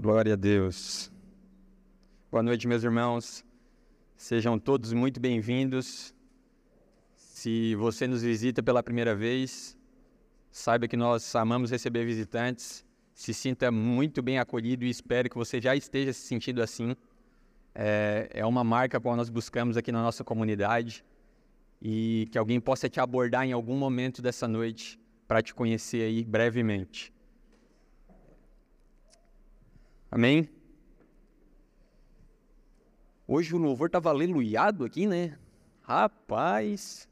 Glória 0.00 0.34
a 0.34 0.36
Deus. 0.36 1.10
Boa 2.30 2.40
noite, 2.40 2.68
meus 2.68 2.84
irmãos. 2.84 3.44
Sejam 4.16 4.56
todos 4.56 4.92
muito 4.92 5.18
bem-vindos. 5.18 6.14
Se 7.16 7.74
você 7.74 8.06
nos 8.06 8.22
visita 8.22 8.62
pela 8.62 8.80
primeira 8.80 9.12
vez, 9.12 9.76
saiba 10.52 10.86
que 10.86 10.96
nós 10.96 11.34
amamos 11.34 11.72
receber 11.72 12.04
visitantes. 12.04 12.86
Se 13.12 13.34
sinta 13.34 13.72
muito 13.72 14.22
bem 14.22 14.38
acolhido 14.38 14.84
e 14.84 14.88
espero 14.88 15.28
que 15.28 15.36
você 15.36 15.60
já 15.60 15.74
esteja 15.74 16.12
se 16.12 16.20
sentindo 16.20 16.62
assim. 16.62 16.94
É, 17.74 18.30
é 18.30 18.46
uma 18.46 18.62
marca 18.62 19.00
qual 19.00 19.16
nós 19.16 19.28
buscamos 19.28 19.76
aqui 19.76 19.90
na 19.90 20.00
nossa 20.00 20.22
comunidade 20.22 21.04
e 21.82 22.28
que 22.30 22.38
alguém 22.38 22.60
possa 22.60 22.88
te 22.88 23.00
abordar 23.00 23.44
em 23.44 23.50
algum 23.50 23.76
momento 23.76 24.22
dessa 24.22 24.46
noite 24.46 24.96
para 25.26 25.42
te 25.42 25.52
conhecer 25.52 26.02
aí 26.02 26.24
brevemente. 26.24 27.12
Amém? 30.10 30.48
Hoje 33.26 33.54
o 33.54 33.58
louvor 33.58 33.88
estava 33.88 34.08
aleluiado 34.08 34.84
aqui, 34.84 35.06
né? 35.06 35.38
Rapaz, 35.82 37.06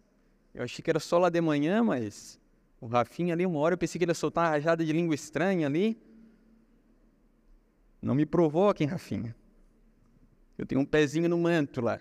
eu 0.54 0.64
achei 0.64 0.82
que 0.82 0.88
era 0.88 0.98
só 0.98 1.18
lá 1.18 1.28
de 1.28 1.40
manhã, 1.40 1.84
mas 1.84 2.40
o 2.80 2.86
Rafinha 2.86 3.34
ali, 3.34 3.44
uma 3.44 3.58
hora 3.58 3.74
eu 3.74 3.78
pensei 3.78 3.98
que 3.98 4.04
ele 4.04 4.12
ia 4.12 4.14
soltar 4.14 4.44
uma 4.44 4.50
rajada 4.50 4.82
de 4.82 4.92
língua 4.92 5.14
estranha 5.14 5.66
ali. 5.66 6.00
Não 8.00 8.14
me 8.14 8.24
provoquem, 8.24 8.86
Rafinha. 8.86 9.36
Eu 10.56 10.64
tenho 10.64 10.80
um 10.80 10.86
pezinho 10.86 11.28
no 11.28 11.36
manto 11.36 11.82
lá. 11.82 12.00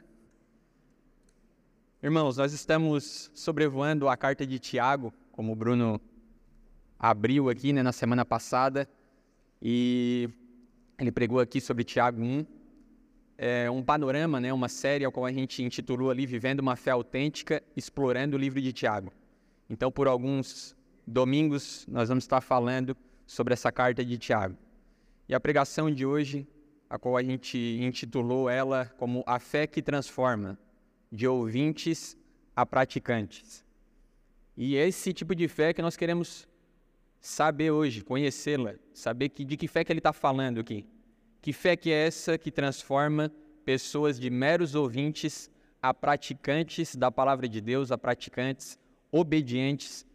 Irmãos, 2.02 2.38
nós 2.38 2.54
estamos 2.54 3.30
sobrevoando 3.34 4.08
a 4.08 4.16
carta 4.16 4.48
de 4.48 4.60
Tiago, 4.60 5.14
como 5.34 5.52
o 5.52 5.56
Bruno 5.56 6.00
abriu 6.98 7.50
aqui 7.50 7.74
né, 7.74 7.84
na 7.84 7.92
semana 7.92 8.24
passada. 8.24 8.88
E 9.62 10.30
ele 10.98 11.12
pregou 11.12 11.40
aqui 11.40 11.60
sobre 11.60 11.84
Tiago 11.84 12.22
1, 12.22 12.46
é 13.38 13.70
um 13.70 13.84
panorama, 13.84 14.40
né, 14.40 14.54
uma 14.54 14.70
série 14.70 15.04
ao 15.04 15.12
qual 15.12 15.26
a 15.26 15.32
gente 15.32 15.62
intitulou 15.62 16.10
ali 16.10 16.26
Vivendo 16.26 16.62
uma 16.62 16.76
Fé 16.76 16.92
Autêntica, 16.92 17.62
explorando 17.76 18.38
o 18.38 18.40
livro 18.40 18.62
de 18.62 18.72
Tiago. 18.72 19.12
Então, 19.70 19.92
por 19.92 20.08
alguns 20.08 20.76
domingos, 21.06 21.86
nós 21.88 22.08
vamos 22.08 22.24
estar 22.24 22.40
falando 22.40 22.96
sobre 23.28 23.54
essa 23.54 23.72
carta 23.72 24.06
de 24.06 24.18
Tiago. 24.18 24.56
E 25.28 25.36
a 25.36 25.40
pregação 25.40 25.92
de 25.92 26.06
hoje, 26.06 26.48
a 26.90 26.98
qual 26.98 27.18
a 27.18 27.24
gente 27.24 27.58
intitulou 27.82 28.50
ela 28.50 28.86
como 28.98 29.24
A 29.26 29.40
Fé 29.40 29.68
que 29.68 29.82
Transforma, 29.82 30.58
de 31.12 31.28
ouvintes 31.28 32.18
a 32.56 32.66
praticantes. 32.66 33.66
E 34.56 34.78
é 34.78 34.88
esse 34.88 35.12
tipo 35.12 35.36
de 35.36 35.48
fé 35.48 35.74
que 35.74 35.82
nós 35.82 35.98
queremos 35.98 36.48
saber 37.20 37.72
hoje, 37.72 38.04
conhecê-la, 38.04 38.76
saber 38.94 39.30
que, 39.30 39.44
de 39.44 39.58
que 39.58 39.68
fé 39.68 39.84
que 39.84 39.92
ele 39.92 40.00
está 40.00 40.14
falando 40.14 40.60
aqui. 40.60 40.88
Que 41.46 41.54
fé 41.54 41.76
que 41.76 41.92
é 41.92 42.08
essa 42.08 42.40
que 42.40 42.50
transforma 42.50 43.32
pessoas 43.64 44.20
de 44.20 44.32
meros 44.32 44.74
ouvintes 44.74 45.48
a 45.80 45.94
praticantes 45.94 46.96
da 46.96 47.12
palavra 47.12 47.48
de 47.48 47.62
Deus, 47.62 47.92
a 47.92 48.00
praticantes 48.00 48.80
obedientes 49.12 50.08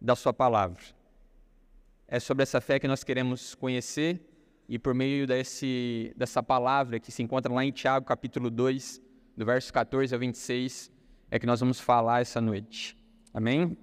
da 0.00 0.16
sua 0.16 0.32
palavra. 0.32 0.82
É 2.08 2.18
sobre 2.18 2.42
essa 2.42 2.60
fé 2.60 2.80
que 2.80 2.88
nós 2.88 3.04
queremos 3.04 3.54
conhecer 3.54 4.20
e 4.68 4.80
por 4.80 4.94
meio 4.94 5.28
desse, 5.28 6.12
dessa 6.16 6.42
palavra 6.42 6.98
que 6.98 7.12
se 7.12 7.22
encontra 7.22 7.52
lá 7.52 7.64
em 7.64 7.70
Tiago, 7.70 8.04
capítulo 8.04 8.50
2, 8.50 9.00
do 9.36 9.44
verso 9.46 9.72
14 9.72 10.12
ao 10.12 10.18
26, 10.18 10.90
é 11.30 11.38
que 11.38 11.46
nós 11.46 11.60
vamos 11.60 11.78
falar 11.78 12.20
essa 12.20 12.40
noite. 12.40 12.96
Amém? 13.32 13.78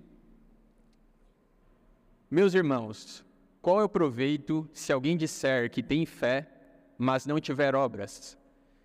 Meus 2.30 2.54
irmãos, 2.54 3.24
qual 3.62 3.80
é 3.80 3.86
o 3.86 3.88
proveito 3.88 4.70
se 4.74 4.92
alguém 4.92 5.16
disser 5.16 5.72
que 5.72 5.82
tem 5.82 6.06
fé, 6.06 6.52
mas 6.98 7.26
não 7.26 7.40
tiver 7.40 7.76
obras? 7.76 8.38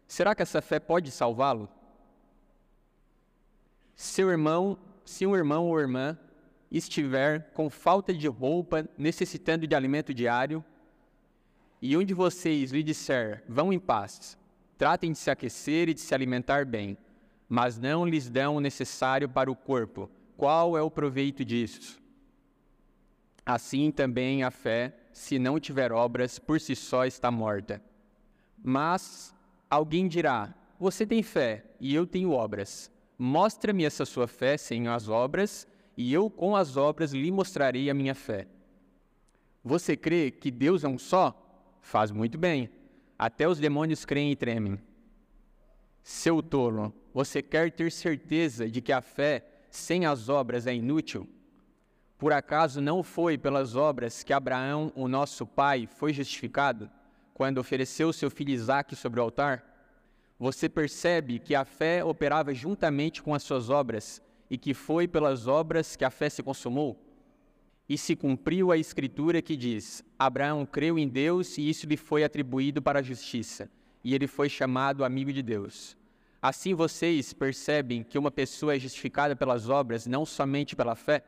Será 0.06 0.34
que 0.34 0.42
essa 0.42 0.60
fé 0.60 0.80
pode 0.80 1.10
salvá-lo? 1.10 1.68
Seu 3.94 4.30
irmão, 4.30 4.78
se 5.04 5.26
um 5.26 5.36
irmão 5.36 5.68
ou 5.68 5.78
irmã 5.78 6.18
estiver 6.70 7.50
com 7.52 7.68
falta 7.68 8.14
de 8.14 8.26
roupa, 8.26 8.88
necessitando 8.96 9.66
de 9.66 9.74
alimento 9.74 10.14
diário, 10.14 10.64
e 11.82 11.96
um 11.96 12.04
de 12.04 12.14
vocês 12.14 12.70
lhe 12.70 12.82
disser: 12.82 13.44
Vão 13.48 13.72
em 13.72 13.78
paz, 13.78 14.38
tratem 14.76 15.12
de 15.12 15.18
se 15.18 15.30
aquecer 15.30 15.88
e 15.88 15.94
de 15.94 16.00
se 16.00 16.14
alimentar 16.14 16.64
bem, 16.64 16.96
mas 17.48 17.78
não 17.78 18.06
lhes 18.06 18.28
dão 18.28 18.56
o 18.56 18.60
necessário 18.60 19.28
para 19.28 19.50
o 19.50 19.56
corpo, 19.56 20.10
qual 20.36 20.76
é 20.76 20.82
o 20.82 20.90
proveito 20.90 21.44
disso? 21.44 22.00
Assim 23.44 23.90
também 23.90 24.42
a 24.42 24.50
fé, 24.50 24.94
se 25.12 25.38
não 25.38 25.58
tiver 25.58 25.92
obras, 25.92 26.38
por 26.38 26.60
si 26.60 26.74
só 26.76 27.04
está 27.04 27.30
morta. 27.30 27.82
Mas 28.62 29.34
alguém 29.68 30.06
dirá: 30.08 30.54
Você 30.78 31.06
tem 31.06 31.22
fé 31.22 31.64
e 31.80 31.94
eu 31.94 32.06
tenho 32.06 32.32
obras. 32.32 32.90
Mostra-me 33.18 33.84
essa 33.84 34.04
sua 34.04 34.26
fé 34.26 34.56
sem 34.56 34.88
as 34.88 35.08
obras, 35.08 35.66
e 35.96 36.12
eu 36.12 36.30
com 36.30 36.56
as 36.56 36.76
obras 36.76 37.12
lhe 37.12 37.30
mostrarei 37.30 37.90
a 37.90 37.94
minha 37.94 38.14
fé. 38.14 38.46
Você 39.62 39.96
crê 39.96 40.30
que 40.30 40.50
Deus 40.50 40.84
é 40.84 40.88
um 40.88 40.98
só? 40.98 41.36
Faz 41.82 42.10
muito 42.10 42.38
bem. 42.38 42.70
Até 43.18 43.46
os 43.46 43.58
demônios 43.58 44.06
creem 44.06 44.32
e 44.32 44.36
tremem. 44.36 44.78
Seu 46.02 46.42
tolo, 46.42 46.94
você 47.12 47.42
quer 47.42 47.70
ter 47.70 47.92
certeza 47.92 48.68
de 48.68 48.80
que 48.80 48.92
a 48.92 49.02
fé 49.02 49.44
sem 49.70 50.06
as 50.06 50.30
obras 50.30 50.66
é 50.66 50.74
inútil? 50.74 51.28
Por 52.16 52.32
acaso 52.32 52.80
não 52.80 53.02
foi 53.02 53.36
pelas 53.36 53.76
obras 53.76 54.22
que 54.22 54.32
Abraão, 54.32 54.90
o 54.94 55.06
nosso 55.08 55.46
pai, 55.46 55.86
foi 55.86 56.12
justificado 56.14 56.90
quando 57.40 57.56
ofereceu 57.56 58.12
seu 58.12 58.30
filho 58.30 58.50
Isaque 58.50 58.94
sobre 58.94 59.18
o 59.18 59.22
altar? 59.22 59.64
Você 60.38 60.68
percebe 60.68 61.38
que 61.38 61.54
a 61.54 61.64
fé 61.64 62.04
operava 62.04 62.52
juntamente 62.52 63.22
com 63.22 63.34
as 63.34 63.42
suas 63.42 63.70
obras 63.70 64.20
e 64.50 64.58
que 64.58 64.74
foi 64.74 65.08
pelas 65.08 65.46
obras 65.46 65.96
que 65.96 66.04
a 66.04 66.10
fé 66.10 66.28
se 66.28 66.42
consumou? 66.42 67.02
E 67.88 67.96
se 67.96 68.14
cumpriu 68.14 68.70
a 68.70 68.76
escritura 68.76 69.40
que 69.40 69.56
diz: 69.56 70.04
Abraão 70.18 70.66
creu 70.66 70.98
em 70.98 71.08
Deus 71.08 71.56
e 71.56 71.66
isso 71.66 71.86
lhe 71.86 71.96
foi 71.96 72.24
atribuído 72.24 72.82
para 72.82 72.98
a 72.98 73.02
justiça, 73.02 73.70
e 74.04 74.14
ele 74.14 74.26
foi 74.26 74.50
chamado 74.50 75.02
amigo 75.02 75.32
de 75.32 75.40
Deus. 75.40 75.96
Assim 76.42 76.74
vocês 76.74 77.32
percebem 77.32 78.02
que 78.02 78.18
uma 78.18 78.30
pessoa 78.30 78.76
é 78.76 78.78
justificada 78.78 79.34
pelas 79.34 79.66
obras, 79.70 80.06
não 80.06 80.26
somente 80.26 80.76
pela 80.76 80.94
fé? 80.94 81.24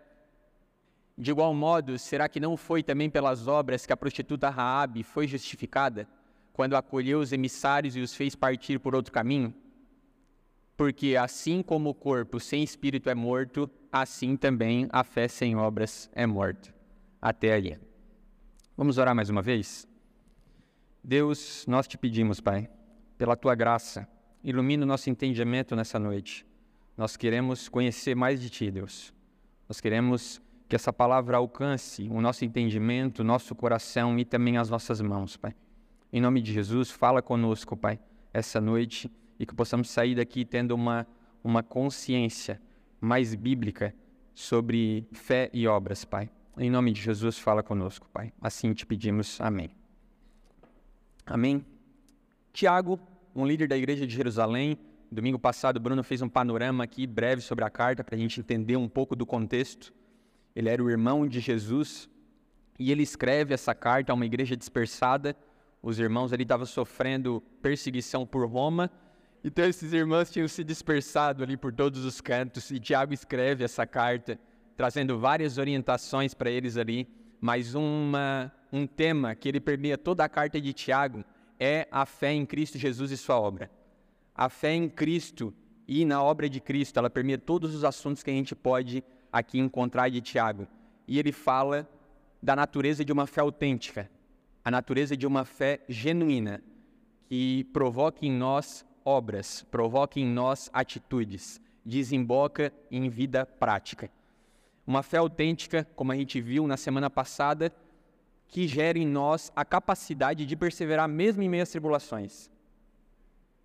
De 1.16 1.30
igual 1.30 1.54
modo, 1.54 1.98
será 1.98 2.28
que 2.28 2.40
não 2.40 2.56
foi 2.56 2.82
também 2.82 3.10
pelas 3.10 3.46
obras 3.46 3.84
que 3.84 3.92
a 3.92 3.96
prostituta 3.96 4.48
Raabe 4.48 5.02
foi 5.02 5.26
justificada, 5.26 6.08
quando 6.52 6.74
acolheu 6.74 7.20
os 7.20 7.32
emissários 7.32 7.96
e 7.96 8.00
os 8.00 8.14
fez 8.14 8.34
partir 8.34 8.78
por 8.78 8.94
outro 8.94 9.12
caminho? 9.12 9.54
Porque 10.76 11.16
assim 11.16 11.62
como 11.62 11.90
o 11.90 11.94
corpo 11.94 12.40
sem 12.40 12.62
espírito 12.62 13.10
é 13.10 13.14
morto, 13.14 13.70
assim 13.90 14.36
também 14.36 14.88
a 14.90 15.04
fé 15.04 15.28
sem 15.28 15.54
obras 15.54 16.10
é 16.14 16.26
morta. 16.26 16.74
Até 17.20 17.52
aí. 17.52 17.78
Vamos 18.76 18.98
orar 18.98 19.14
mais 19.14 19.28
uma 19.28 19.42
vez? 19.42 19.86
Deus, 21.04 21.64
nós 21.66 21.86
te 21.86 21.98
pedimos, 21.98 22.40
Pai, 22.40 22.70
pela 23.18 23.36
tua 23.36 23.54
graça, 23.54 24.08
ilumina 24.42 24.84
o 24.84 24.86
nosso 24.86 25.10
entendimento 25.10 25.76
nessa 25.76 25.98
noite. 25.98 26.46
Nós 26.96 27.16
queremos 27.16 27.68
conhecer 27.68 28.14
mais 28.14 28.40
de 28.40 28.48
ti, 28.48 28.70
Deus. 28.70 29.12
Nós 29.68 29.80
queremos 29.80 30.40
que 30.72 30.76
essa 30.76 30.90
palavra 30.90 31.36
alcance 31.36 32.08
o 32.08 32.18
nosso 32.22 32.46
entendimento, 32.46 33.18
o 33.18 33.24
nosso 33.24 33.54
coração 33.54 34.18
e 34.18 34.24
também 34.24 34.56
as 34.56 34.70
nossas 34.70 35.02
mãos, 35.02 35.36
Pai. 35.36 35.54
Em 36.10 36.18
nome 36.18 36.40
de 36.40 36.50
Jesus, 36.50 36.90
fala 36.90 37.20
conosco, 37.20 37.76
Pai, 37.76 38.00
essa 38.32 38.58
noite 38.58 39.12
e 39.38 39.44
que 39.44 39.54
possamos 39.54 39.90
sair 39.90 40.14
daqui 40.14 40.46
tendo 40.46 40.74
uma, 40.74 41.06
uma 41.44 41.62
consciência 41.62 42.58
mais 42.98 43.34
bíblica 43.34 43.94
sobre 44.34 45.06
fé 45.12 45.50
e 45.52 45.68
obras, 45.68 46.06
Pai. 46.06 46.30
Em 46.56 46.70
nome 46.70 46.90
de 46.90 47.02
Jesus, 47.02 47.38
fala 47.38 47.62
conosco, 47.62 48.08
Pai. 48.10 48.32
Assim 48.40 48.72
te 48.72 48.86
pedimos. 48.86 49.38
Amém. 49.42 49.76
Amém. 51.26 51.66
Tiago, 52.50 52.98
um 53.36 53.44
líder 53.44 53.68
da 53.68 53.76
igreja 53.76 54.06
de 54.06 54.14
Jerusalém, 54.14 54.78
domingo 55.10 55.38
passado, 55.38 55.78
Bruno 55.78 56.02
fez 56.02 56.22
um 56.22 56.30
panorama 56.30 56.82
aqui 56.82 57.06
breve 57.06 57.42
sobre 57.42 57.62
a 57.62 57.68
carta 57.68 58.02
para 58.02 58.14
a 58.14 58.18
gente 58.18 58.40
entender 58.40 58.78
um 58.78 58.88
pouco 58.88 59.14
do 59.14 59.26
contexto 59.26 59.92
ele 60.54 60.68
era 60.68 60.82
o 60.82 60.90
irmão 60.90 61.26
de 61.26 61.40
Jesus, 61.40 62.08
e 62.78 62.90
ele 62.90 63.02
escreve 63.02 63.54
essa 63.54 63.74
carta 63.74 64.12
a 64.12 64.14
uma 64.14 64.26
igreja 64.26 64.56
dispersada. 64.56 65.36
Os 65.82 65.98
irmãos 65.98 66.32
ali 66.32 66.42
estavam 66.42 66.66
sofrendo 66.66 67.42
perseguição 67.60 68.26
por 68.26 68.46
Roma, 68.48 68.90
então 69.44 69.64
esses 69.64 69.92
irmãos 69.92 70.30
tinham 70.30 70.46
se 70.46 70.62
dispersado 70.62 71.42
ali 71.42 71.56
por 71.56 71.72
todos 71.72 72.04
os 72.04 72.20
cantos, 72.20 72.70
e 72.70 72.78
Tiago 72.78 73.12
escreve 73.12 73.64
essa 73.64 73.86
carta, 73.86 74.38
trazendo 74.76 75.18
várias 75.18 75.58
orientações 75.58 76.32
para 76.32 76.50
eles 76.50 76.76
ali, 76.76 77.08
mas 77.40 77.74
uma, 77.74 78.52
um 78.72 78.86
tema 78.86 79.34
que 79.34 79.48
ele 79.48 79.60
permeia 79.60 79.98
toda 79.98 80.24
a 80.24 80.28
carta 80.28 80.60
de 80.60 80.72
Tiago 80.72 81.24
é 81.58 81.88
a 81.90 82.06
fé 82.06 82.32
em 82.32 82.46
Cristo 82.46 82.78
Jesus 82.78 83.10
e 83.10 83.16
sua 83.16 83.38
obra. 83.38 83.68
A 84.34 84.48
fé 84.48 84.72
em 84.72 84.88
Cristo 84.88 85.52
e 85.86 86.04
na 86.04 86.22
obra 86.22 86.48
de 86.48 86.60
Cristo, 86.60 86.98
ela 86.98 87.10
permeia 87.10 87.38
todos 87.38 87.74
os 87.74 87.84
assuntos 87.84 88.22
que 88.22 88.30
a 88.30 88.34
gente 88.34 88.54
pode 88.54 89.02
aqui 89.32 89.58
encontrar 89.58 90.10
de 90.10 90.20
Tiago. 90.20 90.68
E 91.08 91.18
ele 91.18 91.32
fala 91.32 91.88
da 92.42 92.54
natureza 92.54 93.04
de 93.04 93.12
uma 93.12 93.26
fé 93.26 93.40
autêntica. 93.40 94.10
a 94.64 94.70
natureza 94.70 95.16
de 95.16 95.26
uma 95.26 95.44
fé 95.44 95.80
genuína, 95.88 96.62
que 97.28 97.64
provoque 97.72 98.26
em 98.26 98.32
nós 98.32 98.86
obras, 99.04 99.66
provoque 99.70 100.20
em 100.20 100.26
nós 100.26 100.70
atitudes, 100.72 101.60
desemboca 101.84 102.72
em 102.90 103.08
vida 103.08 103.44
prática. 103.44 104.10
Uma 104.86 105.02
fé 105.02 105.16
autêntica, 105.16 105.86
como 105.96 106.12
a 106.12 106.16
gente 106.16 106.40
viu 106.40 106.66
na 106.66 106.76
semana 106.76 107.10
passada, 107.10 107.72
que 108.46 108.68
gera 108.68 108.98
em 108.98 109.06
nós 109.06 109.50
a 109.56 109.64
capacidade 109.64 110.44
de 110.44 110.56
perseverar 110.56 111.08
mesmo 111.08 111.42
em 111.42 111.48
meio 111.48 111.62
às 111.62 111.70
tribulações. 111.70 112.50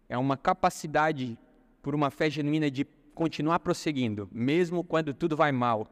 É 0.10 0.18
uma 0.18 0.38
capacidade, 0.38 1.38
por 1.82 1.94
uma 1.94 2.10
fé 2.10 2.30
genuína, 2.30 2.72
de 2.72 2.86
continuar 3.18 3.60
prosseguindo, 3.60 4.30
mesmo 4.32 4.84
quando 4.84 5.12
tudo 5.12 5.36
vai 5.36 5.52
mal. 5.52 5.88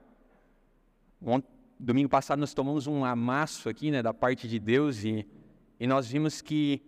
Domingo 1.80 2.08
passado 2.08 2.38
nós 2.40 2.54
tomamos 2.54 2.86
um 2.86 3.04
amasso 3.04 3.68
aqui, 3.68 3.90
né, 3.90 4.04
da 4.04 4.14
parte 4.14 4.48
de 4.48 4.60
Deus 4.60 5.04
e, 5.04 5.28
e 5.80 5.88
nós 5.88 6.08
vimos 6.08 6.40
que 6.40 6.84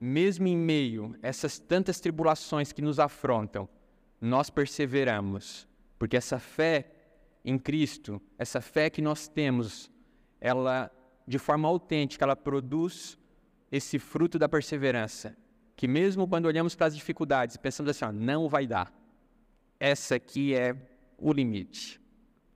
mesmo 0.00 0.48
em 0.48 0.56
meio 0.56 1.14
a 1.22 1.28
essas 1.28 1.58
tantas 1.58 2.00
tribulações 2.00 2.72
que 2.72 2.80
nos 2.80 2.98
afrontam, 2.98 3.68
nós 4.18 4.48
perseveramos, 4.48 5.68
porque 5.98 6.16
essa 6.16 6.38
fé 6.38 6.90
em 7.44 7.58
Cristo, 7.58 8.20
essa 8.38 8.62
fé 8.62 8.88
que 8.88 9.02
nós 9.02 9.28
temos, 9.28 9.90
ela 10.40 10.90
de 11.26 11.38
forma 11.38 11.68
autêntica, 11.68 12.24
ela 12.24 12.34
produz 12.34 13.18
esse 13.70 13.98
fruto 13.98 14.38
da 14.38 14.48
perseverança, 14.48 15.36
que 15.76 15.86
mesmo 15.86 16.26
quando 16.26 16.46
olhamos 16.46 16.74
para 16.74 16.86
as 16.86 16.96
dificuldades, 16.96 17.58
pensamos 17.58 17.90
assim, 17.90 18.04
ó, 18.06 18.10
não 18.10 18.48
vai 18.48 18.66
dar. 18.66 19.01
Essa 19.84 20.14
aqui 20.14 20.54
é 20.54 20.76
o 21.18 21.32
limite. 21.32 22.00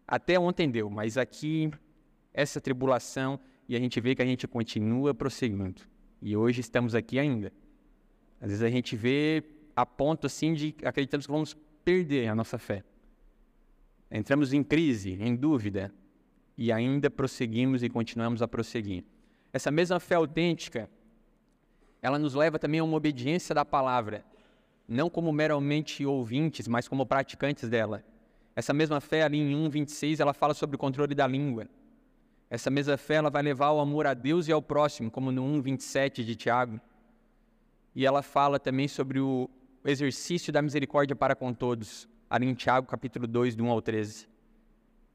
Até 0.06 0.38
ontem 0.38 0.70
deu, 0.70 0.88
mas 0.88 1.18
aqui 1.18 1.72
essa 2.32 2.60
tribulação 2.60 3.40
e 3.68 3.74
a 3.74 3.80
gente 3.80 4.00
vê 4.00 4.14
que 4.14 4.22
a 4.22 4.24
gente 4.24 4.46
continua 4.46 5.12
prosseguindo. 5.12 5.82
E 6.22 6.36
hoje 6.36 6.60
estamos 6.60 6.94
aqui 6.94 7.18
ainda. 7.18 7.52
Às 8.40 8.50
vezes 8.50 8.62
a 8.62 8.70
gente 8.70 8.94
vê 8.94 9.42
a 9.74 9.84
ponto 9.84 10.24
assim 10.24 10.54
de 10.54 10.72
acreditamos 10.84 11.26
que 11.26 11.32
vamos 11.32 11.56
perder 11.84 12.28
a 12.28 12.34
nossa 12.36 12.58
fé. 12.58 12.84
Entramos 14.08 14.52
em 14.52 14.62
crise, 14.62 15.18
em 15.20 15.34
dúvida, 15.34 15.92
e 16.56 16.70
ainda 16.70 17.10
prosseguimos 17.10 17.82
e 17.82 17.88
continuamos 17.88 18.40
a 18.40 18.46
prosseguir. 18.46 19.04
Essa 19.52 19.72
mesma 19.72 19.98
fé 19.98 20.14
autêntica, 20.14 20.88
ela 22.00 22.20
nos 22.20 22.34
leva 22.34 22.56
também 22.56 22.78
a 22.78 22.84
uma 22.84 22.96
obediência 22.96 23.52
da 23.52 23.64
palavra, 23.64 24.24
não 24.88 25.10
como 25.10 25.32
meramente 25.32 26.04
ouvintes, 26.04 26.68
mas 26.68 26.86
como 26.88 27.06
praticantes 27.06 27.68
dela. 27.68 28.04
Essa 28.54 28.72
mesma 28.72 29.00
fé 29.00 29.22
ali 29.22 29.38
em 29.38 29.54
1:26, 29.54 30.20
ela 30.20 30.32
fala 30.32 30.54
sobre 30.54 30.76
o 30.76 30.78
controle 30.78 31.14
da 31.14 31.26
língua. 31.26 31.68
Essa 32.48 32.70
mesma 32.70 32.96
fé 32.96 33.14
ela 33.14 33.28
vai 33.28 33.42
levar 33.42 33.66
ao 33.66 33.80
amor 33.80 34.06
a 34.06 34.14
Deus 34.14 34.48
e 34.48 34.52
ao 34.52 34.62
próximo, 34.62 35.10
como 35.10 35.32
no 35.32 35.42
1:27 35.42 36.24
de 36.24 36.36
Tiago. 36.36 36.80
E 37.94 38.06
ela 38.06 38.22
fala 38.22 38.58
também 38.58 38.88
sobre 38.88 39.20
o 39.20 39.50
exercício 39.84 40.52
da 40.52 40.62
misericórdia 40.62 41.16
para 41.16 41.34
com 41.34 41.52
todos, 41.52 42.08
ali 42.30 42.46
em 42.46 42.54
Tiago, 42.54 42.86
capítulo 42.86 43.26
2, 43.26 43.56
do 43.56 43.64
1 43.64 43.70
ao 43.70 43.82
13. 43.82 44.28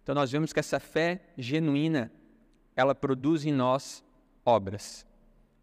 Então 0.03 0.15
nós 0.15 0.31
vemos 0.31 0.51
que 0.51 0.59
essa 0.59 0.79
fé 0.79 1.21
genuína, 1.37 2.11
ela 2.75 2.93
produz 2.95 3.45
em 3.45 3.51
nós 3.51 4.03
obras. 4.45 5.05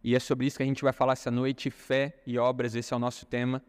E 0.02 0.14
é 0.14 0.20
sobre 0.20 0.46
isso 0.46 0.56
que 0.56 0.62
a 0.62 0.66
gente 0.66 0.82
vai 0.82 0.92
falar 0.92 1.14
essa 1.14 1.30
noite, 1.30 1.70
fé 1.70 2.22
e 2.26 2.38
obras, 2.38 2.74
esse 2.74 2.94
é 2.94 2.96
o 2.96 3.00
nosso 3.00 3.26
tema. 3.26 3.62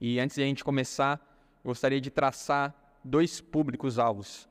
E 0.00 0.20
antes 0.20 0.36
de 0.36 0.42
a 0.42 0.46
gente 0.46 0.64
começar, 0.64 1.20
gostaria 1.64 2.00
de 2.00 2.10
traçar 2.10 2.74
dois 3.02 3.40
públicos 3.40 3.98
alvos 3.98 4.48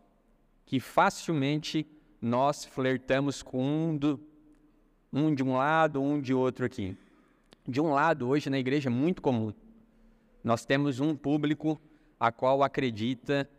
que 0.66 0.80
facilmente 0.80 1.86
nós 2.22 2.66
flertamos 2.66 3.44
com 3.44 3.64
um, 3.64 3.98
do, 3.98 4.20
um 5.14 5.34
de 5.34 5.44
um 5.44 5.56
lado, 5.56 6.02
um 6.02 6.20
de 6.20 6.34
outro 6.34 6.66
aqui. 6.66 6.98
De 7.68 7.80
um 7.80 7.92
lado, 7.94 8.28
hoje 8.28 8.50
na 8.50 8.58
igreja 8.58 8.90
é 8.90 8.92
muito 8.92 9.22
comum. 9.22 9.54
Nós 10.44 10.66
temos 10.66 11.00
um 11.00 11.16
público 11.16 11.80
a 12.20 12.32
qual 12.32 12.64
acredita 12.64 13.50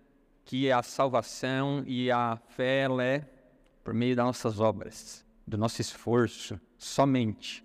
que 0.44 0.70
a 0.70 0.82
salvação 0.82 1.82
e 1.86 2.10
a 2.10 2.36
fé 2.48 2.86
é 3.00 3.28
por 3.82 3.94
meio 3.94 4.16
das 4.16 4.26
nossas 4.26 4.60
obras, 4.60 5.24
do 5.46 5.56
nosso 5.56 5.80
esforço, 5.80 6.60
somente. 6.76 7.64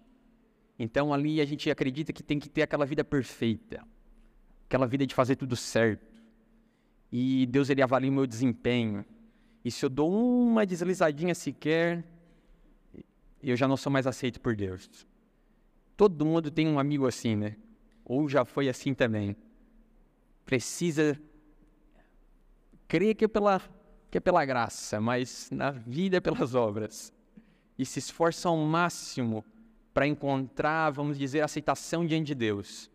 Então 0.78 1.14
ali 1.14 1.42
a 1.42 1.46
gente 1.46 1.70
acredita 1.70 2.12
que 2.12 2.24
tem 2.24 2.40
que 2.40 2.50
ter 2.50 2.64
aquela 2.64 2.86
vida 2.86 3.04
perfeita, 3.04 3.86
aquela 4.72 4.88
vida 4.88 5.06
de 5.06 5.14
fazer 5.14 5.36
tudo 5.36 5.58
certo. 5.58 6.08
E 7.12 7.46
Deus 7.48 7.70
ele 7.70 7.82
avalia 7.82 8.10
o 8.10 8.14
meu 8.14 8.26
desempenho. 8.26 9.04
E 9.66 9.70
se 9.70 9.84
eu 9.84 9.90
dou 9.90 10.10
uma 10.10 10.66
deslizadinha 10.66 11.36
sequer, 11.36 12.06
eu 13.44 13.58
já 13.58 13.68
não 13.68 13.76
sou 13.76 13.92
mais 13.92 14.08
aceito 14.08 14.40
por 14.40 14.56
Deus. 14.56 15.06
Todo 15.98 16.26
mundo 16.26 16.50
tem 16.50 16.70
um 16.70 16.80
amigo 16.80 17.06
assim, 17.06 17.36
né? 17.36 17.58
Ou 18.06 18.30
já 18.30 18.46
foi 18.46 18.70
assim 18.70 18.94
também. 18.94 19.36
Precisa 20.46 21.20
crer 22.88 23.14
que 23.14 23.26
é 23.26 23.28
pela, 23.28 23.62
que 24.10 24.18
é 24.18 24.22
pela 24.22 24.46
graça, 24.46 25.02
mas 25.02 25.50
na 25.52 25.72
vida 25.72 26.16
é 26.16 26.20
pelas 26.22 26.56
obras. 26.56 27.14
E 27.78 27.86
se 27.86 28.00
esforça 28.00 28.48
ao 28.48 28.56
máximo 28.56 29.44
para 29.94 30.08
encontrar, 30.08 30.92
vamos 30.92 31.20
dizer, 31.20 31.42
aceitação 31.42 32.06
diante 32.06 32.28
de 32.28 32.36
Deus. 32.36 32.90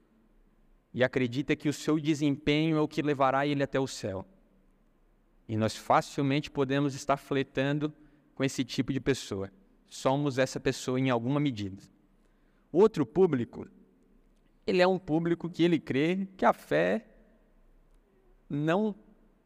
E 0.97 1.05
acredita 1.05 1.55
que 1.55 1.69
o 1.69 1.75
seu 1.75 2.01
desempenho 2.01 2.79
é 2.79 2.81
o 2.81 2.89
que 2.89 3.03
levará 3.03 3.47
ele 3.47 3.63
até 3.63 3.79
o 3.79 3.87
céu. 3.87 4.25
E 5.47 5.55
nós 5.55 5.77
facilmente 5.77 6.51
podemos 6.51 6.95
estar 6.95 7.19
fletando 7.19 7.93
com 8.35 8.43
esse 8.43 8.65
tipo 8.65 8.95
de 8.95 8.99
pessoa. 8.99 9.53
Somos 9.87 10.39
essa 10.39 10.59
pessoa 10.59 10.99
em 10.99 11.11
alguma 11.11 11.39
medida. 11.39 11.83
Outro 12.73 13.05
público, 13.05 13.69
ele 14.67 14.81
é 14.81 14.87
um 14.87 14.99
público 14.99 15.51
que 15.51 15.63
ele 15.63 15.79
crê 15.79 16.27
que 16.35 16.47
a 16.47 16.55
fé 16.55 17.07
não 18.49 18.95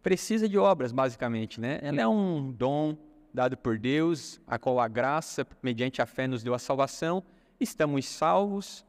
precisa 0.04 0.48
de 0.48 0.56
obras, 0.56 0.92
basicamente, 0.92 1.60
né? 1.60 1.80
Ela 1.82 2.00
é 2.00 2.06
um 2.06 2.52
dom 2.52 2.96
dado 3.34 3.56
por 3.56 3.76
Deus, 3.76 4.40
a 4.46 4.56
qual 4.56 4.78
a 4.78 4.86
graça, 4.86 5.44
mediante 5.60 6.00
a 6.00 6.06
fé, 6.06 6.28
nos 6.28 6.44
deu 6.44 6.54
a 6.54 6.60
salvação. 6.60 7.24
Estamos 7.58 8.06
salvos, 8.06 8.86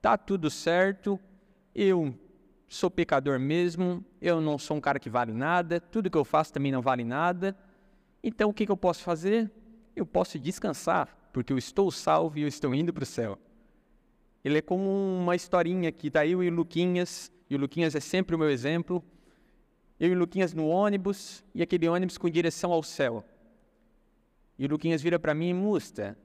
tá 0.00 0.16
tudo 0.16 0.48
certo. 0.48 1.18
Eu 1.74 2.14
sou 2.68 2.90
pecador 2.90 3.38
mesmo, 3.40 4.04
eu 4.20 4.40
não 4.40 4.58
sou 4.58 4.76
um 4.76 4.80
cara 4.80 4.98
que 4.98 5.10
vale 5.10 5.32
nada, 5.32 5.80
tudo 5.80 6.08
que 6.10 6.16
eu 6.16 6.24
faço 6.24 6.52
também 6.52 6.70
não 6.70 6.80
vale 6.80 7.04
nada. 7.04 7.56
Então 8.22 8.50
o 8.50 8.54
que, 8.54 8.64
que 8.64 8.72
eu 8.72 8.76
posso 8.76 9.02
fazer? 9.02 9.50
Eu 9.96 10.06
posso 10.06 10.38
descansar, 10.38 11.08
porque 11.32 11.52
eu 11.52 11.58
estou 11.58 11.90
salvo 11.90 12.38
e 12.38 12.42
eu 12.42 12.48
estou 12.48 12.74
indo 12.74 12.92
para 12.92 13.02
o 13.02 13.06
céu. 13.06 13.38
Ele 14.44 14.58
é 14.58 14.62
como 14.62 14.88
uma 14.88 15.34
historinha 15.34 15.90
que 15.90 16.08
está 16.08 16.26
eu 16.26 16.42
e 16.42 16.50
Luquinhas, 16.50 17.32
e 17.48 17.56
o 17.56 17.58
Luquinhas 17.58 17.94
é 17.94 18.00
sempre 18.00 18.36
o 18.36 18.38
meu 18.38 18.50
exemplo. 18.50 19.04
Eu 19.98 20.10
e 20.10 20.14
Luquinhas 20.14 20.52
no 20.52 20.66
ônibus, 20.66 21.44
e 21.54 21.62
aquele 21.62 21.88
ônibus 21.88 22.18
com 22.18 22.28
direção 22.28 22.72
ao 22.72 22.82
céu. 22.82 23.24
E 24.58 24.66
o 24.66 24.68
Luquinhas 24.68 25.02
vira 25.02 25.18
para 25.18 25.34
mim, 25.34 25.52
Musta, 25.52 26.16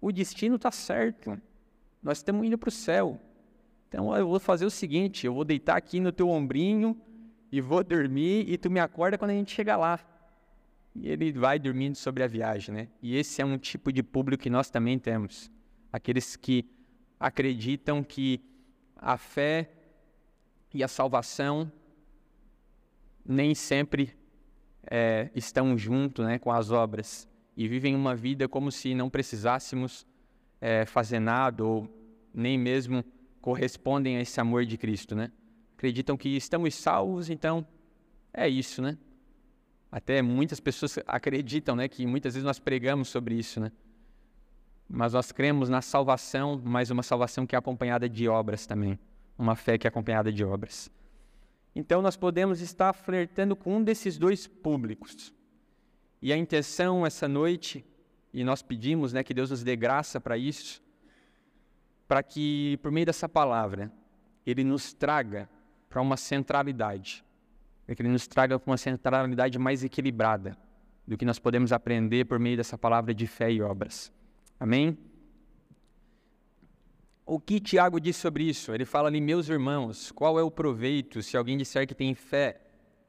o 0.00 0.12
destino 0.12 0.56
está 0.56 0.70
certo, 0.70 1.40
nós 2.02 2.18
estamos 2.18 2.46
indo 2.46 2.58
para 2.58 2.68
o 2.68 2.72
céu. 2.72 3.18
Então 3.94 4.16
eu 4.16 4.26
vou 4.26 4.40
fazer 4.40 4.66
o 4.66 4.70
seguinte: 4.70 5.24
eu 5.24 5.32
vou 5.32 5.44
deitar 5.44 5.76
aqui 5.76 6.00
no 6.00 6.10
teu 6.10 6.28
ombrinho 6.28 7.00
e 7.52 7.60
vou 7.60 7.84
dormir 7.84 8.44
e 8.50 8.58
tu 8.58 8.68
me 8.68 8.80
acorda 8.80 9.16
quando 9.16 9.30
a 9.30 9.34
gente 9.34 9.52
chegar 9.52 9.76
lá. 9.76 10.00
E 10.96 11.08
ele 11.08 11.30
vai 11.30 11.60
dormindo 11.60 11.94
sobre 11.94 12.24
a 12.24 12.26
viagem, 12.26 12.74
né? 12.74 12.88
E 13.00 13.16
esse 13.16 13.40
é 13.40 13.44
um 13.44 13.56
tipo 13.56 13.92
de 13.92 14.02
público 14.02 14.42
que 14.42 14.50
nós 14.50 14.68
também 14.68 14.98
temos. 14.98 15.48
Aqueles 15.92 16.34
que 16.34 16.68
acreditam 17.20 18.02
que 18.02 18.40
a 18.96 19.16
fé 19.16 19.70
e 20.72 20.82
a 20.82 20.88
salvação 20.88 21.70
nem 23.24 23.54
sempre 23.54 24.12
é, 24.90 25.30
estão 25.36 25.78
junto 25.78 26.24
né, 26.24 26.36
com 26.36 26.50
as 26.50 26.72
obras 26.72 27.28
e 27.56 27.68
vivem 27.68 27.94
uma 27.94 28.16
vida 28.16 28.48
como 28.48 28.72
se 28.72 28.92
não 28.92 29.08
precisássemos 29.08 30.04
é, 30.60 30.84
fazer 30.84 31.20
nada 31.20 31.64
ou 31.64 31.88
nem 32.34 32.58
mesmo 32.58 33.04
correspondem 33.44 34.16
a 34.16 34.22
esse 34.22 34.40
amor 34.40 34.64
de 34.64 34.78
Cristo, 34.78 35.14
né? 35.14 35.30
Acreditam 35.76 36.16
que 36.16 36.30
estamos 36.30 36.74
salvos, 36.74 37.28
então 37.28 37.66
é 38.32 38.48
isso, 38.48 38.80
né? 38.80 38.96
Até 39.92 40.22
muitas 40.22 40.60
pessoas 40.60 40.98
acreditam, 41.06 41.76
né, 41.76 41.86
que 41.86 42.06
muitas 42.06 42.32
vezes 42.32 42.46
nós 42.46 42.58
pregamos 42.58 43.08
sobre 43.08 43.34
isso, 43.34 43.60
né? 43.60 43.70
Mas 44.88 45.12
nós 45.12 45.30
cremos 45.30 45.68
na 45.68 45.82
salvação, 45.82 46.58
mas 46.64 46.90
uma 46.90 47.02
salvação 47.02 47.46
que 47.46 47.54
é 47.54 47.58
acompanhada 47.58 48.08
de 48.08 48.26
obras 48.26 48.66
também, 48.66 48.98
uma 49.36 49.54
fé 49.54 49.76
que 49.76 49.86
é 49.86 49.88
acompanhada 49.88 50.32
de 50.32 50.42
obras. 50.42 50.90
Então 51.76 52.00
nós 52.00 52.16
podemos 52.16 52.62
estar 52.62 52.94
flertando 52.94 53.54
com 53.54 53.76
um 53.76 53.84
desses 53.84 54.16
dois 54.16 54.46
públicos. 54.46 55.34
E 56.22 56.32
a 56.32 56.36
intenção 56.38 57.04
essa 57.04 57.28
noite, 57.28 57.84
e 58.32 58.42
nós 58.42 58.62
pedimos, 58.62 59.12
né, 59.12 59.22
que 59.22 59.34
Deus 59.34 59.50
nos 59.50 59.62
dê 59.62 59.76
graça 59.76 60.18
para 60.18 60.38
isso, 60.38 60.82
para 62.14 62.22
que, 62.22 62.78
por 62.80 62.92
meio 62.92 63.06
dessa 63.06 63.28
palavra, 63.28 63.90
ele 64.46 64.62
nos 64.62 64.92
traga 64.92 65.50
para 65.88 66.00
uma 66.00 66.16
centralidade, 66.16 67.24
para 67.84 67.92
que 67.92 68.02
ele 68.02 68.08
nos 68.08 68.28
traga 68.28 68.56
para 68.56 68.70
uma 68.70 68.76
centralidade 68.76 69.58
mais 69.58 69.82
equilibrada 69.82 70.56
do 71.04 71.18
que 71.18 71.24
nós 71.24 71.40
podemos 71.40 71.72
aprender 71.72 72.24
por 72.26 72.38
meio 72.38 72.56
dessa 72.56 72.78
palavra 72.78 73.12
de 73.12 73.26
fé 73.26 73.50
e 73.50 73.60
obras. 73.60 74.12
Amém? 74.60 74.96
O 77.26 77.40
que 77.40 77.58
Tiago 77.58 77.98
diz 77.98 78.14
sobre 78.14 78.44
isso? 78.44 78.72
Ele 78.72 78.84
fala 78.84 79.08
ali, 79.08 79.20
meus 79.20 79.48
irmãos, 79.48 80.12
qual 80.12 80.38
é 80.38 80.42
o 80.44 80.52
proveito 80.52 81.20
se 81.20 81.36
alguém 81.36 81.58
disser 81.58 81.84
que 81.84 81.96
tem 81.96 82.14
fé, 82.14 82.60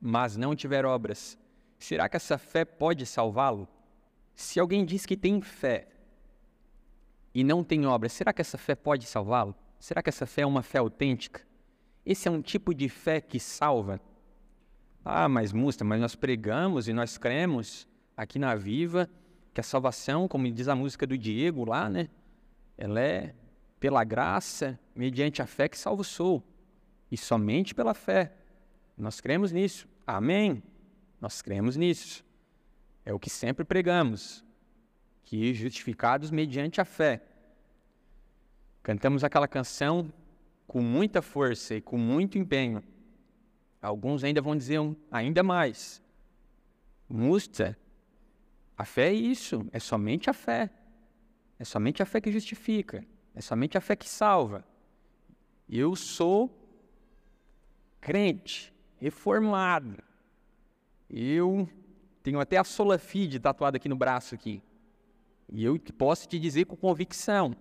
mas 0.02 0.36
não 0.36 0.56
tiver 0.56 0.84
obras? 0.84 1.38
Será 1.78 2.10
que 2.10 2.18
essa 2.18 2.40
fé 2.40 2.66
pode 2.66 3.06
salvá-lo? 3.06 3.68
Se 4.34 4.60
alguém 4.60 4.84
diz 4.84 5.06
que 5.06 5.16
tem 5.16 5.42
fé 5.42 5.90
e 7.36 7.44
não 7.44 7.66
tem 7.66 7.86
obras, 7.86 8.14
será 8.14 8.32
que 8.32 8.40
essa 8.40 8.58
fé 8.58 8.76
pode 8.76 9.06
salvá-lo? 9.06 9.54
Será 9.78 10.02
que 10.02 10.08
essa 10.08 10.26
fé 10.26 10.44
é 10.44 10.46
uma 10.46 10.64
fé 10.64 10.78
autêntica? 10.78 11.42
Esse 12.06 12.30
é 12.30 12.32
um 12.32 12.42
tipo 12.42 12.74
de 12.74 12.88
fé 12.88 13.20
que 13.20 13.42
salva? 13.42 14.00
Ah, 15.04 15.28
mas 15.28 15.52
Musta, 15.52 15.84
mas 15.84 16.00
nós 16.00 16.16
pregamos 16.16 16.88
e 16.88 16.94
nós 16.94 17.18
cremos 17.18 17.86
aqui 18.16 18.40
na 18.40 18.56
Viva 18.56 19.10
que 19.54 19.60
a 19.60 19.64
salvação, 19.64 20.30
como 20.30 20.50
diz 20.50 20.70
a 20.70 20.76
música 20.76 21.06
do 21.06 21.18
Diego 21.18 21.66
lá, 21.66 21.90
né? 21.90 22.08
Ela 22.78 23.02
é 23.02 23.36
pela 23.82 24.06
graça, 24.06 24.80
mediante 24.96 25.42
a 25.42 25.46
fé 25.46 25.68
que 25.68 25.78
salvo 25.78 26.06
sou. 26.06 26.42
E 27.12 27.18
somente 27.18 27.76
pela 27.76 27.94
fé. 27.94 28.32
Nós 28.98 29.20
cremos 29.20 29.52
nisso. 29.52 29.90
Amém? 30.08 30.64
Nós 31.20 31.42
cremos 31.42 31.76
nisso. 31.76 32.24
É 33.04 33.14
o 33.14 33.20
que 33.20 33.30
sempre 33.30 33.66
pregamos. 33.66 34.45
Que 35.26 35.54
justificados 35.54 36.32
mediante 36.32 36.80
a 36.80 36.86
fé. 36.86 37.22
Cantamos 38.82 39.24
aquela 39.24 39.48
canção 39.48 40.14
com 40.66 40.82
muita 40.82 41.22
força 41.22 41.76
e 41.76 41.82
com 41.82 41.98
muito 41.98 42.38
empenho. 42.38 42.82
Alguns 43.82 44.24
ainda 44.24 44.42
vão 44.42 44.56
dizer 44.56 44.80
um, 44.80 44.96
ainda 45.12 45.44
mais. 45.44 46.02
Musta, 47.10 47.78
a 48.78 48.84
fé 48.84 49.10
é 49.10 49.14
isso, 49.14 49.68
é 49.72 49.80
somente 49.80 50.30
a 50.30 50.34
fé. 50.34 50.70
É 51.58 51.64
somente 51.64 52.02
a 52.02 52.06
fé 52.06 52.20
que 52.20 52.32
justifica. 52.32 53.06
É 53.34 53.42
somente 53.42 53.78
a 53.78 53.82
fé 53.82 53.96
que 53.96 54.08
salva. 54.08 54.66
Eu 55.68 55.96
sou 55.96 56.50
crente, 58.02 58.74
reformado. 58.98 60.04
Eu 61.10 61.70
tenho 62.22 62.40
até 62.40 62.58
a 62.58 62.64
sola 62.64 62.98
fide 62.98 63.40
tatuada 63.40 63.78
aqui 63.78 63.88
no 63.88 63.96
braço 63.96 64.36
aqui. 64.36 64.62
E 65.52 65.64
eu 65.64 65.80
posso 65.98 66.28
te 66.28 66.40
dizer 66.40 66.66
com 66.66 66.76
convicção, 66.76 67.56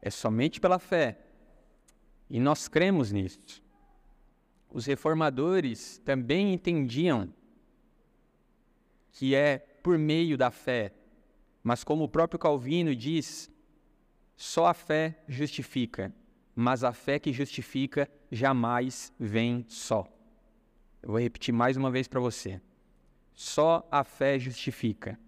é 0.00 0.10
somente 0.10 0.60
pela 0.60 0.78
fé. 0.78 1.18
E 2.28 2.38
nós 2.38 2.68
cremos 2.68 3.10
nisso. 3.10 3.62
Os 4.70 4.86
reformadores 4.86 5.98
também 6.04 6.52
entendiam 6.52 7.32
que 9.12 9.34
é 9.34 9.58
por 9.82 9.96
meio 9.96 10.36
da 10.36 10.50
fé, 10.50 10.92
mas 11.62 11.84
como 11.84 12.04
o 12.04 12.08
próprio 12.08 12.38
Calvino 12.38 12.94
diz, 12.94 13.50
só 14.36 14.66
a 14.66 14.74
fé 14.74 15.22
justifica, 15.28 16.12
mas 16.54 16.82
a 16.82 16.92
fé 16.92 17.18
que 17.18 17.32
justifica 17.32 18.10
jamais 18.30 19.12
vem 19.18 19.64
só. 19.68 20.06
Eu 21.02 21.10
vou 21.10 21.20
repetir 21.20 21.54
mais 21.54 21.76
uma 21.76 21.90
vez 21.90 22.08
para 22.08 22.20
você. 22.20 22.60
Só 23.32 23.86
a 23.90 24.02
fé 24.02 24.38
justifica, 24.38 25.18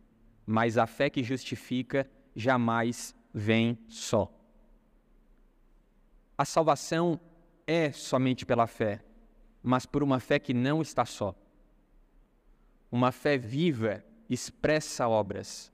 mas 0.46 0.78
a 0.78 0.86
fé 0.86 1.10
que 1.10 1.22
justifica 1.22 2.08
jamais 2.34 3.14
vem 3.34 3.78
só. 3.88 4.32
A 6.38 6.44
salvação 6.44 7.18
é 7.66 7.90
somente 7.90 8.46
pela 8.46 8.66
fé, 8.66 9.02
mas 9.62 9.84
por 9.84 10.02
uma 10.02 10.20
fé 10.20 10.38
que 10.38 10.54
não 10.54 10.80
está 10.80 11.04
só. 11.04 11.34
Uma 12.92 13.10
fé 13.10 13.36
viva 13.36 14.04
expressa 14.28 15.08
obras, 15.08 15.72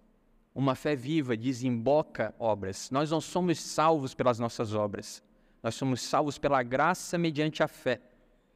uma 0.54 0.74
fé 0.74 0.94
viva 0.94 1.36
desemboca 1.36 2.34
obras. 2.38 2.90
Nós 2.90 3.10
não 3.10 3.20
somos 3.20 3.60
salvos 3.60 4.14
pelas 4.14 4.38
nossas 4.38 4.74
obras. 4.74 5.22
Nós 5.62 5.74
somos 5.74 6.02
salvos 6.02 6.38
pela 6.38 6.62
graça 6.62 7.16
mediante 7.16 7.62
a 7.62 7.68
fé 7.68 8.00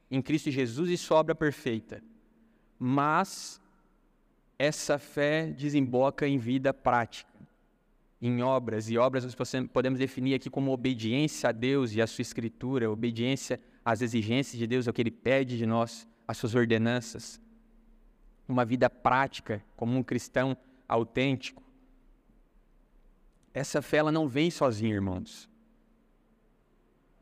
em 0.09 0.21
Cristo 0.21 0.51
Jesus 0.51 0.89
e 0.89 0.97
sua 0.97 1.17
obra 1.17 1.35
perfeita. 1.35 2.03
Mas 2.77 3.59
essa 4.57 4.97
fé 4.97 5.47
desemboca 5.47 6.27
em 6.27 6.37
vida 6.37 6.73
prática, 6.73 7.31
em 8.21 8.41
obras, 8.41 8.89
e 8.89 8.97
obras 8.97 9.23
nós 9.23 9.35
podemos 9.71 9.99
definir 9.99 10.33
aqui 10.33 10.49
como 10.49 10.71
obediência 10.71 11.49
a 11.49 11.51
Deus 11.51 11.93
e 11.93 12.01
a 12.01 12.07
sua 12.07 12.23
escritura, 12.23 12.89
obediência 12.89 13.59
às 13.85 14.01
exigências 14.01 14.57
de 14.57 14.65
Deus, 14.65 14.87
ao 14.87 14.93
que 14.93 15.01
Ele 15.01 15.11
pede 15.11 15.57
de 15.57 15.65
nós, 15.65 16.07
às 16.27 16.37
suas 16.37 16.55
ordenanças. 16.55 17.39
Uma 18.47 18.65
vida 18.65 18.89
prática, 18.89 19.63
como 19.75 19.95
um 19.95 20.03
cristão 20.03 20.57
autêntico. 20.87 21.61
Essa 23.53 23.81
fé 23.81 23.97
ela 23.97 24.11
não 24.11 24.27
vem 24.27 24.49
sozinha, 24.49 24.95
irmãos. 24.95 25.49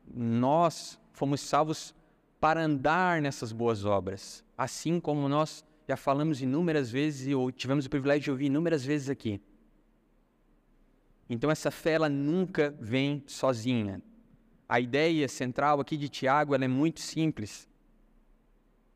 Nós 0.07 0.99
fomos 1.11 1.41
salvos 1.41 1.93
para 2.39 2.63
andar 2.63 3.21
nessas 3.21 3.51
boas 3.51 3.83
obras, 3.85 4.43
assim 4.57 4.99
como 4.99 5.27
nós 5.27 5.65
já 5.87 5.95
falamos 5.95 6.41
inúmeras 6.41 6.89
vezes 6.89 7.27
e 7.27 7.51
tivemos 7.53 7.85
o 7.85 7.89
privilégio 7.89 8.23
de 8.23 8.31
ouvir 8.31 8.45
inúmeras 8.45 8.83
vezes 8.83 9.09
aqui. 9.09 9.41
Então 11.29 11.49
essa 11.49 11.71
fé 11.71 11.91
ela 11.91 12.09
nunca 12.09 12.75
vem 12.79 13.23
sozinha. 13.27 14.01
A 14.67 14.79
ideia 14.79 15.27
central 15.27 15.79
aqui 15.79 15.97
de 15.97 16.09
Tiago 16.09 16.55
ela 16.55 16.65
é 16.65 16.67
muito 16.67 16.99
simples. 16.99 17.67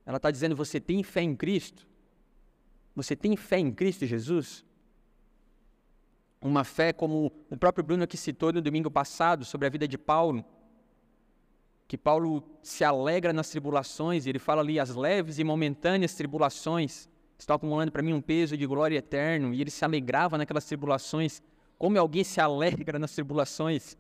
Ela 0.06 0.18
está 0.18 0.32
dizendo: 0.32 0.56
você 0.56 0.80
tem 0.80 1.04
fé 1.04 1.22
em 1.22 1.36
Cristo? 1.36 1.88
Você 2.96 3.16
tem 3.16 3.36
fé 3.36 3.60
em 3.60 3.72
Cristo 3.72 4.06
Jesus? 4.06 4.66
uma 6.42 6.64
fé 6.64 6.94
como 6.94 7.32
o 7.50 7.58
próprio 7.58 7.84
Bruno 7.84 8.04
aqui 8.04 8.16
citou 8.16 8.54
no 8.54 8.62
domingo 8.62 8.90
passado 8.90 9.44
sobre 9.44 9.68
a 9.68 9.70
vida 9.70 9.88
de 9.88 9.98
Paulo, 9.98 10.44
que 11.90 11.98
Paulo 11.98 12.42
se 12.62 12.86
alegra 12.86 13.34
nas 13.34 13.50
tribulações, 13.50 14.26
ele 14.26 14.40
fala 14.40 14.62
ali 14.62 14.80
as 14.80 14.96
leves 14.96 15.40
e 15.40 15.44
momentâneas 15.44 16.14
tribulações 16.14 17.10
estão 17.38 17.56
acumulando 17.56 17.92
para 17.92 18.04
mim 18.04 18.14
um 18.14 18.22
peso 18.22 18.56
de 18.56 18.66
glória 18.66 18.98
eterno, 18.98 19.54
e 19.54 19.60
ele 19.60 19.72
se 19.72 19.84
alegrava 19.84 20.38
naquelas 20.38 20.66
tribulações. 20.66 21.42
Como 21.78 22.00
alguém 22.00 22.24
se 22.24 22.40
alegra 22.40 22.98
nas 23.00 23.14
tribulações? 23.14 23.98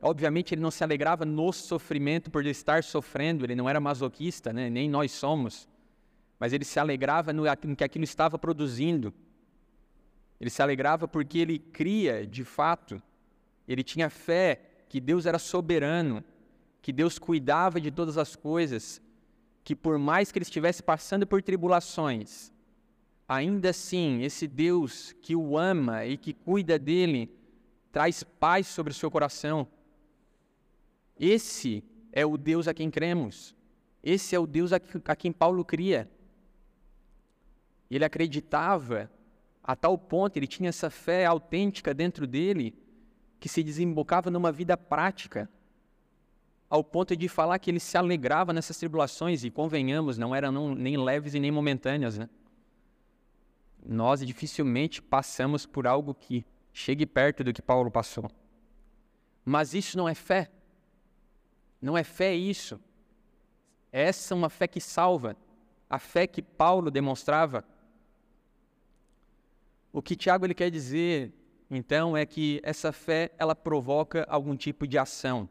Obviamente 0.00 0.54
ele 0.54 0.60
não 0.60 0.70
se 0.70 0.84
alegrava 0.84 1.24
no 1.24 1.52
sofrimento 1.52 2.30
por 2.30 2.46
estar 2.46 2.84
sofrendo, 2.84 3.44
ele 3.44 3.56
não 3.56 3.68
era 3.68 3.80
masoquista, 3.80 4.52
né? 4.52 4.68
nem 4.68 4.88
nós 4.88 5.10
somos, 5.10 5.68
mas 6.38 6.52
ele 6.52 6.64
se 6.64 6.78
alegrava 6.78 7.32
no 7.32 7.44
que 7.76 7.82
aquilo 7.82 8.04
estava 8.04 8.38
produzindo 8.38 9.12
ele 10.40 10.50
se 10.50 10.62
alegrava 10.62 11.08
porque 11.08 11.38
ele 11.38 11.58
cria, 11.58 12.26
de 12.26 12.44
fato, 12.44 13.02
ele 13.66 13.82
tinha 13.82 14.08
fé 14.08 14.67
que 14.88 15.00
Deus 15.00 15.26
era 15.26 15.38
soberano, 15.38 16.24
que 16.80 16.92
Deus 16.92 17.18
cuidava 17.18 17.80
de 17.80 17.90
todas 17.90 18.16
as 18.16 18.34
coisas, 18.34 19.00
que 19.62 19.76
por 19.76 19.98
mais 19.98 20.32
que 20.32 20.38
ele 20.38 20.44
estivesse 20.44 20.82
passando 20.82 21.26
por 21.26 21.42
tribulações, 21.42 22.52
ainda 23.28 23.70
assim, 23.70 24.22
esse 24.22 24.46
Deus 24.46 25.14
que 25.20 25.36
o 25.36 25.58
ama 25.58 26.06
e 26.06 26.16
que 26.16 26.32
cuida 26.32 26.78
dele, 26.78 27.30
traz 27.92 28.22
paz 28.22 28.66
sobre 28.66 28.92
o 28.92 28.94
seu 28.96 29.10
coração. 29.10 29.68
Esse 31.18 31.84
é 32.12 32.24
o 32.24 32.38
Deus 32.38 32.66
a 32.66 32.74
quem 32.74 32.90
cremos. 32.90 33.54
Esse 34.02 34.34
é 34.34 34.38
o 34.38 34.46
Deus 34.46 34.72
a 34.72 35.16
quem 35.16 35.32
Paulo 35.32 35.64
cria. 35.64 36.10
Ele 37.90 38.04
acreditava 38.04 39.10
a 39.62 39.76
tal 39.76 39.98
ponto 39.98 40.34
ele 40.38 40.46
tinha 40.46 40.70
essa 40.70 40.88
fé 40.88 41.26
autêntica 41.26 41.92
dentro 41.92 42.26
dele 42.26 42.74
que 43.38 43.48
se 43.48 43.62
desembocava 43.62 44.30
numa 44.30 44.50
vida 44.50 44.76
prática, 44.76 45.48
ao 46.68 46.84
ponto 46.84 47.16
de 47.16 47.28
falar 47.28 47.58
que 47.58 47.70
ele 47.70 47.80
se 47.80 47.96
alegrava 47.96 48.52
nessas 48.52 48.76
tribulações, 48.76 49.44
e 49.44 49.50
convenhamos, 49.50 50.18
não 50.18 50.34
eram 50.34 50.74
nem 50.74 50.96
leves 50.96 51.34
e 51.34 51.40
nem 51.40 51.50
momentâneas. 51.50 52.18
Né? 52.18 52.28
Nós 53.84 54.24
dificilmente 54.26 55.00
passamos 55.00 55.64
por 55.64 55.86
algo 55.86 56.14
que 56.14 56.44
chegue 56.72 57.06
perto 57.06 57.42
do 57.42 57.52
que 57.52 57.62
Paulo 57.62 57.90
passou. 57.90 58.30
Mas 59.44 59.72
isso 59.72 59.96
não 59.96 60.08
é 60.08 60.14
fé. 60.14 60.50
Não 61.80 61.96
é 61.96 62.04
fé 62.04 62.34
isso. 62.34 62.78
Essa 63.90 64.34
é 64.34 64.36
uma 64.36 64.50
fé 64.50 64.68
que 64.68 64.80
salva. 64.80 65.36
A 65.88 65.98
fé 65.98 66.26
que 66.26 66.42
Paulo 66.42 66.90
demonstrava 66.90 67.64
o 69.90 70.02
que 70.02 70.14
Tiago 70.14 70.44
ele 70.44 70.54
quer 70.54 70.70
dizer, 70.70 71.32
então, 71.70 72.16
é 72.16 72.24
que 72.24 72.60
essa 72.62 72.92
fé 72.92 73.30
ela 73.38 73.54
provoca 73.54 74.26
algum 74.28 74.56
tipo 74.56 74.86
de 74.86 74.96
ação. 74.96 75.48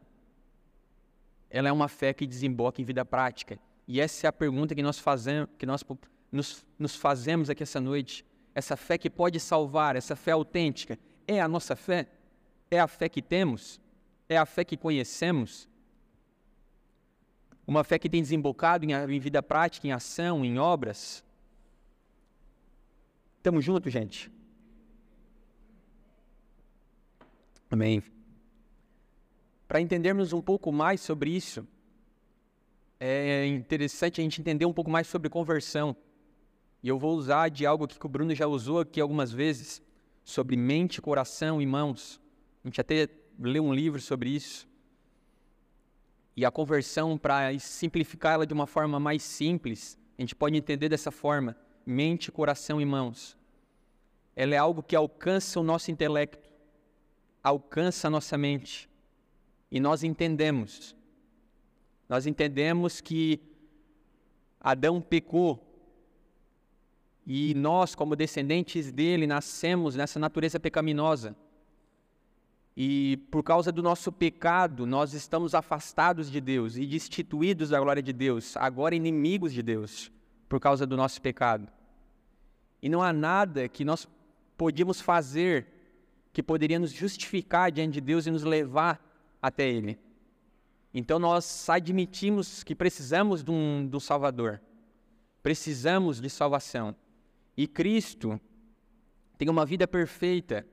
Ela 1.48 1.68
é 1.68 1.72
uma 1.72 1.88
fé 1.88 2.12
que 2.12 2.26
desemboca 2.26 2.82
em 2.82 2.84
vida 2.84 3.04
prática. 3.04 3.58
E 3.86 4.00
essa 4.00 4.26
é 4.26 4.28
a 4.28 4.32
pergunta 4.32 4.74
que 4.74 4.82
nós 4.82 4.98
fazemos, 4.98 5.48
que 5.56 5.64
nós 5.64 5.84
nos, 6.30 6.66
nos 6.78 6.96
fazemos 6.96 7.48
aqui 7.48 7.62
essa 7.62 7.80
noite. 7.80 8.24
Essa 8.54 8.76
fé 8.76 8.98
que 8.98 9.08
pode 9.08 9.38
salvar, 9.38 9.94
essa 9.94 10.16
fé 10.16 10.32
autêntica, 10.32 10.98
é 11.26 11.40
a 11.40 11.46
nossa 11.46 11.76
fé? 11.76 12.08
É 12.70 12.80
a 12.80 12.88
fé 12.88 13.08
que 13.08 13.22
temos? 13.22 13.80
É 14.28 14.36
a 14.36 14.44
fé 14.44 14.64
que 14.64 14.76
conhecemos? 14.76 15.68
Uma 17.64 17.84
fé 17.84 17.98
que 17.98 18.10
tem 18.10 18.20
desembocado 18.20 18.84
em, 18.84 18.92
em 18.92 19.20
vida 19.20 19.42
prática, 19.42 19.86
em 19.86 19.92
ação, 19.92 20.44
em 20.44 20.58
obras? 20.58 21.24
Tamo 23.40 23.60
junto, 23.60 23.88
gente? 23.88 24.30
Amém. 27.70 28.02
Para 29.66 29.80
entendermos 29.80 30.32
um 30.32 30.40
pouco 30.40 30.72
mais 30.72 31.00
sobre 31.02 31.30
isso, 31.30 31.66
é 32.98 33.46
interessante 33.46 34.20
a 34.20 34.24
gente 34.24 34.40
entender 34.40 34.64
um 34.64 34.72
pouco 34.72 34.90
mais 34.90 35.06
sobre 35.06 35.28
conversão. 35.28 35.94
E 36.82 36.88
eu 36.88 36.98
vou 36.98 37.14
usar 37.14 37.50
de 37.50 37.66
algo 37.66 37.86
que 37.86 38.06
o 38.06 38.08
Bruno 38.08 38.34
já 38.34 38.46
usou 38.46 38.80
aqui 38.80 39.00
algumas 39.00 39.30
vezes, 39.30 39.82
sobre 40.24 40.56
mente, 40.56 41.02
coração 41.02 41.60
e 41.60 41.66
mãos. 41.66 42.20
A 42.64 42.68
gente 42.68 42.80
até 42.80 43.08
leu 43.38 43.64
um 43.64 43.74
livro 43.74 44.00
sobre 44.00 44.30
isso. 44.30 44.66
E 46.34 46.44
a 46.44 46.50
conversão, 46.50 47.18
para 47.18 47.58
simplificar 47.58 48.34
ela 48.34 48.46
de 48.46 48.54
uma 48.54 48.66
forma 48.66 48.98
mais 48.98 49.22
simples, 49.22 49.98
a 50.16 50.22
gente 50.22 50.34
pode 50.34 50.56
entender 50.56 50.88
dessa 50.88 51.10
forma: 51.10 51.56
mente, 51.84 52.32
coração 52.32 52.80
e 52.80 52.84
mãos. 52.86 53.36
Ela 54.34 54.54
é 54.54 54.58
algo 54.58 54.82
que 54.82 54.96
alcança 54.96 55.60
o 55.60 55.64
nosso 55.64 55.90
intelecto, 55.90 56.47
alcança 57.48 58.08
a 58.08 58.10
nossa 58.10 58.36
mente. 58.38 58.88
E 59.70 59.80
nós 59.80 60.02
entendemos. 60.02 60.94
Nós 62.08 62.26
entendemos 62.26 63.00
que 63.00 63.40
Adão 64.60 65.00
pecou 65.00 65.64
e 67.26 67.52
nós, 67.54 67.94
como 67.94 68.16
descendentes 68.16 68.90
dele, 68.90 69.26
nascemos 69.26 69.94
nessa 69.94 70.18
natureza 70.18 70.58
pecaminosa. 70.58 71.36
E 72.74 73.18
por 73.30 73.42
causa 73.42 73.70
do 73.70 73.82
nosso 73.82 74.10
pecado, 74.10 74.86
nós 74.86 75.12
estamos 75.12 75.54
afastados 75.54 76.30
de 76.30 76.40
Deus 76.40 76.76
e 76.76 76.86
destituídos 76.86 77.68
da 77.68 77.80
glória 77.80 78.02
de 78.02 78.14
Deus, 78.14 78.56
agora 78.56 78.94
inimigos 78.94 79.52
de 79.52 79.62
Deus, 79.62 80.10
por 80.48 80.58
causa 80.58 80.86
do 80.86 80.96
nosso 80.96 81.20
pecado. 81.20 81.70
E 82.80 82.88
não 82.88 83.02
há 83.02 83.12
nada 83.12 83.68
que 83.68 83.84
nós 83.84 84.08
podíamos 84.56 85.00
fazer 85.00 85.66
que 86.38 86.42
poderia 86.44 86.78
nos 86.78 86.92
justificar 86.92 87.72
diante 87.72 87.94
de 87.94 88.00
Deus 88.00 88.24
e 88.24 88.30
nos 88.30 88.44
levar 88.44 89.04
até 89.42 89.68
Ele. 89.68 89.98
Então 90.94 91.18
nós 91.18 91.68
admitimos 91.68 92.62
que 92.62 92.76
precisamos 92.76 93.42
de 93.42 93.50
um, 93.50 93.88
de 93.88 93.96
um 93.96 93.98
Salvador, 93.98 94.60
precisamos 95.42 96.20
de 96.20 96.30
salvação. 96.30 96.94
E 97.56 97.66
Cristo 97.66 98.40
tem 99.36 99.48
uma 99.48 99.66
vida 99.66 99.88
perfeita, 99.88 100.64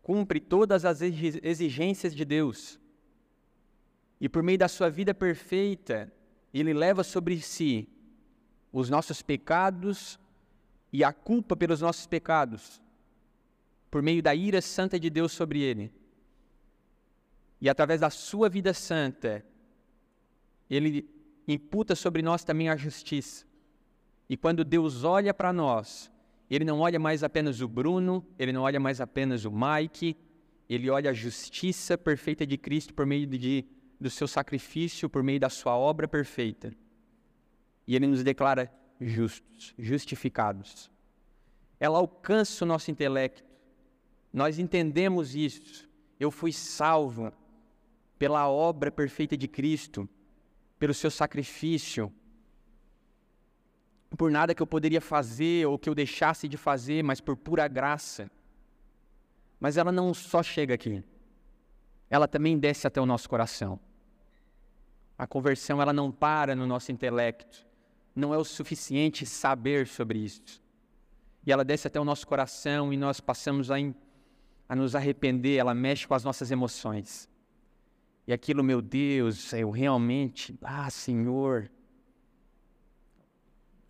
cumpre 0.00 0.40
todas 0.40 0.86
as 0.86 1.02
exigências 1.02 2.14
de 2.14 2.24
Deus. 2.24 2.80
E 4.18 4.30
por 4.30 4.42
meio 4.42 4.56
da 4.56 4.66
sua 4.66 4.88
vida 4.88 5.12
perfeita, 5.12 6.10
ele 6.54 6.72
leva 6.72 7.04
sobre 7.04 7.38
si 7.38 7.86
os 8.72 8.88
nossos 8.88 9.20
pecados 9.20 10.18
e 10.90 11.04
a 11.04 11.12
culpa 11.12 11.54
pelos 11.54 11.82
nossos 11.82 12.06
pecados, 12.06 12.80
por 13.92 14.00
meio 14.00 14.22
da 14.22 14.34
ira 14.34 14.62
santa 14.62 14.98
de 14.98 15.10
Deus 15.10 15.32
sobre 15.32 15.60
ele. 15.60 15.92
E 17.60 17.68
através 17.68 18.00
da 18.00 18.08
sua 18.08 18.48
vida 18.48 18.72
santa, 18.72 19.44
ele 20.68 21.06
imputa 21.46 21.94
sobre 21.94 22.22
nós 22.22 22.42
também 22.42 22.70
a 22.70 22.74
justiça. 22.74 23.44
E 24.30 24.34
quando 24.34 24.64
Deus 24.64 25.04
olha 25.04 25.34
para 25.34 25.52
nós, 25.52 26.10
Ele 26.48 26.64
não 26.64 26.80
olha 26.80 26.98
mais 26.98 27.22
apenas 27.22 27.60
o 27.60 27.68
Bruno, 27.68 28.26
Ele 28.38 28.50
não 28.50 28.62
olha 28.62 28.80
mais 28.80 28.98
apenas 28.98 29.44
o 29.44 29.52
Mike, 29.52 30.16
Ele 30.70 30.88
olha 30.88 31.10
a 31.10 31.12
justiça 31.14 31.98
perfeita 31.98 32.46
de 32.46 32.56
Cristo 32.56 32.94
por 32.94 33.04
meio 33.04 33.26
de, 33.26 33.66
do 34.00 34.08
seu 34.08 34.26
sacrifício, 34.26 35.06
por 35.10 35.22
meio 35.22 35.38
da 35.38 35.50
sua 35.50 35.76
obra 35.76 36.08
perfeita. 36.08 36.72
E 37.86 37.94
Ele 37.94 38.06
nos 38.06 38.24
declara 38.24 38.72
justos, 38.98 39.74
justificados. 39.78 40.90
Ela 41.78 41.98
alcança 41.98 42.64
o 42.64 42.66
nosso 42.66 42.90
intelecto. 42.90 43.51
Nós 44.32 44.58
entendemos 44.58 45.34
isso. 45.34 45.88
Eu 46.18 46.30
fui 46.30 46.52
salvo 46.52 47.32
pela 48.18 48.48
obra 48.48 48.90
perfeita 48.90 49.36
de 49.36 49.48
Cristo, 49.48 50.08
pelo 50.78 50.94
seu 50.94 51.10
sacrifício, 51.10 52.12
por 54.16 54.30
nada 54.30 54.54
que 54.54 54.62
eu 54.62 54.66
poderia 54.66 55.00
fazer 55.00 55.66
ou 55.66 55.78
que 55.78 55.88
eu 55.88 55.94
deixasse 55.94 56.46
de 56.46 56.56
fazer, 56.56 57.02
mas 57.02 57.20
por 57.20 57.36
pura 57.36 57.66
graça. 57.66 58.30
Mas 59.58 59.76
ela 59.76 59.90
não 59.90 60.12
só 60.12 60.42
chega 60.42 60.74
aqui, 60.74 61.02
ela 62.10 62.28
também 62.28 62.58
desce 62.58 62.86
até 62.86 63.00
o 63.00 63.06
nosso 63.06 63.28
coração. 63.28 63.80
A 65.16 65.26
conversão 65.26 65.80
ela 65.80 65.92
não 65.92 66.10
para 66.10 66.54
no 66.54 66.66
nosso 66.66 66.92
intelecto, 66.92 67.66
não 68.14 68.34
é 68.34 68.38
o 68.38 68.44
suficiente 68.44 69.24
saber 69.24 69.86
sobre 69.86 70.18
isso. 70.18 70.60
E 71.46 71.50
ela 71.50 71.64
desce 71.64 71.86
até 71.86 71.98
o 71.98 72.04
nosso 72.04 72.26
coração 72.26 72.92
e 72.92 72.96
nós 72.96 73.20
passamos 73.20 73.70
a, 73.70 73.76
a 74.68 74.76
nos 74.76 74.94
arrepender, 74.94 75.58
ela 75.58 75.74
mexe 75.74 76.06
com 76.06 76.14
as 76.14 76.24
nossas 76.24 76.50
emoções. 76.50 77.28
E 78.26 78.32
aquilo, 78.32 78.62
meu 78.62 78.80
Deus, 78.80 79.52
eu 79.52 79.70
realmente, 79.70 80.56
ah, 80.62 80.88
Senhor, 80.88 81.70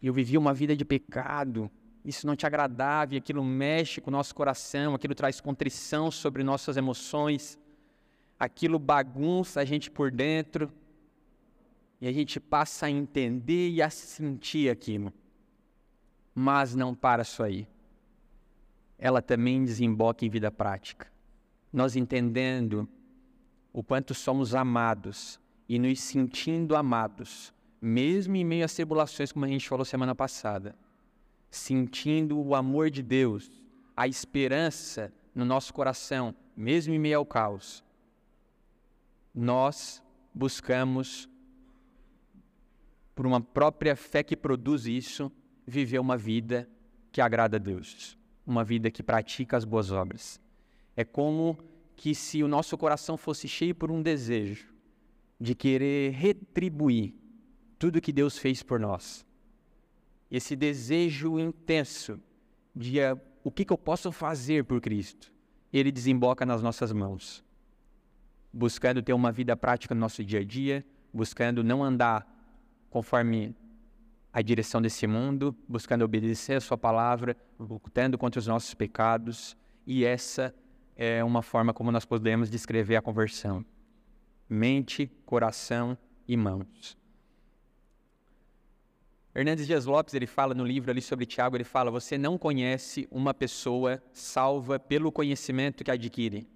eu 0.03 0.13
vivia 0.13 0.39
uma 0.39 0.55
vida 0.55 0.75
de 0.75 0.85
pecado, 0.85 1.71
isso 2.05 2.27
não 2.27 2.35
te 2.35 2.47
agradava, 2.47 3.15
e 3.15 3.19
aquilo 3.19 3.45
mexe 3.45 4.01
com 4.01 4.11
o 4.11 4.13
nosso 4.13 4.35
coração, 4.35 4.95
aquilo 4.95 5.15
traz 5.15 5.41
contrição 5.41 6.11
sobre 6.11 6.43
nossas 6.43 6.77
emoções, 6.77 7.59
aquilo 8.39 8.79
bagunça 8.79 9.61
a 9.61 9.65
gente 9.65 9.91
por 9.91 10.11
dentro, 10.11 10.73
e 12.01 12.09
a 12.09 12.13
gente 12.13 12.41
passa 12.41 12.87
a 12.87 12.91
entender 12.91 13.71
e 13.71 13.81
a 13.81 13.89
sentir 13.89 14.69
aquilo. 14.69 15.13
Mas 16.35 16.75
não 16.75 16.97
para 16.97 17.23
só 17.23 17.45
aí. 17.45 17.69
Ela 19.03 19.21
também 19.21 19.65
desemboca 19.65 20.25
em 20.25 20.31
vida 20.31 20.49
prática. 20.49 21.11
Nós 21.73 21.97
entendendo 21.97 22.89
o 23.73 23.83
quanto 23.83 24.15
somos 24.15 24.55
amados 24.55 25.41
e 25.69 25.77
nos 25.77 25.99
sentindo 25.99 26.77
amados, 26.77 27.53
mesmo 27.81 28.37
em 28.37 28.45
meio 28.45 28.65
às 28.65 28.73
tribulações, 28.73 29.33
como 29.33 29.45
a 29.45 29.49
gente 29.49 29.69
falou 29.69 29.85
semana 29.85 30.15
passada, 30.15 30.77
sentindo 31.51 32.41
o 32.41 32.55
amor 32.55 32.91
de 32.91 33.03
Deus, 33.03 33.51
a 33.97 34.07
esperança 34.07 35.13
no 35.35 35.45
nosso 35.45 35.75
coração, 35.75 36.33
mesmo 36.57 36.95
em 36.95 36.99
meio 37.01 37.19
ao 37.19 37.27
caos, 37.27 37.83
nós 39.35 40.01
buscamos, 40.33 41.29
por 43.17 43.27
uma 43.27 43.41
própria 43.41 43.97
fé 43.97 44.23
que 44.23 44.37
produz 44.37 44.87
isso, 44.87 45.33
viver 45.67 45.99
uma 45.99 46.17
vida 46.17 46.69
que 47.11 47.21
agrada 47.21 47.57
a 47.57 47.61
Deus, 47.61 48.17
uma 48.47 48.65
vida 48.65 48.91
que 48.91 49.03
pratica 49.03 49.57
as 49.57 49.65
boas 49.65 49.91
obras. 49.91 50.41
É 50.97 51.05
como 51.05 51.59
que 51.97 52.15
se 52.15 52.43
o 52.43 52.49
nosso 52.49 52.77
coração 52.77 53.17
fosse 53.17 53.47
cheio 53.47 53.75
por 53.75 53.91
um 53.91 54.03
desejo 54.03 54.73
de 55.41 55.55
querer 55.55 56.13
retribuir 56.13 57.15
tudo 57.79 58.01
que 58.01 58.13
Deus 58.13 58.39
fez 58.39 58.63
por 58.63 58.79
nós. 58.79 59.27
Esse 60.31 60.55
desejo 60.55 61.39
intenso 61.39 62.21
de 62.75 63.01
uh, 63.01 63.21
o 63.45 63.51
que, 63.51 63.65
que 63.65 63.73
eu 63.73 63.79
posso 63.79 64.13
fazer 64.13 64.65
por 64.65 64.81
Cristo, 64.81 65.33
ele 65.73 65.91
desemboca 65.91 66.47
nas 66.47 66.63
nossas 66.63 66.93
mãos. 66.93 67.45
Buscando 68.53 69.03
ter 69.03 69.13
uma 69.13 69.33
vida 69.33 69.57
prática 69.57 69.95
no 69.95 70.01
nosso 70.01 70.25
dia 70.25 70.41
a 70.41 70.45
dia, 70.45 70.85
buscando 71.13 71.65
não 71.65 71.83
andar 71.83 72.27
conforme 72.89 73.55
a 74.33 74.41
direção 74.41 74.81
desse 74.81 75.07
mundo, 75.07 75.55
buscando 75.69 76.05
obedecer 76.05 76.55
a 76.55 76.61
Sua 76.61 76.79
palavra, 76.79 77.37
lutando 77.59 78.17
contra 78.17 78.39
os 78.39 78.47
nossos 78.47 78.73
pecados, 78.73 79.57
e 79.87 80.05
essa 80.05 80.55
é 80.97 81.23
uma 81.23 81.43
forma 81.43 81.75
como 81.75 81.93
nós 81.93 82.05
podemos 82.05 82.49
descrever 82.49 82.97
a 82.97 83.03
conversão: 83.03 83.65
mente, 84.49 85.11
coração 85.27 85.99
e 86.27 86.37
mãos. 86.37 86.97
Hernandes 89.35 89.67
Dias 89.67 89.87
Lopes, 89.87 90.13
ele 90.13 90.27
fala 90.27 90.55
no 90.55 90.65
livro 90.65 90.91
ali 90.91 91.01
sobre 91.01 91.27
Tiago, 91.27 91.57
ele 91.57 91.65
fala: 91.65 91.91
você 91.91 92.17
não 92.17 92.39
conhece 92.39 93.09
uma 93.11 93.35
pessoa 93.35 94.03
salva 94.13 94.79
pelo 94.79 95.11
conhecimento 95.11 95.83
que 95.83 95.91
adquire, 95.91 96.47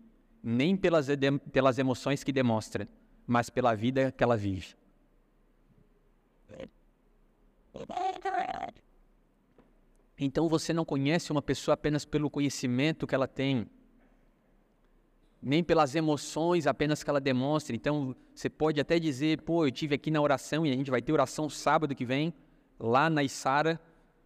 nem 0.42 0.76
pelas, 0.76 1.08
pelas 1.52 1.78
emoções 1.78 2.22
que 2.22 2.32
demonstra, 2.32 2.88
mas 3.26 3.50
pela 3.50 3.74
vida 3.74 4.12
que 4.12 4.22
ela 4.22 4.36
vive. 4.36 4.74
Então 10.18 10.48
você 10.48 10.72
não 10.72 10.84
conhece 10.84 11.30
uma 11.30 11.42
pessoa 11.42 11.74
apenas 11.74 12.04
pelo 12.04 12.30
conhecimento 12.30 13.06
que 13.06 13.14
ela 13.14 13.28
tem, 13.28 13.66
nem 15.42 15.62
pelas 15.62 15.94
emoções 15.94 16.66
apenas 16.66 17.04
que 17.04 17.10
ela 17.10 17.20
demonstra. 17.20 17.76
Então 17.76 18.16
você 18.34 18.48
pode 18.48 18.80
até 18.80 18.98
dizer, 18.98 19.42
pô, 19.42 19.66
eu 19.66 19.70
tive 19.70 19.94
aqui 19.94 20.10
na 20.10 20.20
oração 20.20 20.64
e 20.64 20.70
a 20.70 20.74
gente 20.74 20.90
vai 20.90 21.02
ter 21.02 21.12
oração 21.12 21.50
sábado 21.50 21.94
que 21.94 22.06
vem 22.06 22.32
lá 22.80 23.10
na 23.10 23.22
Isara, 23.22 23.78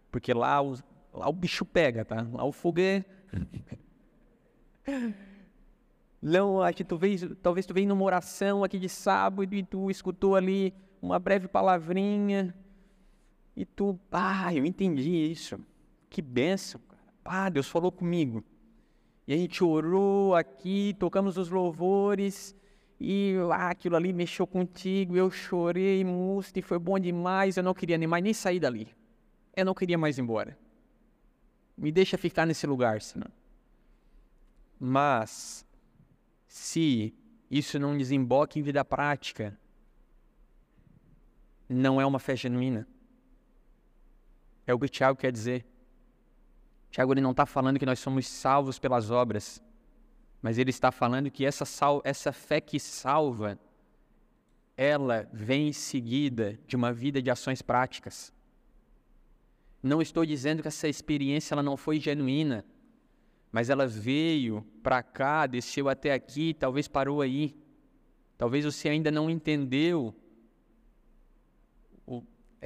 porque 0.09 0.33
lá 0.33 0.61
o, 0.61 0.77
lá 1.13 1.27
o 1.27 1.33
bicho 1.33 1.65
pega, 1.65 2.05
tá? 2.05 2.25
Lá 2.31 2.45
o 2.45 2.51
fogo 2.51 2.79
é... 2.79 3.03
Não, 6.21 6.61
acho 6.61 6.77
que 6.77 6.83
tu 6.83 6.99
talvez 7.41 7.65
tu 7.65 7.73
veio 7.73 7.87
numa 7.87 8.03
oração 8.03 8.63
aqui 8.63 8.77
de 8.77 8.87
sábado 8.87 9.55
e 9.55 9.63
tu 9.63 9.89
escutou 9.89 10.35
ali 10.35 10.71
uma 11.01 11.17
breve 11.17 11.47
palavrinha 11.47 12.53
e 13.55 13.65
tu, 13.65 13.99
ah, 14.11 14.53
eu 14.53 14.65
entendi 14.65 15.09
isso. 15.09 15.59
Que 16.09 16.21
benção, 16.21 16.81
cara. 16.87 17.01
Ah, 17.23 17.49
Deus 17.49 17.67
falou 17.67 17.91
comigo. 17.91 18.43
E 19.27 19.31
E 19.31 19.33
a 19.33 19.37
gente 19.37 19.63
orou 19.63 20.35
aqui, 20.35 20.95
tocamos 20.99 21.37
os 21.37 21.49
louvores, 21.49 22.55
e 22.99 23.35
ah, 23.51 23.69
aquilo 23.69 23.95
ali 23.95 24.13
mexeu 24.13 24.45
contigo, 24.45 25.15
eu 25.15 25.31
chorei, 25.31 26.03
Musti, 26.03 26.61
foi 26.61 26.77
bom 26.77 26.99
demais, 26.99 27.57
eu 27.57 27.63
não 27.63 27.73
queria 27.73 27.97
nem 27.97 28.07
mais 28.07 28.23
nem 28.23 28.33
sair 28.33 28.59
dali. 28.59 28.87
Eu 29.55 29.65
não 29.65 29.73
queria 29.73 29.97
mais 29.97 30.17
ir 30.17 30.21
embora. 30.21 30.57
Me 31.77 31.91
deixa 31.91 32.17
ficar 32.17 32.45
nesse 32.45 32.67
lugar, 32.67 33.01
Senhor. 33.01 33.31
Mas, 34.79 35.65
se 36.47 37.13
isso 37.49 37.79
não 37.79 37.97
desemboca 37.97 38.59
em 38.59 38.61
vida 38.61 38.83
prática, 38.83 39.57
não 41.67 41.99
é 41.99 42.05
uma 42.05 42.19
fé 42.19 42.35
genuína. 42.35 42.87
É 44.65 44.73
o 44.73 44.79
que 44.79 44.85
o 44.85 44.89
Tiago 44.89 45.17
quer 45.17 45.31
dizer. 45.31 45.65
Tiago 46.89 47.13
ele 47.13 47.21
não 47.21 47.31
está 47.31 47.45
falando 47.45 47.79
que 47.79 47.85
nós 47.85 47.99
somos 47.99 48.27
salvos 48.27 48.77
pelas 48.77 49.09
obras, 49.09 49.61
mas 50.41 50.57
ele 50.57 50.69
está 50.69 50.91
falando 50.91 51.31
que 51.31 51.45
essa, 51.45 51.65
sal, 51.65 52.01
essa 52.03 52.33
fé 52.33 52.59
que 52.59 52.79
salva, 52.79 53.57
ela 54.75 55.29
vem 55.31 55.69
em 55.69 55.73
seguida 55.73 56.59
de 56.67 56.75
uma 56.75 56.91
vida 56.91 57.21
de 57.21 57.29
ações 57.29 57.61
práticas. 57.61 58.33
Não 59.81 60.01
estou 60.01 60.25
dizendo 60.25 60.61
que 60.61 60.67
essa 60.67 60.87
experiência 60.87 61.53
ela 61.53 61.63
não 61.63 61.77
foi 61.77 61.99
genuína, 61.99 62.65
mas 63.51 63.69
ela 63.69 63.87
veio 63.87 64.65
para 64.83 65.01
cá, 65.01 65.47
desceu 65.47 65.89
até 65.89 66.13
aqui, 66.13 66.53
talvez 66.53 66.87
parou 66.87 67.21
aí. 67.21 67.55
Talvez 68.37 68.65
você 68.65 68.89
ainda 68.89 69.11
não 69.11 69.29
entendeu 69.29 70.15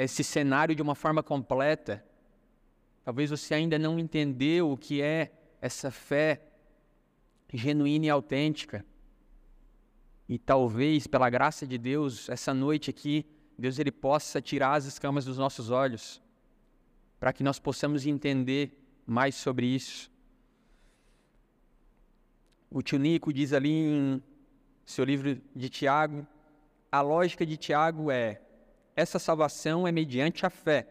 esse 0.04 0.24
cenário 0.24 0.76
de 0.76 0.82
uma 0.82 0.96
forma 0.96 1.24
completa. 1.24 2.04
Talvez 3.04 3.30
você 3.30 3.54
ainda 3.54 3.80
não 3.80 3.98
entendeu 3.98 4.72
o 4.72 4.78
que 4.78 5.02
é 5.02 5.32
essa 5.62 5.90
fé 5.92 6.42
genuína 7.54 8.08
e 8.08 8.10
autêntica. 8.10 8.86
E 10.28 10.38
talvez, 10.38 11.08
pela 11.08 11.30
graça 11.30 11.66
de 11.68 11.78
Deus, 11.78 12.28
essa 12.30 12.54
noite 12.54 12.90
aqui, 12.90 13.26
Deus 13.58 13.80
ele 13.80 13.92
possa 13.92 14.42
tirar 14.42 14.74
as 14.74 14.86
escamas 14.86 15.24
dos 15.24 15.38
nossos 15.38 15.70
olhos, 15.70 16.22
para 17.20 17.32
que 17.32 17.44
nós 17.44 17.60
possamos 17.60 18.06
entender 18.06 18.78
mais 19.06 19.36
sobre 19.36 19.68
isso. 19.68 20.12
O 22.70 22.82
tio 22.82 23.00
Nico 23.00 23.32
diz 23.32 23.54
ali 23.54 23.72
em 23.72 24.24
seu 24.86 25.06
livro 25.06 25.40
de 25.56 25.70
Tiago, 25.70 26.28
a 26.92 27.02
lógica 27.02 27.46
de 27.46 27.56
Tiago 27.56 28.12
é: 28.12 28.42
essa 28.96 29.20
salvação 29.20 29.88
é 29.88 29.92
mediante 29.92 30.46
a 30.46 30.50
fé. 30.50 30.88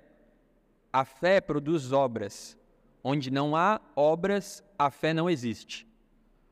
A 0.93 1.05
fé 1.05 1.41
produz 1.41 1.93
obras. 1.93 2.57
Onde 3.03 3.31
não 3.31 3.55
há 3.57 3.81
obras, 3.95 4.63
a 4.79 4.91
fé 4.91 5.13
não 5.13 5.29
existe. 5.29 5.87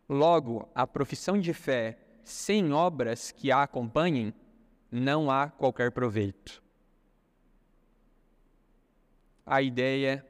Logo, 0.09 0.69
a 0.75 0.87
profissão 0.87 1.39
de 1.39 1.53
fé 1.55 1.99
sem 2.25 2.73
obras 2.73 3.31
que 3.33 3.51
a 3.51 3.63
acompanhem, 3.63 4.33
não 4.91 5.31
há 5.31 5.49
qualquer 5.49 5.91
proveito. 5.91 6.63
A 9.45 9.61
ideia 9.61 10.25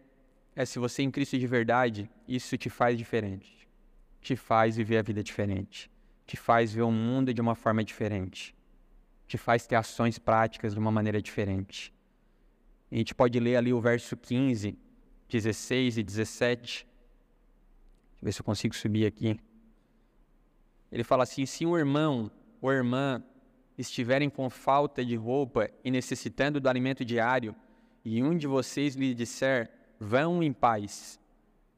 é 0.54 0.64
se 0.64 0.78
você 0.78 1.02
é 1.02 1.04
em 1.04 1.10
Cristo 1.10 1.38
de 1.38 1.46
verdade, 1.46 2.10
isso 2.26 2.56
te 2.56 2.70
faz 2.70 2.96
diferente. 2.96 3.68
Te 4.20 4.36
faz 4.36 4.76
viver 4.76 4.98
a 4.98 5.02
vida 5.02 5.22
diferente. 5.22 5.90
Te 6.26 6.36
faz 6.36 6.72
ver 6.72 6.82
o 6.82 6.90
mundo 6.90 7.34
de 7.34 7.40
uma 7.40 7.54
forma 7.54 7.82
diferente. 7.82 8.54
Te 9.32 9.38
faz 9.38 9.66
ter 9.66 9.76
ações 9.76 10.18
práticas 10.18 10.74
de 10.74 10.78
uma 10.78 10.90
maneira 10.90 11.22
diferente. 11.22 11.90
A 12.90 12.96
gente 12.96 13.14
pode 13.14 13.40
ler 13.40 13.56
ali 13.56 13.72
o 13.72 13.80
verso 13.80 14.14
15, 14.14 14.78
16 15.26 15.96
e 15.96 16.02
17. 16.02 16.60
Deixa 16.60 16.86
eu 18.20 18.26
ver 18.26 18.32
se 18.32 18.40
eu 18.42 18.44
consigo 18.44 18.76
subir 18.76 19.06
aqui. 19.06 19.40
Ele 20.90 21.02
fala 21.02 21.22
assim: 21.22 21.46
se 21.46 21.64
um 21.64 21.78
irmão 21.78 22.30
ou 22.60 22.70
irmã 22.70 23.24
estiverem 23.78 24.28
com 24.28 24.50
falta 24.50 25.02
de 25.02 25.16
roupa 25.16 25.70
e 25.82 25.90
necessitando 25.90 26.60
do 26.60 26.68
alimento 26.68 27.02
diário, 27.02 27.56
e 28.04 28.22
um 28.22 28.36
de 28.36 28.46
vocês 28.46 28.96
lhe 28.96 29.14
disser: 29.14 29.70
vão 29.98 30.42
em 30.42 30.52
paz, 30.52 31.18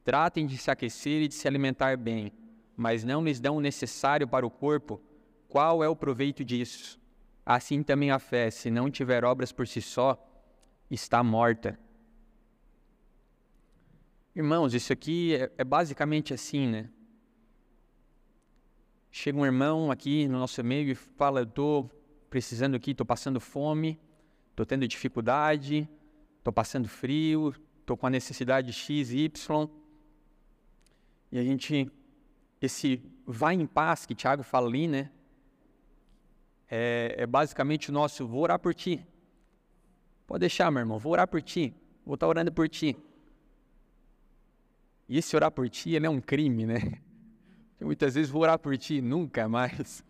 tratem 0.02 0.44
de 0.44 0.58
se 0.58 0.72
aquecer 0.72 1.22
e 1.22 1.28
de 1.28 1.34
se 1.34 1.46
alimentar 1.46 1.96
bem, 1.96 2.32
mas 2.76 3.04
não 3.04 3.22
lhes 3.22 3.38
dão 3.38 3.58
o 3.58 3.60
necessário 3.60 4.26
para 4.26 4.44
o 4.44 4.50
corpo, 4.50 5.00
qual 5.46 5.84
é 5.84 5.88
o 5.88 5.94
proveito 5.94 6.44
disso? 6.44 7.03
Assim 7.44 7.82
também 7.82 8.10
a 8.10 8.18
fé, 8.18 8.50
se 8.50 8.70
não 8.70 8.90
tiver 8.90 9.24
obras 9.24 9.52
por 9.52 9.66
si 9.66 9.82
só, 9.82 10.18
está 10.90 11.22
morta. 11.22 11.78
Irmãos, 14.34 14.74
isso 14.74 14.92
aqui 14.92 15.34
é, 15.34 15.52
é 15.58 15.64
basicamente 15.64 16.32
assim, 16.32 16.66
né? 16.66 16.90
Chega 19.10 19.38
um 19.38 19.44
irmão 19.44 19.90
aqui 19.90 20.26
no 20.26 20.38
nosso 20.38 20.62
meio 20.64 20.90
e 20.90 20.94
fala: 20.94 21.40
Eu 21.40 21.44
estou 21.44 21.90
precisando 22.30 22.74
aqui, 22.74 22.90
estou 22.90 23.06
passando 23.06 23.38
fome, 23.38 24.00
estou 24.50 24.66
tendo 24.66 24.88
dificuldade, 24.88 25.88
estou 26.38 26.52
passando 26.52 26.88
frio, 26.88 27.54
estou 27.78 27.96
com 27.96 28.06
a 28.06 28.10
necessidade 28.10 28.72
X, 28.72 29.12
Y. 29.12 29.68
E 31.30 31.38
a 31.38 31.44
gente, 31.44 31.88
esse 32.60 33.00
vai 33.26 33.54
em 33.54 33.66
paz 33.66 34.04
que 34.04 34.14
Tiago 34.14 34.42
fala 34.42 34.66
ali, 34.66 34.88
né? 34.88 35.10
É, 36.76 37.14
é 37.18 37.26
basicamente 37.26 37.90
o 37.90 37.92
nosso: 37.92 38.26
vou 38.26 38.42
orar 38.42 38.58
por 38.58 38.74
ti. 38.74 39.06
Pode 40.26 40.40
deixar, 40.40 40.72
meu 40.72 40.80
irmão, 40.80 40.98
vou 40.98 41.12
orar 41.12 41.28
por 41.28 41.40
ti. 41.40 41.72
Vou 42.04 42.14
estar 42.14 42.26
orando 42.26 42.50
por 42.50 42.68
ti. 42.68 42.96
E 45.08 45.16
esse 45.18 45.36
orar 45.36 45.52
por 45.52 45.68
ti, 45.68 45.96
é 45.96 46.10
um 46.10 46.20
crime, 46.20 46.66
né? 46.66 46.80
Porque 47.70 47.84
muitas 47.84 48.16
vezes 48.16 48.28
vou 48.28 48.42
orar 48.42 48.58
por 48.58 48.76
ti 48.76 49.00
nunca 49.00 49.48
mais. 49.48 50.04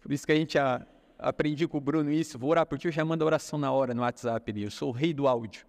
Por 0.00 0.10
isso 0.10 0.26
que 0.26 0.32
a 0.32 0.34
gente 0.34 0.58
a, 0.58 0.84
aprendi 1.16 1.68
com 1.68 1.78
o 1.78 1.80
Bruno 1.80 2.10
isso. 2.10 2.36
Vou 2.36 2.50
orar 2.50 2.66
por 2.66 2.76
ti, 2.76 2.88
eu 2.88 2.92
já 2.92 3.04
mando 3.04 3.24
oração 3.24 3.56
na 3.56 3.70
hora 3.70 3.94
no 3.94 4.02
WhatsApp 4.02 4.50
ali. 4.50 4.64
Eu 4.64 4.70
sou 4.70 4.88
o 4.88 4.92
rei 4.92 5.14
do 5.14 5.28
áudio. 5.28 5.64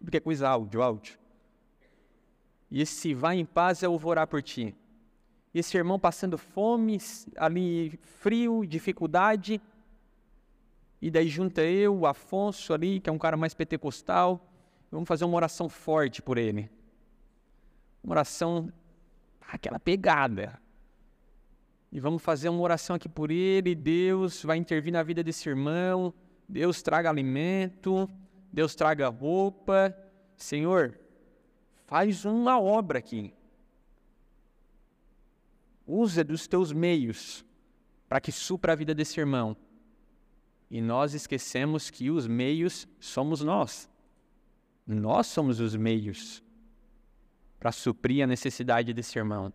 Tudo 0.00 0.10
que 0.10 0.16
é 0.16 0.20
coisa 0.20 0.48
áudio, 0.48 0.82
áudio. 0.82 1.16
E 2.68 2.80
esse 2.80 3.14
vai 3.14 3.38
em 3.38 3.44
paz 3.44 3.84
eu 3.84 3.96
vou 3.96 4.10
orar 4.10 4.26
por 4.26 4.42
ti. 4.42 4.74
Esse 5.58 5.74
irmão 5.78 5.98
passando 5.98 6.36
fome, 6.36 6.98
ali 7.34 7.98
frio, 8.02 8.66
dificuldade, 8.66 9.58
e 11.00 11.10
daí 11.10 11.28
junta 11.28 11.62
eu, 11.62 11.96
o 11.96 12.06
Afonso 12.06 12.74
ali, 12.74 13.00
que 13.00 13.08
é 13.08 13.12
um 13.12 13.16
cara 13.18 13.38
mais 13.38 13.54
pentecostal, 13.54 14.46
vamos 14.90 15.08
fazer 15.08 15.24
uma 15.24 15.34
oração 15.34 15.66
forte 15.66 16.20
por 16.20 16.36
ele. 16.36 16.68
Uma 18.04 18.12
oração, 18.12 18.70
aquela 19.48 19.80
pegada. 19.80 20.60
E 21.90 21.98
vamos 21.98 22.22
fazer 22.22 22.50
uma 22.50 22.60
oração 22.60 22.94
aqui 22.94 23.08
por 23.08 23.30
ele, 23.30 23.74
Deus 23.74 24.42
vai 24.42 24.58
intervir 24.58 24.92
na 24.92 25.02
vida 25.02 25.24
desse 25.24 25.48
irmão, 25.48 26.12
Deus 26.46 26.82
traga 26.82 27.08
alimento, 27.08 28.10
Deus 28.52 28.74
traga 28.74 29.08
roupa. 29.08 29.96
Senhor, 30.36 31.00
faz 31.86 32.26
uma 32.26 32.60
obra 32.60 32.98
aqui. 32.98 33.32
Usa 35.86 36.24
dos 36.24 36.46
teus 36.46 36.72
meios 36.72 37.44
para 38.08 38.20
que 38.20 38.32
supra 38.32 38.72
a 38.72 38.76
vida 38.76 38.94
desse 38.94 39.20
irmão. 39.20 39.56
E 40.70 40.80
nós 40.80 41.14
esquecemos 41.14 41.90
que 41.90 42.10
os 42.10 42.26
meios 42.26 42.88
somos 42.98 43.40
nós. 43.40 43.88
Nós 44.86 45.26
somos 45.26 45.60
os 45.60 45.76
meios 45.76 46.42
para 47.58 47.72
suprir 47.72 48.24
a 48.24 48.26
necessidade 48.26 48.92
desse 48.92 49.18
irmão. 49.18 49.52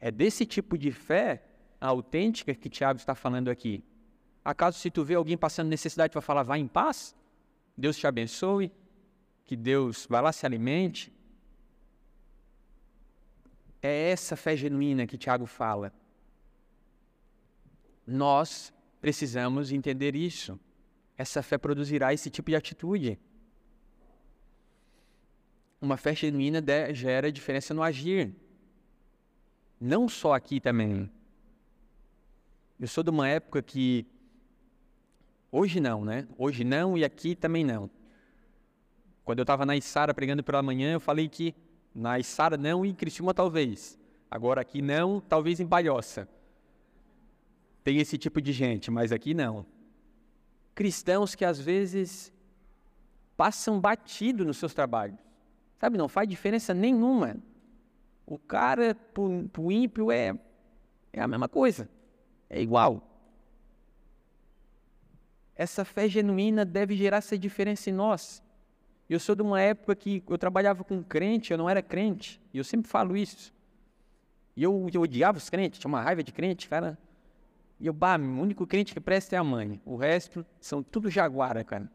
É 0.00 0.10
desse 0.10 0.46
tipo 0.46 0.78
de 0.78 0.92
fé 0.92 1.44
autêntica 1.80 2.54
que 2.54 2.68
Tiago 2.68 2.98
está 2.98 3.14
falando 3.14 3.48
aqui. 3.48 3.84
Acaso 4.44 4.78
se 4.78 4.90
tu 4.90 5.04
vê 5.04 5.14
alguém 5.14 5.36
passando 5.36 5.68
necessidade, 5.68 6.12
tu 6.12 6.14
vai 6.14 6.22
falar, 6.22 6.42
vai 6.42 6.58
em 6.58 6.66
paz? 6.66 7.14
Deus 7.76 7.96
te 7.96 8.06
abençoe, 8.06 8.72
que 9.44 9.56
Deus 9.56 10.06
vá 10.08 10.20
lá 10.20 10.32
se 10.32 10.46
alimente. 10.46 11.12
É 13.82 14.10
essa 14.10 14.36
fé 14.36 14.56
genuína 14.56 15.06
que 15.06 15.18
Tiago 15.18 15.46
fala. 15.46 15.92
Nós 18.06 18.72
Precisamos 19.00 19.70
entender 19.70 20.16
isso. 20.16 20.58
Essa 21.16 21.42
fé 21.42 21.56
produzirá 21.56 22.12
esse 22.12 22.30
tipo 22.30 22.50
de 22.50 22.56
atitude. 22.56 23.18
Uma 25.80 25.96
fé 25.96 26.14
genuína 26.14 26.62
gera 26.92 27.30
diferença 27.30 27.72
no 27.72 27.82
agir. 27.82 28.34
Não 29.80 30.08
só 30.08 30.34
aqui 30.34 30.60
também. 30.60 31.08
Eu 32.78 32.88
sou 32.88 33.04
de 33.04 33.10
uma 33.10 33.28
época 33.28 33.62
que. 33.62 34.06
Hoje 35.50 35.80
não, 35.80 36.04
né? 36.04 36.26
Hoje 36.36 36.64
não 36.64 36.98
e 36.98 37.04
aqui 37.04 37.34
também 37.36 37.64
não. 37.64 37.88
Quando 39.24 39.38
eu 39.38 39.44
estava 39.44 39.64
na 39.64 39.76
Isara 39.76 40.12
pregando 40.12 40.42
pela 40.42 40.62
manhã, 40.62 40.92
eu 40.92 41.00
falei 41.00 41.28
que 41.28 41.54
na 41.98 42.18
Isara 42.18 42.56
não 42.56 42.86
e 42.86 42.90
em 42.90 42.94
Criciúma 42.94 43.34
talvez. 43.34 43.98
Agora 44.30 44.60
aqui 44.60 44.80
não, 44.80 45.20
talvez 45.20 45.60
em 45.60 45.66
Palhoça 45.66 46.28
tem 47.88 48.00
esse 48.00 48.18
tipo 48.18 48.38
de 48.42 48.52
gente, 48.52 48.90
mas 48.90 49.12
aqui 49.12 49.32
não. 49.32 49.64
Cristãos 50.74 51.34
que 51.34 51.42
às 51.42 51.58
vezes 51.58 52.30
passam 53.34 53.80
batido 53.80 54.44
nos 54.44 54.58
seus 54.58 54.74
trabalhos. 54.74 55.18
Sabe, 55.80 55.96
não 55.96 56.06
faz 56.06 56.28
diferença 56.28 56.74
nenhuma. 56.74 57.38
O 58.26 58.38
cara, 58.38 58.94
pro, 58.94 59.48
pro 59.50 59.72
ímpio, 59.72 60.12
é, 60.12 60.38
é 61.14 61.22
a 61.22 61.26
mesma 61.26 61.48
coisa. 61.48 61.88
É 62.50 62.60
igual. 62.60 63.02
Essa 65.56 65.82
fé 65.82 66.06
genuína 66.06 66.66
deve 66.66 66.94
gerar 66.94 67.16
essa 67.16 67.38
diferença 67.38 67.88
em 67.88 67.94
nós. 67.94 68.42
Eu 69.08 69.18
sou 69.18 69.34
de 69.34 69.42
uma 69.42 69.60
época 69.60 69.96
que 69.96 70.22
eu 70.28 70.36
trabalhava 70.36 70.84
com 70.84 71.02
crente, 71.02 71.50
eu 71.50 71.58
não 71.58 71.68
era 71.68 71.80
crente. 71.80 72.40
E 72.52 72.58
eu 72.58 72.64
sempre 72.64 72.90
falo 72.90 73.16
isso. 73.16 73.54
E 74.54 74.62
eu, 74.62 74.88
eu 74.92 75.00
odiava 75.00 75.38
os 75.38 75.48
crentes, 75.48 75.78
tinha 75.78 75.88
uma 75.88 76.02
raiva 76.02 76.22
de 76.22 76.32
crente, 76.32 76.68
cara. 76.68 76.98
E 77.80 77.86
eu, 77.86 77.92
bah, 77.92 78.18
o 78.18 78.40
único 78.40 78.66
crente 78.66 78.92
que 78.92 79.00
presta 79.00 79.36
é 79.36 79.38
a 79.38 79.44
mãe. 79.44 79.80
O 79.84 79.96
resto 79.96 80.44
são 80.60 80.82
tudo 80.82 81.08
jaguara, 81.08 81.64
cara. 81.64 81.90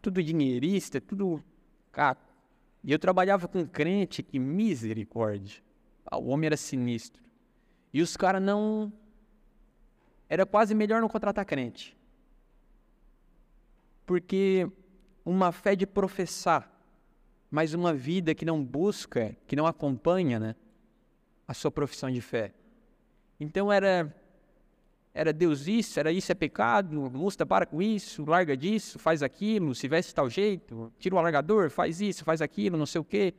Tudo 0.00 0.22
dinheirista, 0.22 1.00
tudo 1.00 1.42
caco. 1.90 2.22
E 2.82 2.92
eu 2.92 2.98
trabalhava 2.98 3.48
com 3.48 3.66
crente, 3.66 4.22
que 4.22 4.38
misericórdia. 4.38 5.62
Ah, 6.06 6.18
o 6.18 6.28
homem 6.28 6.46
era 6.46 6.56
sinistro. 6.56 7.22
E 7.92 8.00
os 8.00 8.16
caras 8.16 8.42
não. 8.42 8.92
Era 10.28 10.46
quase 10.46 10.74
melhor 10.74 11.00
não 11.00 11.08
contratar 11.08 11.44
crente. 11.44 11.96
Porque 14.06 14.70
uma 15.24 15.52
fé 15.52 15.74
de 15.74 15.86
professar, 15.86 16.70
mas 17.50 17.72
uma 17.72 17.94
vida 17.94 18.34
que 18.34 18.44
não 18.44 18.62
busca, 18.62 19.36
que 19.46 19.56
não 19.56 19.66
acompanha, 19.66 20.38
né? 20.38 20.54
A 21.46 21.54
sua 21.54 21.70
profissão 21.70 22.10
de 22.10 22.20
fé. 22.20 22.52
Então 23.38 23.72
era 23.72 24.14
era 25.16 25.32
Deus 25.32 25.68
isso, 25.68 26.00
era 26.00 26.10
isso 26.10 26.32
é 26.32 26.34
pecado, 26.34 27.08
Musta 27.10 27.46
para 27.46 27.64
com 27.64 27.80
isso, 27.80 28.24
larga 28.24 28.56
disso, 28.56 28.98
faz 28.98 29.22
aquilo, 29.22 29.72
se 29.72 29.86
veste 29.86 30.12
tal 30.12 30.28
jeito, 30.28 30.92
tira 30.98 31.14
o 31.14 31.18
alargador, 31.18 31.70
faz 31.70 32.00
isso, 32.00 32.24
faz 32.24 32.42
aquilo, 32.42 32.76
não 32.76 32.84
sei 32.84 33.00
o 33.00 33.04
quê. 33.04 33.32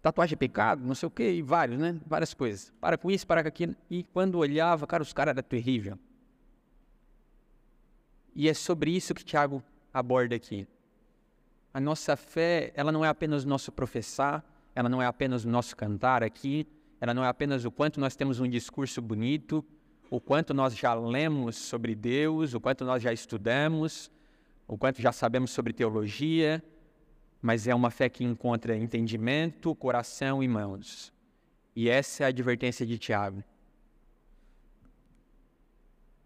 Tatuagem 0.00 0.34
é 0.34 0.36
pecado, 0.36 0.84
não 0.84 0.94
sei 0.94 1.06
o 1.06 1.10
quê, 1.10 1.32
e 1.32 1.42
vários, 1.42 1.78
né? 1.78 1.98
Várias 2.06 2.32
coisas. 2.32 2.72
Para 2.80 2.96
com 2.96 3.10
isso, 3.10 3.26
para 3.26 3.42
com 3.42 3.48
aquilo. 3.48 3.76
E 3.90 4.02
quando 4.04 4.38
olhava, 4.38 4.86
cara, 4.86 5.02
os 5.02 5.12
caras 5.12 5.32
eram 5.32 5.42
terríveis. 5.42 5.96
E 8.34 8.48
é 8.48 8.54
sobre 8.54 8.90
isso 8.90 9.14
que 9.14 9.24
Tiago 9.24 9.62
aborda 9.92 10.34
aqui. 10.34 10.66
A 11.72 11.80
nossa 11.80 12.16
fé, 12.16 12.72
ela 12.74 12.90
não 12.90 13.04
é 13.04 13.08
apenas 13.08 13.44
o 13.44 13.48
nosso 13.48 13.70
professar, 13.70 14.44
ela 14.74 14.88
não 14.88 15.00
é 15.00 15.06
apenas 15.06 15.44
o 15.44 15.48
nosso 15.48 15.76
cantar 15.76 16.22
aqui, 16.22 16.66
ela 17.00 17.14
não 17.14 17.24
é 17.24 17.28
apenas 17.28 17.64
o 17.64 17.70
quanto 17.70 18.00
nós 18.00 18.16
temos 18.16 18.40
um 18.40 18.48
discurso 18.48 19.00
bonito, 19.00 19.64
o 20.10 20.20
quanto 20.20 20.52
nós 20.52 20.76
já 20.76 20.94
lemos 20.94 21.56
sobre 21.56 21.94
Deus, 21.94 22.54
o 22.54 22.60
quanto 22.60 22.84
nós 22.84 23.02
já 23.02 23.12
estudamos, 23.12 24.10
o 24.66 24.76
quanto 24.76 25.00
já 25.00 25.12
sabemos 25.12 25.50
sobre 25.50 25.72
teologia, 25.72 26.62
mas 27.40 27.66
é 27.66 27.74
uma 27.74 27.90
fé 27.90 28.08
que 28.08 28.24
encontra 28.24 28.76
entendimento, 28.76 29.74
coração 29.74 30.42
e 30.42 30.48
mãos. 30.48 31.12
E 31.76 31.88
essa 31.88 32.22
é 32.22 32.26
a 32.26 32.28
advertência 32.28 32.86
de 32.86 32.98
Tiago. 32.98 33.44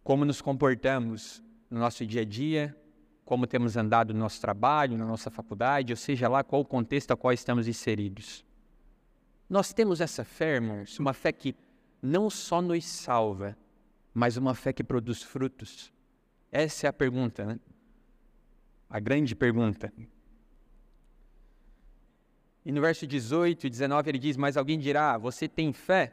Como 0.04 0.24
nos 0.24 0.40
comportamos 0.40 1.42
no 1.70 1.78
nosso 1.78 2.06
dia 2.06 2.22
a 2.22 2.24
dia, 2.24 2.76
como 3.24 3.46
temos 3.46 3.76
andado 3.76 4.14
no 4.14 4.20
nosso 4.20 4.40
trabalho, 4.40 4.96
na 4.96 5.04
nossa 5.04 5.30
faculdade, 5.30 5.92
ou 5.92 5.96
seja 5.96 6.28
lá 6.28 6.42
qual 6.42 6.62
o 6.62 6.64
contexto 6.64 7.10
a 7.10 7.16
qual 7.16 7.32
estamos 7.32 7.68
inseridos. 7.68 8.44
Nós 9.48 9.72
temos 9.72 10.00
essa 10.00 10.24
fé, 10.24 10.54
irmãos, 10.54 10.98
uma 10.98 11.12
fé 11.12 11.32
que 11.32 11.54
não 12.02 12.30
só 12.30 12.62
nos 12.62 12.84
salva, 12.84 13.56
mas 14.14 14.36
uma 14.36 14.54
fé 14.54 14.72
que 14.72 14.82
produz 14.82 15.22
frutos. 15.22 15.92
Essa 16.50 16.86
é 16.86 16.90
a 16.90 16.92
pergunta, 16.92 17.44
né? 17.44 17.60
A 18.88 18.98
grande 18.98 19.34
pergunta. 19.34 19.92
E 22.64 22.72
no 22.72 22.80
verso 22.80 23.06
18 23.06 23.66
e 23.66 23.70
19 23.70 24.10
ele 24.10 24.18
diz: 24.18 24.36
Mas 24.36 24.56
alguém 24.56 24.78
dirá: 24.78 25.16
Você 25.18 25.48
tem 25.48 25.72
fé 25.72 26.12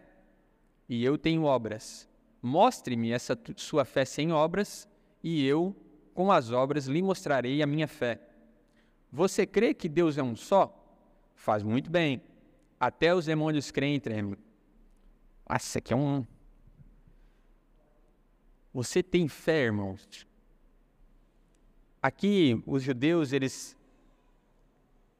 e 0.87 1.03
eu 1.03 1.17
tenho 1.17 1.43
obras. 1.43 2.07
Mostre-me 2.41 3.11
essa 3.11 3.37
sua 3.55 3.85
fé 3.85 4.05
sem 4.05 4.31
obras, 4.31 4.87
e 5.27 5.43
eu, 5.43 5.75
com 6.13 6.31
as 6.31 6.51
obras, 6.51 6.85
lhe 6.85 7.01
mostrarei 7.01 7.63
a 7.63 7.65
minha 7.65 7.87
fé. 7.87 8.21
Você 9.11 9.43
crê 9.47 9.73
que 9.73 9.89
Deus 9.89 10.19
é 10.19 10.23
um 10.23 10.35
só? 10.35 10.71
Faz 11.33 11.63
muito 11.63 11.89
bem. 11.89 12.21
Até 12.79 13.11
os 13.11 13.25
demônios 13.25 13.71
creem 13.71 13.95
e 13.95 13.99
tremem. 13.99 14.37
Nossa, 15.49 15.79
aqui 15.79 15.93
é 15.93 15.95
um. 15.95 16.23
Você 18.71 19.01
tem 19.01 19.27
fé, 19.27 19.63
irmãos? 19.63 20.27
Aqui, 21.99 22.61
os 22.67 22.83
judeus, 22.83 23.33
eles. 23.33 23.75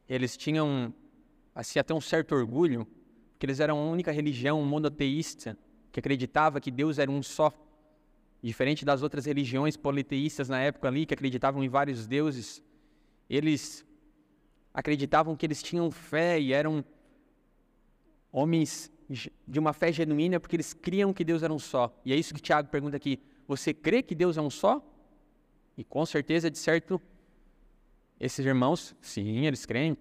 Eles 0.08 0.38
tinham, 0.38 0.94
assim, 1.56 1.80
até 1.80 1.96
um 1.96 2.02
certo 2.02 2.36
orgulho, 2.36 2.86
porque 3.32 3.48
eles 3.48 3.60
eram 3.60 3.80
a 3.80 3.90
única 3.90 4.12
religião 4.12 4.64
monoteísta 4.64 5.58
que 5.92 6.00
acreditava 6.00 6.62
que 6.62 6.70
Deus 6.70 7.00
era 7.00 7.10
um 7.10 7.24
só. 7.24 7.52
Diferente 8.46 8.86
das 8.86 9.02
outras 9.02 9.26
religiões 9.26 9.76
politeístas 9.76 10.48
na 10.48 10.60
época 10.60 10.88
ali, 10.88 11.04
que 11.04 11.16
acreditavam 11.16 11.64
em 11.64 11.68
vários 11.68 12.06
deuses, 12.06 12.62
eles 13.28 13.84
acreditavam 14.72 15.36
que 15.36 15.48
eles 15.48 15.64
tinham 15.64 15.90
fé 15.90 16.40
e 16.40 16.54
eram 16.54 16.86
homens 18.32 18.92
de 19.48 19.58
uma 19.58 19.74
fé 19.74 19.92
genuína 19.92 20.40
porque 20.40 20.56
eles 20.56 20.76
criam 20.76 21.12
que 21.12 21.24
Deus 21.24 21.42
era 21.42 21.52
um 21.52 21.58
só. 21.58 21.92
E 22.06 22.14
é 22.14 22.16
isso 22.16 22.36
que 22.36 22.40
Tiago 22.40 22.70
pergunta 22.70 22.96
aqui: 22.96 23.20
você 23.48 23.74
crê 23.74 24.04
que 24.04 24.14
Deus 24.14 24.38
é 24.38 24.42
um 24.42 24.52
só? 24.52 24.80
E 25.76 25.84
com 25.84 26.06
certeza, 26.06 26.52
de 26.52 26.60
certo, 26.60 27.02
esses 28.20 28.46
irmãos, 28.46 28.96
sim, 29.02 29.48
eles 29.48 29.66
creem. 29.66 29.98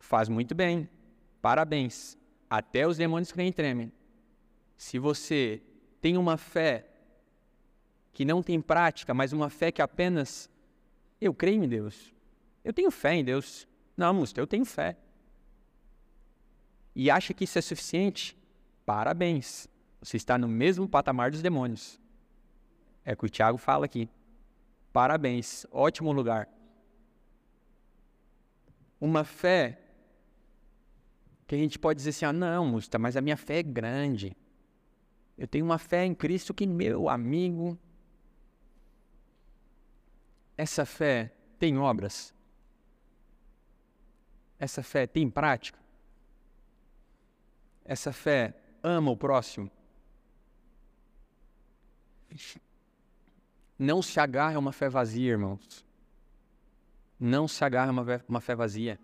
Faz 0.00 0.28
muito 0.28 0.52
bem. 0.52 0.88
Parabéns. 1.40 2.18
Até 2.50 2.88
os 2.88 2.96
demônios 2.96 3.30
creem 3.30 3.50
e 3.50 3.52
tremem. 3.52 3.92
Se 4.76 4.98
você 4.98 5.62
tem 6.00 6.16
uma 6.16 6.36
fé 6.36 6.88
que 8.12 8.24
não 8.24 8.42
tem 8.42 8.60
prática, 8.60 9.14
mas 9.14 9.32
uma 9.32 9.48
fé 9.48 9.72
que 9.72 9.82
apenas 9.82 10.50
eu 11.20 11.32
creio 11.32 11.64
em 11.64 11.68
Deus. 11.68 12.12
Eu 12.64 12.72
tenho 12.72 12.90
fé 12.90 13.14
em 13.14 13.24
Deus. 13.24 13.66
Não, 13.96 14.12
Musta, 14.12 14.40
eu 14.40 14.46
tenho 14.46 14.64
fé 14.64 14.96
e 16.94 17.10
acha 17.10 17.32
que 17.32 17.44
isso 17.44 17.58
é 17.58 17.62
suficiente, 17.62 18.36
parabéns. 18.84 19.66
Você 20.00 20.16
está 20.16 20.36
no 20.36 20.48
mesmo 20.48 20.88
patamar 20.88 21.30
dos 21.30 21.42
demônios. 21.42 21.98
É 23.04 23.14
o 23.14 23.16
que 23.16 23.26
o 23.26 23.30
Tiago 23.30 23.58
fala 23.58 23.86
aqui. 23.86 24.08
Parabéns, 24.92 25.66
ótimo 25.70 26.12
lugar. 26.12 26.48
Uma 29.00 29.24
fé 29.24 29.80
que 31.46 31.54
a 31.54 31.58
gente 31.58 31.78
pode 31.78 31.96
dizer 31.96 32.10
assim: 32.10 32.24
ah, 32.24 32.32
não, 32.32 32.66
Musta, 32.66 32.98
mas 32.98 33.16
a 33.16 33.20
minha 33.20 33.36
fé 33.36 33.58
é 33.58 33.62
grande. 33.62 34.36
Eu 35.36 35.48
tenho 35.48 35.64
uma 35.64 35.78
fé 35.78 36.04
em 36.04 36.14
Cristo 36.14 36.52
que, 36.52 36.66
meu 36.66 37.08
amigo, 37.08 37.78
essa 40.62 40.86
fé 40.86 41.32
tem 41.58 41.78
obras? 41.78 42.34
Essa 44.58 44.82
fé 44.82 45.06
tem 45.06 45.28
prática? 45.28 45.82
essa 47.84 48.12
fé 48.12 48.54
ama 48.82 49.10
o 49.10 49.16
próximo? 49.16 49.70
Não 53.78 54.00
se 54.00 54.18
agarre 54.20 54.56
a 54.56 54.58
uma 54.58 54.72
fé 54.72 54.88
vazia, 54.88 55.32
irmãos. 55.32 55.84
Não 57.18 57.46
se 57.46 57.64
agarre 57.64 57.90
a 57.90 58.20
uma, 58.28 58.40
fé 58.40 58.54
vazia. 58.54 58.98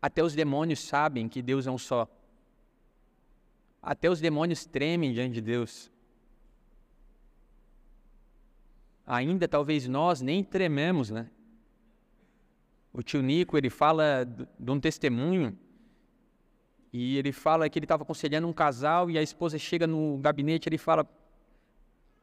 Até 0.00 0.22
os 0.22 0.34
demônios 0.34 0.80
sabem 0.80 1.28
que 1.28 1.40
Deus 1.40 1.66
é 1.66 1.70
um 1.70 1.78
só. 1.78 2.08
Até 3.80 4.10
os 4.10 4.20
demônios 4.20 4.66
tremem 4.66 5.12
diante 5.12 5.34
de 5.34 5.40
Deus. 5.40 5.90
Ainda 9.06 9.46
talvez 9.46 9.86
nós 9.86 10.20
nem 10.20 10.42
trememos, 10.42 11.10
né? 11.10 11.30
O 12.92 13.02
tio 13.02 13.22
Nico, 13.22 13.56
ele 13.56 13.70
fala 13.70 14.26
de 14.58 14.70
um 14.70 14.80
testemunho 14.80 15.56
e 16.92 17.16
ele 17.18 17.30
fala 17.30 17.68
que 17.68 17.78
ele 17.78 17.84
estava 17.84 18.02
aconselhando 18.02 18.48
um 18.48 18.52
casal 18.52 19.10
e 19.10 19.18
a 19.18 19.22
esposa 19.22 19.58
chega 19.58 19.86
no 19.86 20.18
gabinete 20.18 20.66
e 20.66 20.68
ele 20.70 20.78
fala: 20.78 21.06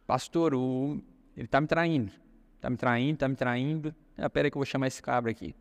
Pastor, 0.08 0.54
o... 0.56 1.02
ele 1.38 1.46
está 1.46 1.62
me 1.62 1.68
traindo. 1.68 2.12
Está 2.56 2.70
me 2.70 2.76
traindo, 2.76 3.14
está 3.14 3.28
me 3.30 3.36
traindo. 3.36 3.96
Ah, 4.18 4.30
pera 4.30 4.48
aí 4.48 4.52
que 4.52 4.58
eu 4.58 4.60
vou 4.60 4.66
chamar 4.66 4.88
esse 4.88 5.02
cabra 5.02 5.32
aqui. 5.32 5.56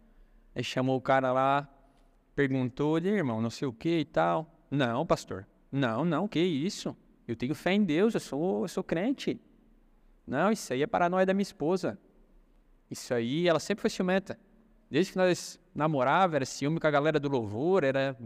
Aí 0.54 0.64
chamou 0.64 0.96
o 0.96 1.00
cara 1.00 1.30
lá, 1.30 1.68
perguntou: 2.34 2.96
ele, 2.96 3.10
irmão, 3.10 3.40
não 3.40 3.50
sei 3.50 3.68
o 3.68 3.72
que 3.72 4.00
e 4.00 4.04
tal. 4.04 4.50
Não, 4.70 5.04
pastor. 5.04 5.46
Não, 5.70 6.04
não, 6.04 6.26
que 6.26 6.40
isso? 6.40 6.96
Eu 7.28 7.36
tenho 7.36 7.54
fé 7.54 7.74
em 7.74 7.84
Deus, 7.84 8.14
eu 8.14 8.20
sou, 8.20 8.62
eu 8.62 8.68
sou 8.68 8.82
crente. 8.82 9.40
Não, 10.26 10.50
isso 10.50 10.72
aí 10.72 10.82
é 10.82 10.86
paranoia 10.86 11.26
da 11.26 11.34
minha 11.34 11.42
esposa. 11.42 11.98
Isso 12.90 13.12
aí, 13.12 13.48
ela 13.48 13.58
sempre 13.58 13.82
foi 13.82 13.90
ciumenta. 13.90 14.38
Desde 14.90 15.12
que 15.12 15.18
nós 15.18 15.58
namorava, 15.74 16.36
era 16.36 16.44
ciúme 16.44 16.78
com 16.78 16.86
a 16.86 16.90
galera 16.90 17.18
do 17.18 17.28
louvor, 17.28 17.84
era 17.84 18.16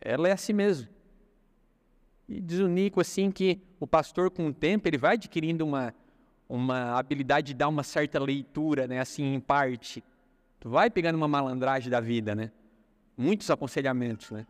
ela 0.00 0.28
é 0.28 0.32
assim 0.32 0.52
mesmo. 0.52 0.88
E 2.28 2.40
diz 2.40 2.58
o 2.58 2.68
Nico 2.68 3.00
assim 3.00 3.30
que 3.30 3.60
o 3.78 3.86
pastor 3.86 4.30
com 4.30 4.46
o 4.46 4.52
tempo 4.52 4.88
ele 4.88 4.98
vai 4.98 5.14
adquirindo 5.14 5.64
uma 5.64 5.94
uma 6.48 6.98
habilidade 6.98 7.48
de 7.48 7.54
dar 7.54 7.68
uma 7.68 7.84
certa 7.84 8.18
leitura, 8.18 8.88
né, 8.88 8.98
assim 8.98 9.34
em 9.34 9.38
parte. 9.38 10.02
Tu 10.58 10.68
vai 10.68 10.90
pegando 10.90 11.14
uma 11.14 11.28
malandragem 11.28 11.88
da 11.88 12.00
vida, 12.00 12.34
né? 12.34 12.50
muitos 13.20 13.50
aconselhamentos, 13.50 14.30
né? 14.30 14.46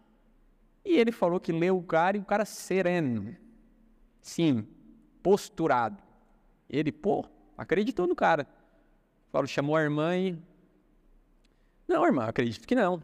E 0.84 0.96
ele 0.96 1.10
falou 1.10 1.40
que 1.40 1.52
leu 1.52 1.76
o 1.76 1.82
cara 1.82 2.16
e 2.16 2.20
o 2.20 2.24
cara 2.24 2.44
sereno. 2.44 3.36
Sim, 4.20 4.66
posturado. 5.22 6.02
Ele, 6.68 6.92
pô, 6.92 7.24
acreditou 7.56 8.06
no 8.06 8.14
cara. 8.14 8.46
Falou, 9.30 9.46
chamou 9.46 9.76
a 9.76 9.82
irmã 9.82 10.16
e. 10.16 10.38
Não, 11.86 12.04
irmã, 12.04 12.24
acredito 12.24 12.66
que 12.66 12.74
não. 12.74 13.02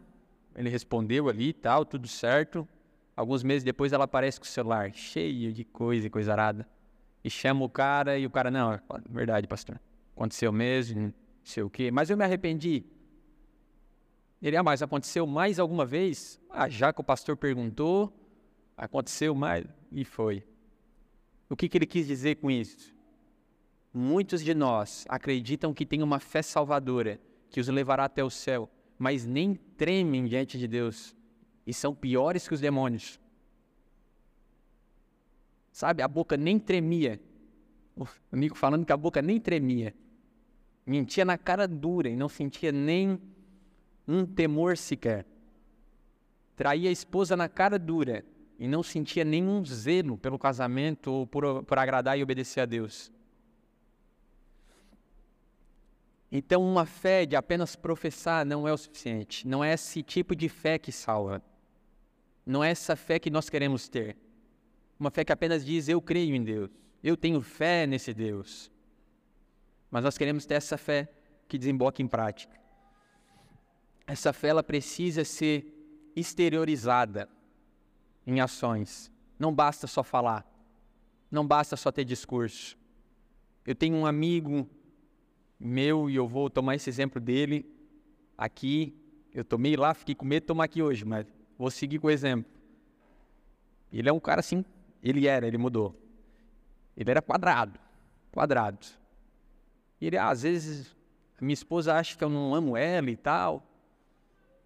Ele 0.55 0.69
respondeu 0.69 1.29
ali 1.29 1.49
e 1.49 1.53
tal, 1.53 1.85
tudo 1.85 2.07
certo. 2.07 2.67
Alguns 3.15 3.43
meses 3.43 3.63
depois 3.63 3.93
ela 3.93 4.05
aparece 4.05 4.39
com 4.39 4.45
o 4.45 4.49
celular 4.49 4.93
cheio 4.93 5.51
de 5.51 5.63
coisa 5.63 6.07
e 6.07 6.09
coisa 6.09 6.31
arada. 6.31 6.67
E 7.23 7.29
chama 7.29 7.65
o 7.65 7.69
cara 7.69 8.17
e 8.17 8.25
o 8.25 8.29
cara, 8.29 8.49
não, 8.49 8.73
é 8.73 8.81
verdade, 9.09 9.47
pastor. 9.47 9.79
Aconteceu 10.15 10.51
mesmo, 10.51 11.01
não 11.01 11.13
sei 11.43 11.63
o 11.63 11.69
quê. 11.69 11.91
Mas 11.91 12.09
eu 12.09 12.17
me 12.17 12.23
arrependi. 12.23 12.85
Ele, 14.41 14.55
ah, 14.55 14.63
mas 14.63 14.81
aconteceu 14.81 15.25
mais 15.25 15.59
alguma 15.59 15.85
vez? 15.85 16.39
Ah, 16.49 16.69
já 16.69 16.93
que 16.93 17.01
o 17.01 17.03
pastor 17.03 17.35
perguntou, 17.35 18.13
aconteceu 18.75 19.33
mais. 19.33 19.65
E 19.91 20.05
foi. 20.05 20.43
O 21.49 21.55
que, 21.55 21.69
que 21.69 21.77
ele 21.77 21.85
quis 21.85 22.05
dizer 22.05 22.35
com 22.35 22.51
isso? 22.51 22.93
Muitos 23.93 24.43
de 24.43 24.53
nós 24.53 25.05
acreditam 25.07 25.73
que 25.73 25.85
tem 25.85 26.03
uma 26.03 26.19
fé 26.19 26.41
salvadora 26.41 27.19
que 27.49 27.59
os 27.59 27.67
levará 27.67 28.05
até 28.05 28.23
o 28.23 28.29
céu, 28.29 28.69
mas 28.97 29.25
nem 29.25 29.55
tremem 29.55 30.25
diante 30.25 30.57
de 30.57 30.67
Deus 30.67 31.15
e 31.65 31.73
são 31.73 31.93
piores 31.93 32.47
que 32.47 32.53
os 32.53 32.61
demônios. 32.61 33.19
Sabe, 35.71 36.01
a 36.01 36.07
boca 36.07 36.37
nem 36.37 36.57
tremia. 36.57 37.19
O 37.95 38.07
amigo 38.31 38.55
falando 38.55 38.85
que 38.85 38.93
a 38.93 38.97
boca 38.97 39.21
nem 39.21 39.39
tremia. 39.39 39.93
Mentia 40.85 41.25
na 41.25 41.37
cara 41.37 41.67
dura 41.67 42.09
e 42.09 42.15
não 42.15 42.29
sentia 42.29 42.71
nem 42.71 43.19
um 44.07 44.25
temor 44.25 44.77
sequer. 44.77 45.25
Traía 46.55 46.89
a 46.89 46.91
esposa 46.91 47.35
na 47.35 47.49
cara 47.49 47.77
dura 47.77 48.25
e 48.59 48.67
não 48.67 48.81
sentia 48.81 49.23
nenhum 49.23 49.63
zelo 49.63 50.17
pelo 50.17 50.39
casamento 50.39 51.11
ou 51.11 51.27
por, 51.27 51.63
por 51.63 51.77
agradar 51.77 52.17
e 52.17 52.23
obedecer 52.23 52.61
a 52.61 52.65
Deus. 52.65 53.11
Então, 56.31 56.61
uma 56.61 56.85
fé 56.85 57.25
de 57.25 57.35
apenas 57.35 57.75
professar 57.75 58.45
não 58.45 58.67
é 58.67 58.73
o 58.73 58.77
suficiente. 58.77 59.47
Não 59.47 59.63
é 59.63 59.73
esse 59.73 60.03
tipo 60.03 60.35
de 60.35 60.49
fé 60.49 60.77
que 60.77 60.91
salva. 60.91 61.41
Não 62.45 62.63
é 62.63 62.71
essa 62.71 62.95
fé 62.95 63.19
que 63.19 63.29
nós 63.29 63.49
queremos 63.49 63.87
ter. 63.87 64.17
Uma 64.99 65.11
fé 65.11 65.23
que 65.23 65.31
apenas 65.31 65.63
diz: 65.63 65.87
Eu 65.87 66.01
creio 66.01 66.35
em 66.35 66.43
Deus. 66.43 66.69
Eu 67.01 67.15
tenho 67.15 67.39
fé 67.41 67.85
nesse 67.85 68.13
Deus. 68.13 68.71
Mas 69.89 70.03
nós 70.03 70.17
queremos 70.17 70.45
ter 70.45 70.55
essa 70.55 70.77
fé 70.77 71.07
que 71.47 71.57
desemboca 71.57 72.01
em 72.01 72.07
prática. 72.07 72.59
Essa 74.05 74.33
fé 74.33 74.49
ela 74.49 74.63
precisa 74.63 75.23
ser 75.23 75.73
exteriorizada 76.15 77.29
em 78.27 78.41
ações. 78.41 79.09
Não 79.39 79.55
basta 79.55 79.87
só 79.87 80.03
falar. 80.03 80.45
Não 81.31 81.47
basta 81.47 81.77
só 81.77 81.91
ter 81.91 82.03
discurso. 82.03 82.77
Eu 83.65 83.73
tenho 83.73 83.95
um 83.95 84.05
amigo 84.05 84.69
meu 85.57 86.09
e 86.09 86.15
eu 86.15 86.27
vou 86.27 86.49
tomar 86.49 86.75
esse 86.75 86.89
exemplo 86.89 87.21
dele 87.21 87.65
aqui. 88.37 88.93
Eu 89.33 89.45
tomei 89.45 89.77
lá, 89.77 89.93
fiquei 89.93 90.13
com 90.13 90.25
medo 90.25 90.43
de 90.43 90.47
tomar 90.47 90.65
aqui 90.65 90.81
hoje, 90.81 91.05
mas 91.05 91.25
vou 91.57 91.71
seguir 91.71 91.99
com 91.99 92.07
o 92.07 92.11
exemplo. 92.11 92.51
Ele 93.91 94.09
é 94.09 94.13
um 94.13 94.19
cara 94.19 94.41
assim, 94.41 94.65
ele 95.01 95.25
era, 95.25 95.47
ele 95.47 95.57
mudou. 95.57 95.95
Ele 96.95 97.09
era 97.09 97.21
quadrado, 97.21 97.79
quadrado. 98.31 98.85
E 100.01 100.07
ele, 100.07 100.17
ah, 100.17 100.29
às 100.29 100.41
vezes, 100.41 100.95
minha 101.39 101.53
esposa 101.53 101.93
acha 101.95 102.17
que 102.17 102.23
eu 102.23 102.29
não 102.29 102.53
amo 102.53 102.75
ela 102.75 103.09
e 103.09 103.15
tal. 103.15 103.63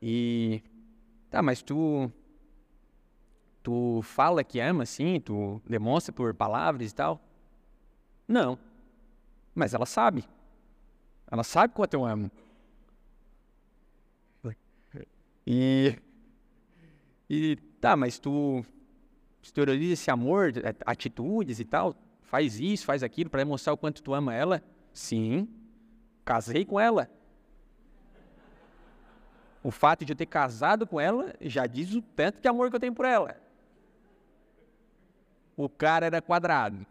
E, 0.02 0.64
tá, 1.30 1.42
mas 1.42 1.62
tu 1.62 2.12
Tu 3.64 4.02
fala 4.02 4.44
que 4.44 4.60
ama, 4.60 4.86
sim, 4.86 5.20
tu 5.20 5.62
demonstra 5.68 6.12
por 6.12 6.34
palavras 6.34 6.92
e 6.92 6.96
tal? 6.96 7.22
Não. 8.28 8.58
Mas 9.54 9.74
ela 9.74 9.86
sabe. 9.86 10.24
Ela 11.30 11.44
sabe 11.44 11.74
quanto 11.74 11.94
eu 11.94 12.06
amo. 12.06 12.32
E. 15.46 15.96
E 17.30 17.56
tá, 17.80 17.96
mas 17.96 18.20
tu 18.20 18.66
exterioriza 19.42 19.94
esse 19.94 20.12
amor, 20.12 20.52
é, 20.58 20.76
atitudes 20.86 21.60
e 21.60 21.66
tal, 21.66 21.96
faz 22.22 22.60
isso, 22.60 22.86
faz 22.86 23.04
aquilo 23.04 23.30
para 23.30 23.44
demonstrar 23.44 23.74
o 23.74 23.78
quanto 23.78 24.04
tu 24.04 24.14
ama 24.14 24.34
ela? 24.34 24.62
Sim. 24.92 25.48
Casei 26.26 26.66
com 26.66 26.80
ela. 26.80 27.10
O 29.64 29.72
fato 29.72 30.04
de 30.04 30.12
eu 30.12 30.18
ter 30.18 30.26
casado 30.26 30.88
com 30.88 31.00
ela 31.00 31.34
já 31.40 31.68
diz 31.68 31.94
o 31.94 32.02
tanto 32.02 32.42
de 32.42 32.48
amor 32.48 32.70
que 32.70 32.76
eu 32.76 32.80
tenho 32.80 32.94
por 32.94 33.06
ela 33.06 33.40
o 35.56 35.70
cara 35.70 36.06
era 36.06 36.22
quadrado. 36.22 36.86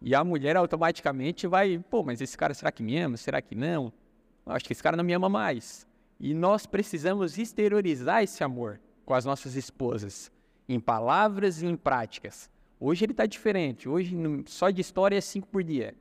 E 0.00 0.14
a 0.14 0.22
mulher 0.22 0.56
automaticamente 0.56 1.46
vai, 1.46 1.78
pô, 1.90 2.02
mas 2.04 2.20
esse 2.20 2.36
cara 2.36 2.54
será 2.54 2.70
que 2.70 2.82
me 2.82 2.98
ama? 2.98 3.16
Será 3.16 3.42
que 3.42 3.54
não? 3.54 3.92
Acho 4.46 4.64
que 4.64 4.72
esse 4.72 4.82
cara 4.82 4.96
não 4.96 5.04
me 5.04 5.12
ama 5.12 5.28
mais. 5.28 5.86
E 6.20 6.34
nós 6.34 6.66
precisamos 6.66 7.36
exteriorizar 7.36 8.22
esse 8.22 8.42
amor 8.42 8.80
com 9.04 9.14
as 9.14 9.24
nossas 9.24 9.54
esposas, 9.56 10.30
em 10.68 10.78
palavras 10.78 11.62
e 11.62 11.66
em 11.66 11.76
práticas. 11.76 12.50
Hoje 12.80 13.04
ele 13.04 13.12
está 13.12 13.26
diferente. 13.26 13.88
Hoje 13.88 14.16
só 14.46 14.70
de 14.70 14.80
história 14.80 15.16
é 15.16 15.20
cinco 15.20 15.48
por 15.48 15.64
dia. 15.64 15.94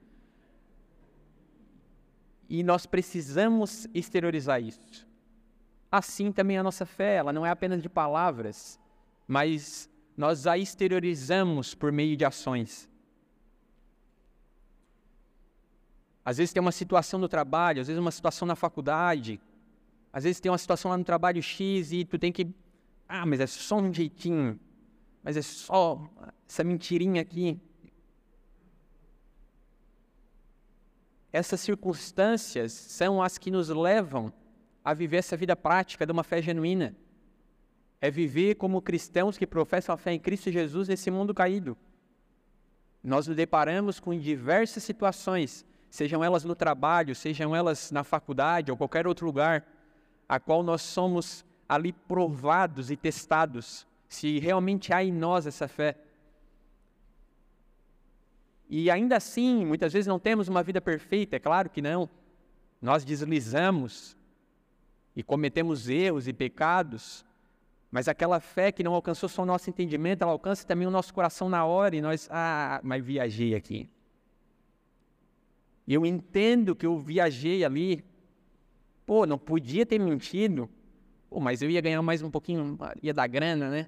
E 2.50 2.64
nós 2.64 2.86
precisamos 2.86 3.88
exteriorizar 3.94 4.62
isso. 4.62 5.08
Assim 5.92 6.32
também 6.32 6.58
a 6.58 6.64
nossa 6.64 6.86
fé, 6.86 7.16
ela 7.16 7.34
não 7.34 7.46
é 7.46 7.50
apenas 7.50 7.82
de 7.82 7.90
palavras, 7.90 8.80
mas 9.28 9.90
nós 10.16 10.48
a 10.48 10.58
exteriorizamos 10.58 11.76
por 11.76 11.92
meio 11.92 12.16
de 12.16 12.24
ações. 12.24 12.90
Às 16.24 16.38
vezes 16.38 16.54
tem 16.54 16.62
uma 16.62 16.72
situação 16.72 17.20
no 17.20 17.28
trabalho, 17.28 17.82
às 17.82 17.88
vezes 17.88 18.00
uma 18.00 18.12
situação 18.12 18.48
na 18.48 18.56
faculdade, 18.56 19.40
às 20.12 20.24
vezes 20.24 20.40
tem 20.40 20.52
uma 20.52 20.58
situação 20.58 20.90
lá 20.90 20.98
no 20.98 21.04
trabalho 21.04 21.42
X 21.42 21.92
e 21.92 22.04
tu 22.06 22.18
tem 22.18 22.32
que, 22.32 22.48
ah, 23.08 23.26
mas 23.26 23.40
é 23.40 23.48
só 23.48 23.78
um 23.78 23.94
jeitinho, 23.94 24.60
mas 25.22 25.38
é 25.38 25.42
só 25.42 26.02
essa 26.48 26.64
mentirinha 26.64 27.22
aqui. 27.22 27.60
Essas 31.32 31.60
circunstâncias 31.60 32.72
são 32.72 33.22
as 33.22 33.38
que 33.38 33.52
nos 33.52 33.70
levam 33.70 34.34
a 34.84 34.94
viver 34.94 35.18
essa 35.18 35.38
vida 35.38 35.56
prática 35.56 36.06
de 36.06 36.12
uma 36.12 36.24
fé 36.24 36.42
genuína 36.42 36.96
é 38.00 38.12
viver 38.12 38.56
como 38.56 38.82
cristãos 38.82 39.38
que 39.38 39.48
professam 39.48 39.94
a 39.94 39.98
fé 39.98 40.14
em 40.14 40.20
Cristo 40.20 40.52
Jesus 40.52 40.88
nesse 40.88 41.10
mundo 41.10 41.34
caído. 41.34 41.78
Nós 43.04 43.28
nos 43.28 43.36
deparamos 43.36 44.00
com 44.00 44.18
diversas 44.18 44.84
situações, 44.84 45.66
sejam 45.90 46.24
elas 46.24 46.44
no 46.44 46.56
trabalho, 46.56 47.16
sejam 47.16 47.56
elas 47.56 47.92
na 47.92 48.04
faculdade 48.04 48.72
ou 48.72 48.78
qualquer 48.78 49.08
outro 49.08 49.26
lugar, 49.26 49.66
a 50.28 50.40
qual 50.40 50.62
nós 50.62 50.82
somos 50.82 51.46
ali 51.68 51.92
provados 51.92 52.92
e 52.92 52.98
testados 52.98 53.88
se 54.08 54.40
realmente 54.40 54.94
há 54.94 55.04
em 55.04 55.12
nós 55.12 55.46
essa 55.46 55.68
fé. 55.68 55.98
E 58.70 58.92
ainda 58.92 59.16
assim, 59.18 59.66
muitas 59.66 59.94
vezes 59.94 60.08
não 60.08 60.20
temos 60.20 60.48
uma 60.48 60.62
vida 60.62 60.82
perfeita, 60.82 61.38
é 61.38 61.40
claro 61.40 61.70
que 61.70 61.82
não. 61.82 62.10
Nós 62.82 63.04
deslizamos 63.04 64.16
e 65.16 65.24
cometemos 65.24 65.90
erros 65.90 66.28
e 66.28 66.34
pecados, 66.34 67.26
mas 67.92 68.08
aquela 68.08 68.40
fé 68.40 68.72
que 68.72 68.84
não 68.84 68.94
alcançou 68.94 69.30
só 69.30 69.44
o 69.44 69.46
nosso 69.46 69.70
entendimento, 69.70 70.22
ela 70.22 70.32
alcança 70.32 70.66
também 70.66 70.88
o 70.88 70.92
nosso 70.92 71.14
coração 71.14 71.48
na 71.48 71.66
hora 71.66 71.96
e 71.96 72.02
nós, 72.02 72.28
ah, 72.32 72.82
mas 72.84 73.04
viajei 73.04 73.56
aqui. 73.56 73.90
Eu 75.88 76.06
entendo 76.06 76.76
que 76.76 76.86
eu 76.86 77.00
viajei 77.00 77.64
ali. 77.64 78.04
Pô, 79.06 79.26
não 79.26 79.38
podia 79.38 79.86
ter 79.86 79.98
mentido. 79.98 80.70
Pô, 81.30 81.40
mas 81.40 81.62
eu 81.62 81.70
ia 81.70 81.80
ganhar 81.80 82.02
mais 82.02 82.22
um 82.22 82.30
pouquinho, 82.30 82.78
ia 83.02 83.14
dar 83.14 83.28
grana, 83.28 83.70
né? 83.70 83.88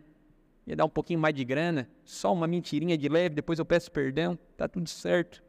Ia 0.65 0.77
dar 0.77 0.85
um 0.85 0.89
pouquinho 0.89 1.19
mais 1.19 1.35
de 1.35 1.43
grana. 1.43 1.89
Só 2.05 2.31
uma 2.31 2.47
mentirinha 2.47 2.97
de 2.97 3.09
leve, 3.09 3.35
depois 3.35 3.59
eu 3.59 3.65
peço 3.65 3.91
perdão. 3.91 4.39
Tá 4.55 4.65
tudo 4.67 4.87
certo. 4.87 5.43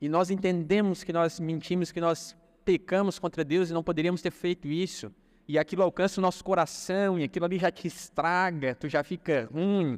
E 0.00 0.08
nós 0.08 0.30
entendemos 0.30 1.02
que 1.02 1.12
nós 1.12 1.40
mentimos, 1.40 1.90
que 1.90 2.00
nós 2.00 2.36
pecamos 2.66 3.16
contra 3.16 3.44
Deus 3.44 3.70
e 3.70 3.72
não 3.72 3.82
poderíamos 3.82 4.20
ter 4.20 4.32
feito 4.32 4.66
isso. 4.66 5.12
E 5.46 5.56
aquilo 5.56 5.84
alcança 5.84 6.20
o 6.20 6.22
nosso 6.22 6.42
coração, 6.42 7.16
e 7.16 7.22
aquilo 7.22 7.44
ali 7.44 7.56
já 7.56 7.70
te 7.70 7.86
estraga, 7.86 8.74
tu 8.74 8.88
já 8.88 9.04
fica 9.04 9.48
ruim. 9.52 9.96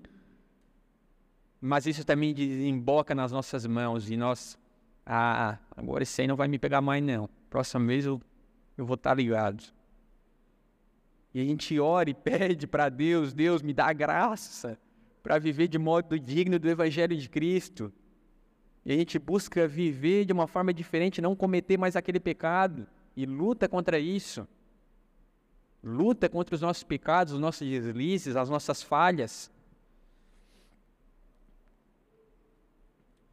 Mas 1.59 1.87
isso 1.87 2.05
também 2.05 2.35
desemboca 2.35 3.15
nas 3.15 3.33
nossas 3.33 3.67
mãos, 3.67 4.11
e 4.11 4.17
nós, 4.17 4.59
ah, 5.07 5.57
agora 5.75 6.03
esse 6.03 6.21
aí 6.21 6.29
não 6.29 6.37
vai 6.37 6.47
me 6.47 6.59
pegar 6.59 6.83
mais 6.83 7.03
não. 7.03 7.31
Próxima 7.49 7.87
vez 7.87 8.05
eu, 8.05 8.21
eu 8.77 8.85
vou 8.85 8.95
estar 8.95 9.15
ligado. 9.15 9.65
E 11.33 11.41
a 11.41 11.45
gente 11.45 11.81
ora 11.81 12.11
e 12.11 12.15
pede 12.15 12.67
para 12.67 12.91
Deus, 12.91 13.33
Deus 13.33 13.63
me 13.63 13.73
dá 13.73 13.91
graça 13.95 14.79
para 15.23 15.39
viver 15.39 15.69
de 15.69 15.79
modo 15.79 16.19
digno 16.19 16.59
do 16.59 16.69
Evangelho 16.69 17.17
de 17.17 17.29
Cristo. 17.29 17.91
E 18.89 18.93
a 18.93 18.97
gente 18.97 19.19
busca 19.19 19.69
viver 19.69 20.25
de 20.25 20.33
uma 20.33 20.47
forma 20.47 20.73
diferente, 20.73 21.21
não 21.21 21.37
cometer 21.37 21.77
mais 21.77 21.95
aquele 21.95 22.19
pecado. 22.19 22.87
E 23.15 23.27
luta 23.27 23.69
contra 23.69 23.99
isso. 23.99 24.49
Luta 25.85 26.27
contra 26.27 26.55
os 26.55 26.63
nossos 26.63 26.85
pecados, 26.85 27.35
os 27.35 27.39
nossos 27.39 27.69
deslizes, 27.69 28.35
as 28.35 28.49
nossas 28.49 28.83
falhas. 28.83 29.53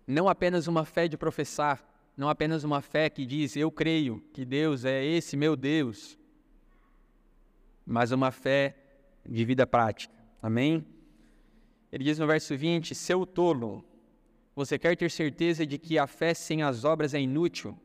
Não 0.05 0.27
apenas 0.27 0.67
uma 0.67 0.83
fé 0.83 1.07
de 1.07 1.15
professar, 1.15 1.81
não 2.17 2.27
apenas 2.27 2.65
uma 2.65 2.81
fé 2.81 3.09
que 3.09 3.25
diz 3.25 3.55
eu 3.55 3.71
creio 3.71 4.21
que 4.33 4.43
Deus 4.43 4.83
é 4.83 5.05
esse 5.05 5.37
meu 5.37 5.55
Deus, 5.55 6.19
mas 7.85 8.11
uma 8.11 8.29
fé 8.29 8.75
de 9.25 9.45
vida 9.45 9.65
prática. 9.65 10.13
Amém? 10.41 10.85
Ele 11.93 12.03
diz 12.03 12.19
no 12.19 12.27
verso 12.27 12.57
20: 12.57 12.93
Seu 12.93 13.25
tolo, 13.25 13.85
você 14.55 14.79
quer 14.79 14.95
ter 14.95 15.11
certeza 15.11 15.65
de 15.65 15.77
que 15.77 15.99
a 15.99 16.07
fé 16.07 16.33
sem 16.33 16.63
as 16.63 16.85
obras 16.85 17.13
é 17.13 17.19
inútil? 17.19 17.77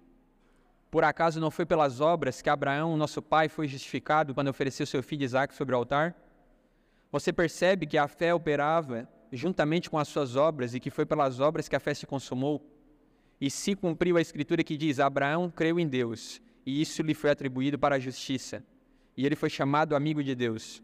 Por 0.89 1.03
acaso 1.03 1.41
não 1.41 1.51
foi 1.51 1.67
pelas 1.67 2.01
obras 2.01 2.41
que 2.41 2.49
Abraão, 2.49 2.97
nosso 2.97 3.21
pai, 3.21 3.49
foi 3.49 3.67
justificado 3.67 4.33
quando 4.33 4.49
ofereceu 4.49 4.87
seu 4.87 5.03
filho 5.03 5.25
Isaac 5.25 5.53
sobre 5.55 5.75
o 5.75 5.79
altar? 5.79 6.15
Você 7.11 7.33
percebe 7.33 7.87
que 7.87 7.99
a 7.99 8.07
fé 8.07 8.33
operava 8.33 9.09
juntamente 9.33 9.91
com 9.91 9.99
as 9.99 10.07
suas 10.07 10.37
obras 10.37 10.73
e 10.75 10.81
que 10.81 10.91
foi 10.91 11.05
pelas 11.05 11.41
obras 11.41 11.69
que 11.69 11.75
a 11.75 11.81
fé 11.81 11.93
se 11.93 12.07
consumou? 12.07 12.65
E 13.41 13.51
se 13.51 13.75
cumpriu 13.75 14.17
a 14.17 14.21
escritura 14.21 14.63
que 14.63 14.77
diz: 14.77 15.01
Abraão 15.01 15.51
creu 15.51 15.81
em 15.81 15.89
Deus, 15.89 16.41
e 16.65 16.81
isso 16.81 17.03
lhe 17.03 17.15
foi 17.15 17.31
atribuído 17.31 17.79
para 17.79 17.97
a 17.97 17.99
justiça, 17.99 18.63
e 19.17 19.27
ele 19.27 19.35
foi 19.35 19.51
chamado 19.51 19.97
amigo 19.97 20.23
de 20.23 20.35
Deus. 20.37 20.83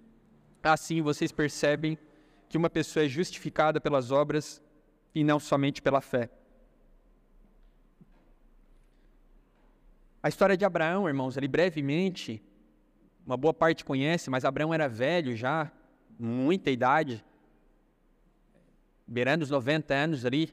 Assim 0.62 1.01
vocês 1.01 1.30
percebem 1.30 1.97
que 2.49 2.57
uma 2.57 2.70
pessoa 2.70 3.05
é 3.05 3.09
justificada 3.09 3.80
pelas 3.80 4.11
obras 4.11 4.61
e 5.16 5.24
não 5.24 5.40
somente 5.40 5.80
pela 5.80 6.02
fé. 6.02 6.28
A 10.22 10.28
história 10.28 10.58
de 10.58 10.64
Abraão, 10.66 11.08
irmãos, 11.08 11.38
ali 11.38 11.48
brevemente, 11.48 12.42
uma 13.24 13.34
boa 13.34 13.54
parte 13.54 13.82
conhece, 13.82 14.28
mas 14.28 14.44
Abraão 14.44 14.74
era 14.74 14.86
velho 14.90 15.34
já, 15.34 15.72
muita 16.18 16.70
idade, 16.70 17.24
beirando 19.06 19.42
os 19.42 19.48
90 19.48 19.94
anos 19.94 20.26
ali, 20.26 20.52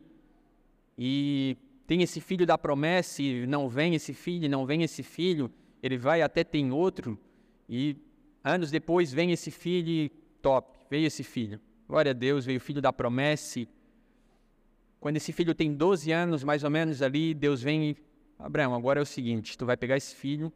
e 0.97 1.57
tem 1.85 2.01
esse 2.01 2.21
filho 2.21 2.45
da 2.45 2.57
promessa 2.57 3.21
e 3.21 3.45
não 3.45 3.67
vem 3.67 3.95
esse 3.95 4.13
filho, 4.13 4.49
não 4.49 4.65
vem 4.65 4.81
esse 4.81 5.03
filho, 5.03 5.51
ele 5.81 5.97
vai 5.97 6.21
até 6.21 6.41
tem 6.41 6.71
outro, 6.71 7.19
e 7.67 7.97
anos 8.41 8.71
depois 8.71 9.11
vem 9.11 9.33
esse 9.33 9.51
filho 9.51 9.89
e 9.89 10.09
top, 10.41 10.79
veio 10.89 11.07
esse 11.07 11.21
filho. 11.21 11.59
Glória 11.85 12.11
a 12.11 12.13
Deus, 12.13 12.45
veio 12.45 12.59
o 12.59 12.61
filho 12.61 12.81
da 12.81 12.93
promessa. 12.93 13.67
Quando 15.03 15.17
esse 15.17 15.33
filho 15.33 15.53
tem 15.53 15.73
12 15.73 16.13
anos, 16.13 16.45
mais 16.45 16.63
ou 16.63 16.69
menos 16.69 17.01
ali, 17.01 17.33
Deus 17.33 17.61
vem 17.61 17.89
e 17.89 17.97
Abraão, 18.39 18.73
agora 18.73 19.01
é 19.01 19.03
o 19.03 19.05
seguinte, 19.05 19.57
tu 19.57 19.65
vai 19.65 19.75
pegar 19.75 19.97
esse 19.97 20.15
filho 20.15 20.49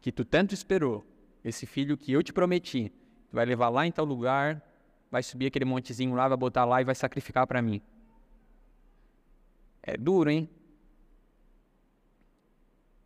que 0.00 0.12
tu 0.12 0.24
tanto 0.24 0.54
esperou, 0.54 1.04
esse 1.44 1.66
filho 1.66 1.96
que 1.96 2.12
eu 2.12 2.22
te 2.22 2.32
prometi, 2.32 2.92
tu 3.28 3.34
vai 3.34 3.44
levar 3.44 3.70
lá 3.70 3.84
em 3.84 3.90
tal 3.90 4.04
lugar, 4.04 4.62
vai 5.10 5.24
subir 5.24 5.46
aquele 5.46 5.64
montezinho 5.64 6.14
lá, 6.14 6.28
vai 6.28 6.36
botar 6.36 6.64
lá 6.64 6.80
e 6.80 6.84
vai 6.84 6.94
sacrificar 6.94 7.48
para 7.48 7.60
mim. 7.60 7.82
É 9.82 9.96
duro, 9.96 10.30
hein? 10.30 10.48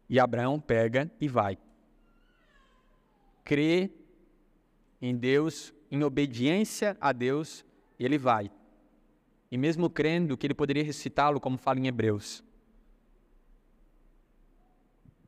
E 0.07 0.21
Abraão 0.21 0.61
pega 0.61 1.11
e 1.19 1.29
vai. 1.29 1.57
Crê 3.43 3.91
em 5.01 5.17
Deus, 5.17 5.73
em 5.91 6.05
obediência 6.05 6.95
a 7.01 7.11
Deus, 7.11 7.65
ele 7.99 8.19
vai. 8.19 8.51
E 9.51 9.57
mesmo 9.57 9.89
crendo 9.89 10.37
que 10.37 10.47
ele 10.47 10.55
poderia 10.55 10.85
recitá-lo, 10.85 11.41
como 11.41 11.57
fala 11.57 11.79
em 11.79 11.87
Hebreus. 11.87 12.45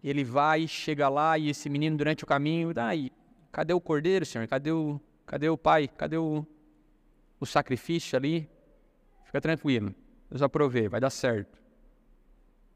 Ele 0.03 0.25
vai, 0.25 0.67
chega 0.67 1.09
lá 1.09 1.39
e 1.39 1.49
esse 1.49 1.69
menino 1.69 1.97
durante 1.97 2.25
o 2.25 2.27
caminho, 2.27 2.73
daí, 2.73 3.11
cadê 3.53 3.73
o 3.73 3.81
cordeiro, 3.81 4.25
senhor? 4.25 4.47
Cadê 4.49 4.73
o, 4.73 5.01
cadê 5.27 5.49
o 5.49 5.59
pai? 5.59 5.89
Cadê 5.89 6.17
o, 6.17 6.47
o 7.39 7.47
sacrifício 7.47 8.17
ali? 8.17 8.49
Fica 9.25 9.41
tranquilo, 9.41 9.95
Deus 10.29 10.43
aprovei, 10.43 10.89
vai 10.89 11.01
dar 11.01 11.11
certo. 11.11 11.61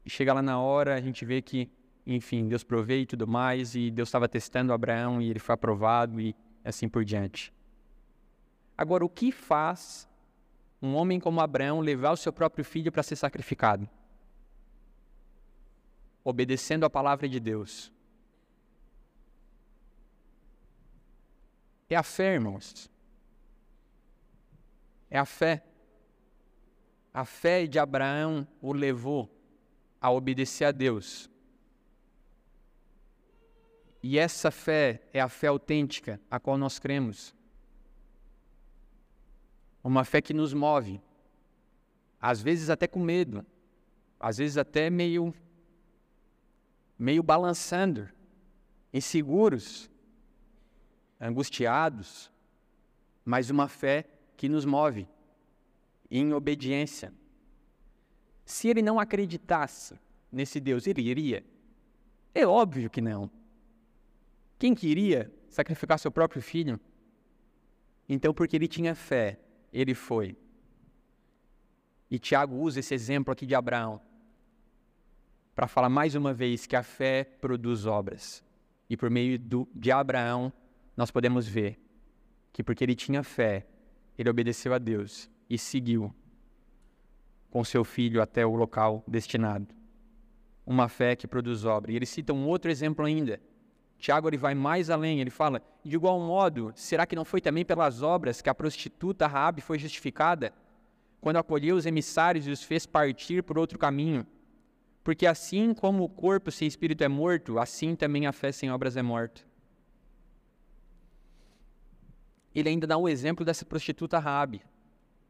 E 0.05 0.09
chega 0.09 0.33
lá 0.33 0.41
na 0.41 0.59
hora, 0.59 0.95
a 0.95 1.01
gente 1.01 1.25
vê 1.25 1.41
que, 1.41 1.69
enfim, 2.05 2.47
Deus 2.47 2.63
provei 2.63 3.01
e 3.01 3.05
tudo 3.05 3.27
mais, 3.27 3.75
e 3.75 3.89
Deus 3.89 4.07
estava 4.07 4.29
testando 4.29 4.71
Abraão 4.71 5.21
e 5.21 5.29
ele 5.29 5.39
foi 5.39 5.53
aprovado 5.53 6.21
e 6.21 6.35
assim 6.63 6.87
por 6.87 7.03
diante. 7.03 7.51
Agora, 8.77 9.03
o 9.03 9.09
que 9.09 9.31
faz 9.31 10.07
um 10.85 10.95
homem 10.95 11.19
como 11.19 11.41
Abraão 11.41 11.79
levar 11.79 12.11
o 12.11 12.17
seu 12.17 12.31
próprio 12.31 12.63
filho 12.63 12.91
para 12.91 13.03
ser 13.03 13.15
sacrificado? 13.15 13.89
obedecendo 16.25 16.83
a 16.85 16.89
palavra 16.89 17.29
de 17.29 17.39
Deus. 17.39 17.93
É 21.87 21.95
a 21.95 22.01
fé, 22.01 22.33
irmãos. 22.33 22.89
É 25.07 25.19
a 25.19 25.25
fé. 25.25 25.63
A 27.13 27.23
fé 27.23 27.67
de 27.67 27.77
Abraão 27.77 28.45
o 28.59 28.73
levou 28.73 29.29
a 30.01 30.11
obedecer 30.11 30.65
a 30.65 30.71
Deus. 30.71 31.29
E 34.01 34.17
essa 34.17 34.49
fé 34.49 35.03
é 35.13 35.21
a 35.21 35.29
fé 35.29 35.47
autêntica 35.47 36.19
a 36.29 36.39
qual 36.39 36.57
nós 36.57 36.79
cremos. 36.79 37.35
Uma 39.85 40.03
fé 40.03 40.19
que 40.19 40.33
nos 40.33 40.51
move, 40.51 40.99
às 42.19 42.41
vezes 42.41 42.71
até 42.71 42.87
com 42.87 42.99
medo, 42.99 43.45
às 44.19 44.37
vezes 44.37 44.57
até 44.57 44.89
meio 44.89 45.31
meio 46.97 47.21
balançando, 47.21 48.09
inseguros, 48.91 49.87
angustiados, 51.21 52.31
mas 53.23 53.51
uma 53.51 53.67
fé 53.67 54.09
que 54.35 54.49
nos 54.49 54.65
move 54.65 55.07
em 56.09 56.33
obediência. 56.33 57.13
Se 58.43 58.67
ele 58.67 58.81
não 58.81 58.99
acreditasse 58.99 59.99
nesse 60.31 60.59
Deus, 60.59 60.87
ele 60.87 61.03
iria? 61.03 61.45
É 62.33 62.43
óbvio 62.47 62.89
que 62.89 63.01
não. 63.01 63.29
Quem 64.57 64.73
queria 64.73 65.31
sacrificar 65.47 65.99
seu 65.99 66.11
próprio 66.11 66.41
filho? 66.41 66.79
Então, 68.09 68.33
porque 68.33 68.55
ele 68.55 68.67
tinha 68.67 68.95
fé, 68.95 69.39
ele 69.75 69.93
foi. 69.93 70.37
E 72.09 72.17
Tiago 72.17 72.55
usa 72.55 72.79
esse 72.79 72.93
exemplo 72.93 73.31
aqui 73.31 73.45
de 73.45 73.53
Abraão 73.53 73.99
para 75.53 75.67
falar 75.67 75.89
mais 75.89 76.15
uma 76.15 76.33
vez 76.33 76.65
que 76.65 76.75
a 76.75 76.83
fé 76.83 77.23
produz 77.23 77.85
obras. 77.85 78.43
E 78.89 78.95
por 78.95 79.09
meio 79.09 79.39
do, 79.39 79.67
de 79.73 79.91
Abraão, 79.91 80.51
nós 80.95 81.11
podemos 81.11 81.47
ver 81.47 81.79
que 82.53 82.63
porque 82.63 82.83
ele 82.83 82.95
tinha 82.95 83.23
fé, 83.23 83.65
ele 84.17 84.29
obedeceu 84.29 84.73
a 84.73 84.77
Deus 84.77 85.29
e 85.49 85.57
seguiu 85.57 86.13
com 87.49 87.63
seu 87.63 87.83
filho 87.83 88.21
até 88.21 88.45
o 88.45 88.55
local 88.55 89.03
destinado. 89.07 89.73
Uma 90.65 90.87
fé 90.87 91.15
que 91.15 91.27
produz 91.27 91.63
obra. 91.65 91.91
E 91.91 91.95
ele 91.95 92.05
cita 92.05 92.33
um 92.33 92.47
outro 92.47 92.69
exemplo 92.71 93.05
ainda. 93.05 93.39
Tiago 93.97 94.27
ele 94.29 94.37
vai 94.37 94.53
mais 94.53 94.89
além, 94.89 95.19
ele 95.19 95.29
fala: 95.29 95.61
de 95.83 95.95
igual 95.95 96.19
modo, 96.19 96.71
será 96.75 97.05
que 97.05 97.15
não 97.15 97.25
foi 97.25 97.41
também 97.41 97.65
pelas 97.65 98.01
obras 98.01 98.41
que 98.41 98.49
a 98.49 98.55
prostituta 98.55 99.27
Raabe 99.27 99.61
foi 99.61 99.79
justificada, 99.79 100.53
quando 101.21 101.37
acolheu 101.37 101.75
os 101.75 101.85
emissários 101.85 102.47
e 102.47 102.51
os 102.51 102.63
fez 102.63 102.85
partir 102.85 103.43
por 103.43 103.57
outro 103.57 103.79
caminho? 103.79 104.25
Porque 105.03 105.27
assim 105.27 105.73
como 105.73 106.03
o 106.03 106.09
corpo 106.09 106.51
sem 106.51 106.67
espírito 106.67 107.03
é 107.03 107.07
morto, 107.07 107.59
assim 107.59 107.95
também 107.95 108.25
a 108.25 108.31
fé 108.31 108.51
sem 108.51 108.71
obras 108.71 108.97
é 108.97 109.03
morta. 109.03 109.41
Ele 112.55 112.69
ainda 112.69 112.87
dá 112.87 112.97
um 112.97 113.07
exemplo 113.07 113.43
dessa 113.45 113.65
prostituta 113.65 114.17
Rabi. 114.17 114.61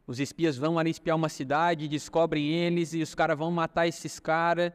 Os 0.07 0.19
espias 0.19 0.55
vão 0.55 0.77
ali 0.77 0.91
espiar 0.91 1.17
uma 1.17 1.27
cidade, 1.27 1.87
descobrem 1.87 2.47
eles 2.47 2.93
e 2.93 3.01
os 3.01 3.15
caras 3.15 3.37
vão 3.37 3.49
matar 3.51 3.87
esses 3.87 4.19
caras. 4.19 4.71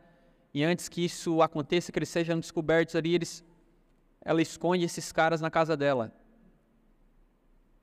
E 0.53 0.65
antes 0.65 0.89
que 0.89 1.05
isso 1.05 1.41
aconteça, 1.41 1.93
que 1.93 1.99
eles 1.99 2.09
sejam 2.09 2.41
descobertos 2.41 2.97
ali, 2.97 3.15
eles, 3.15 3.45
ela 4.23 4.43
esconde 4.43 4.85
esses 4.85 5.13
caras 5.13 5.41
na 5.41 5.51
casa 5.51 5.77
dela. 5.77 6.13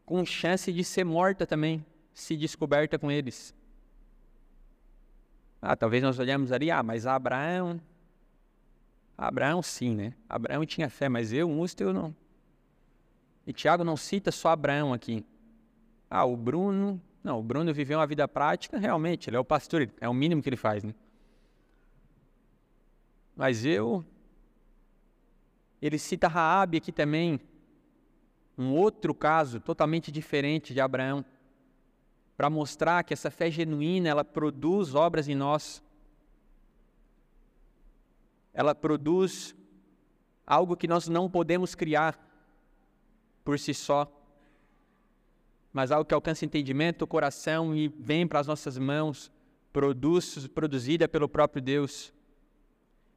Com 0.06 0.26
chance 0.26 0.72
de 0.72 0.84
ser 0.84 1.04
morta 1.04 1.46
também, 1.46 1.86
se 2.14 2.38
descoberta 2.38 2.98
com 2.98 3.12
eles. 3.12 3.54
Ah, 5.62 5.76
talvez 5.76 6.04
nós 6.04 6.20
olhamos 6.20 6.52
ali, 6.52 6.72
ah, 6.72 6.84
mas 6.84 7.06
Abraão. 7.06 7.82
Abraão 9.18 9.62
sim, 9.62 9.96
né? 9.96 10.14
Abraão 10.30 10.66
tinha 10.66 10.90
fé, 10.90 11.10
mas 11.10 11.34
eu, 11.34 11.50
Musto, 11.50 11.82
eu 11.82 11.92
não. 11.92 12.16
E 13.46 13.52
Tiago 13.52 13.84
não 13.84 13.98
cita 13.98 14.32
só 14.32 14.50
Abraão 14.50 14.94
aqui. 14.94 15.26
Ah, 16.10 16.26
o 16.26 16.38
Bruno. 16.38 17.02
Não, 17.24 17.40
o 17.40 17.44
Bruno 17.44 17.74
viveu 17.74 18.00
uma 18.00 18.08
vida 18.08 18.28
prática, 18.28 18.78
realmente, 18.78 19.30
ele 19.30 19.36
é 19.36 19.40
o 19.40 19.44
pastor, 19.44 19.90
é 20.00 20.08
o 20.08 20.14
mínimo 20.14 20.42
que 20.42 20.48
ele 20.48 20.56
faz, 20.56 20.84
né? 20.84 20.94
Mas 23.36 23.66
eu. 23.66 24.06
Ele 25.82 25.98
cita 25.98 26.28
Raabe 26.28 26.78
aqui 26.78 26.92
também, 26.92 27.40
um 28.58 28.74
outro 28.74 29.14
caso 29.14 29.60
totalmente 29.60 30.12
diferente 30.12 30.74
de 30.74 30.82
Abraão 30.82 31.24
para 32.36 32.50
mostrar 32.50 33.04
que 33.04 33.14
essa 33.14 33.32
fé 33.32 33.50
genuína, 33.50 34.10
ela 34.10 34.24
produz 34.24 34.94
obras 34.94 35.28
em 35.28 35.36
nós, 35.36 35.84
ela 38.54 38.76
produz 38.76 39.56
algo 40.46 40.78
que 40.78 40.88
nós 40.88 41.08
não 41.08 41.30
podemos 41.30 41.76
criar 41.76 42.18
por 43.44 43.60
si 43.60 43.74
só, 43.74 44.12
mas 45.74 45.92
algo 45.92 46.06
que 46.06 46.14
alcança 46.14 46.46
entendimento, 46.46 47.06
coração 47.06 47.76
e 47.76 47.88
vem 47.88 48.28
para 48.28 48.40
as 48.40 48.48
nossas 48.48 48.78
mãos, 48.78 49.32
produz, 49.72 50.48
produzida 50.48 51.08
pelo 51.08 51.30
próprio 51.30 51.62
Deus. 51.62 52.14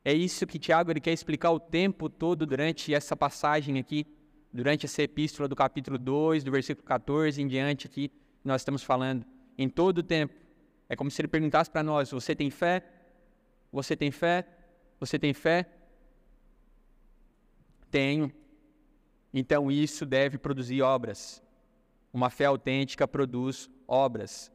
É 0.04 0.12
isso 0.12 0.46
que 0.46 0.58
Tiago 0.58 0.90
ele 0.90 1.00
quer 1.00 1.12
explicar 1.12 1.50
o 1.50 1.60
tempo 1.60 2.08
todo 2.08 2.46
durante 2.46 2.94
essa 2.94 3.14
passagem 3.14 3.78
aqui, 3.78 4.06
durante 4.52 4.86
essa 4.86 5.02
epístola 5.02 5.46
do 5.46 5.54
capítulo 5.54 5.98
2, 5.98 6.42
do 6.42 6.50
versículo 6.50 6.86
14 6.86 7.40
em 7.40 7.46
diante 7.46 7.86
aqui, 7.86 8.10
nós 8.42 8.62
estamos 8.62 8.82
falando. 8.82 9.26
Em 9.58 9.68
todo 9.68 9.98
o 9.98 10.02
tempo. 10.02 10.34
É 10.88 10.96
como 10.96 11.10
se 11.10 11.20
ele 11.20 11.28
perguntasse 11.28 11.70
para 11.70 11.82
nós: 11.82 12.10
Você 12.10 12.34
tem 12.34 12.50
fé? 12.50 12.82
Você 13.70 13.94
tem 13.94 14.10
fé? 14.10 14.46
Você 14.98 15.18
tem 15.18 15.34
fé? 15.34 15.68
Tenho. 17.90 18.32
Então 19.32 19.70
isso 19.70 20.06
deve 20.06 20.38
produzir 20.38 20.82
obras. 20.82 21.42
Uma 22.12 22.30
fé 22.30 22.46
autêntica 22.46 23.06
produz 23.06 23.70
obras. 23.86 24.50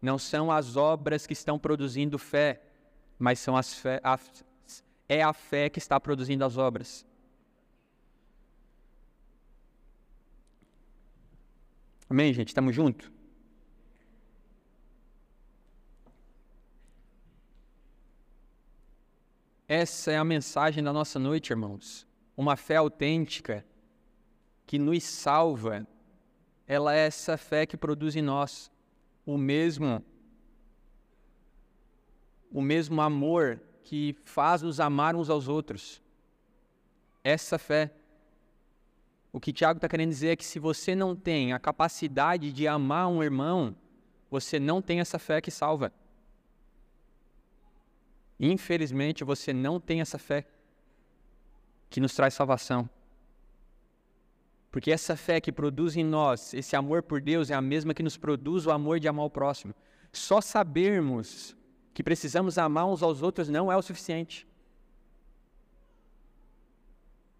Não 0.00 0.18
são 0.18 0.50
as 0.50 0.76
obras 0.76 1.26
que 1.26 1.32
estão 1.32 1.58
produzindo 1.58 2.18
fé, 2.18 2.62
mas 3.18 3.38
são 3.38 3.56
as 3.56 3.74
fé, 3.74 4.00
a, 4.02 4.18
é 5.14 5.22
a 5.22 5.32
fé 5.32 5.68
que 5.68 5.78
está 5.78 5.98
produzindo 6.00 6.44
as 6.44 6.56
obras. 6.56 7.06
Amém, 12.08 12.32
gente? 12.32 12.48
Estamos 12.48 12.74
juntos? 12.74 13.10
Essa 19.66 20.12
é 20.12 20.16
a 20.16 20.24
mensagem 20.24 20.84
da 20.84 20.92
nossa 20.92 21.18
noite, 21.18 21.50
irmãos. 21.50 22.06
Uma 22.36 22.56
fé 22.56 22.76
autêntica 22.76 23.64
que 24.66 24.78
nos 24.78 25.02
salva, 25.04 25.86
ela 26.66 26.94
é 26.94 27.06
essa 27.06 27.36
fé 27.36 27.64
que 27.66 27.76
produz 27.76 28.16
em 28.16 28.22
nós 28.22 28.70
o 29.24 29.38
mesmo 29.38 30.04
o 32.52 32.60
mesmo 32.60 33.00
amor 33.00 33.60
que 33.84 34.16
faz 34.24 34.62
nos 34.62 34.80
amar 34.80 35.14
uns 35.14 35.30
aos 35.30 35.46
outros. 35.46 36.02
Essa 37.22 37.58
fé. 37.58 37.92
O 39.32 39.38
que 39.38 39.52
Tiago 39.52 39.78
está 39.78 39.88
querendo 39.88 40.08
dizer 40.08 40.28
é 40.28 40.36
que 40.36 40.44
se 40.44 40.58
você 40.58 40.94
não 40.94 41.14
tem 41.14 41.52
a 41.52 41.58
capacidade 41.58 42.50
de 42.52 42.66
amar 42.66 43.08
um 43.08 43.22
irmão, 43.22 43.76
você 44.30 44.58
não 44.58 44.80
tem 44.80 45.00
essa 45.00 45.18
fé 45.18 45.40
que 45.40 45.50
salva. 45.50 45.92
Infelizmente, 48.40 49.22
você 49.22 49.52
não 49.52 49.78
tem 49.78 50.00
essa 50.00 50.18
fé 50.18 50.46
que 51.90 52.00
nos 52.00 52.14
traz 52.14 52.34
salvação. 52.34 52.88
Porque 54.70 54.90
essa 54.90 55.14
fé 55.14 55.40
que 55.40 55.52
produz 55.52 55.96
em 55.96 56.04
nós 56.04 56.52
esse 56.54 56.74
amor 56.74 57.02
por 57.02 57.20
Deus 57.20 57.50
é 57.50 57.54
a 57.54 57.60
mesma 57.60 57.94
que 57.94 58.02
nos 58.02 58.16
produz 58.16 58.66
o 58.66 58.72
amor 58.72 58.98
de 58.98 59.08
amar 59.08 59.26
o 59.26 59.30
próximo. 59.30 59.74
Só 60.12 60.40
sabermos 60.40 61.56
que 61.94 62.02
precisamos 62.02 62.58
amar 62.58 62.86
uns 62.86 63.02
aos 63.02 63.22
outros 63.22 63.48
não 63.48 63.70
é 63.70 63.76
o 63.76 63.82
suficiente. 63.82 64.44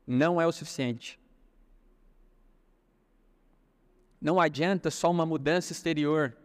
Não 0.06 0.40
é 0.40 0.46
o 0.46 0.52
suficiente. 0.52 1.18
Não 4.20 4.40
adianta 4.40 4.92
só 4.92 5.10
uma 5.10 5.26
mudança 5.26 5.72
exterior. 5.72 6.36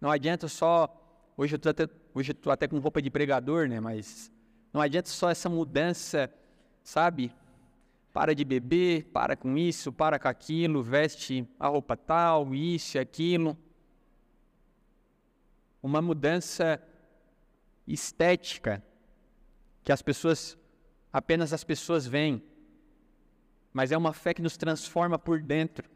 Não 0.00 0.12
adianta 0.12 0.46
só. 0.46 0.94
Hoje 1.36 1.54
eu 1.54 1.56
estou 1.56 1.70
até, 1.70 1.88
até 2.52 2.68
com 2.68 2.78
roupa 2.78 3.02
de 3.02 3.10
pregador, 3.10 3.68
né? 3.68 3.80
Mas 3.80 4.30
não 4.72 4.80
adianta 4.80 5.08
só 5.08 5.30
essa 5.30 5.48
mudança, 5.48 6.32
sabe? 6.84 7.32
Para 8.12 8.32
de 8.32 8.44
beber, 8.44 9.06
para 9.06 9.36
com 9.36 9.58
isso, 9.58 9.92
para 9.92 10.18
com 10.20 10.28
aquilo, 10.28 10.84
veste 10.84 11.48
a 11.58 11.66
roupa 11.66 11.96
tal, 11.96 12.54
isso 12.54 12.96
e 12.96 13.00
aquilo 13.00 13.58
uma 15.88 16.02
mudança 16.02 16.80
estética 17.86 18.82
que 19.82 19.90
as 19.90 20.02
pessoas 20.02 20.58
apenas 21.10 21.52
as 21.54 21.64
pessoas 21.64 22.06
veem, 22.06 22.42
mas 23.72 23.90
é 23.90 23.96
uma 23.96 24.12
fé 24.12 24.34
que 24.34 24.42
nos 24.42 24.56
transforma 24.56 25.18
por 25.18 25.40
dentro, 25.40 25.88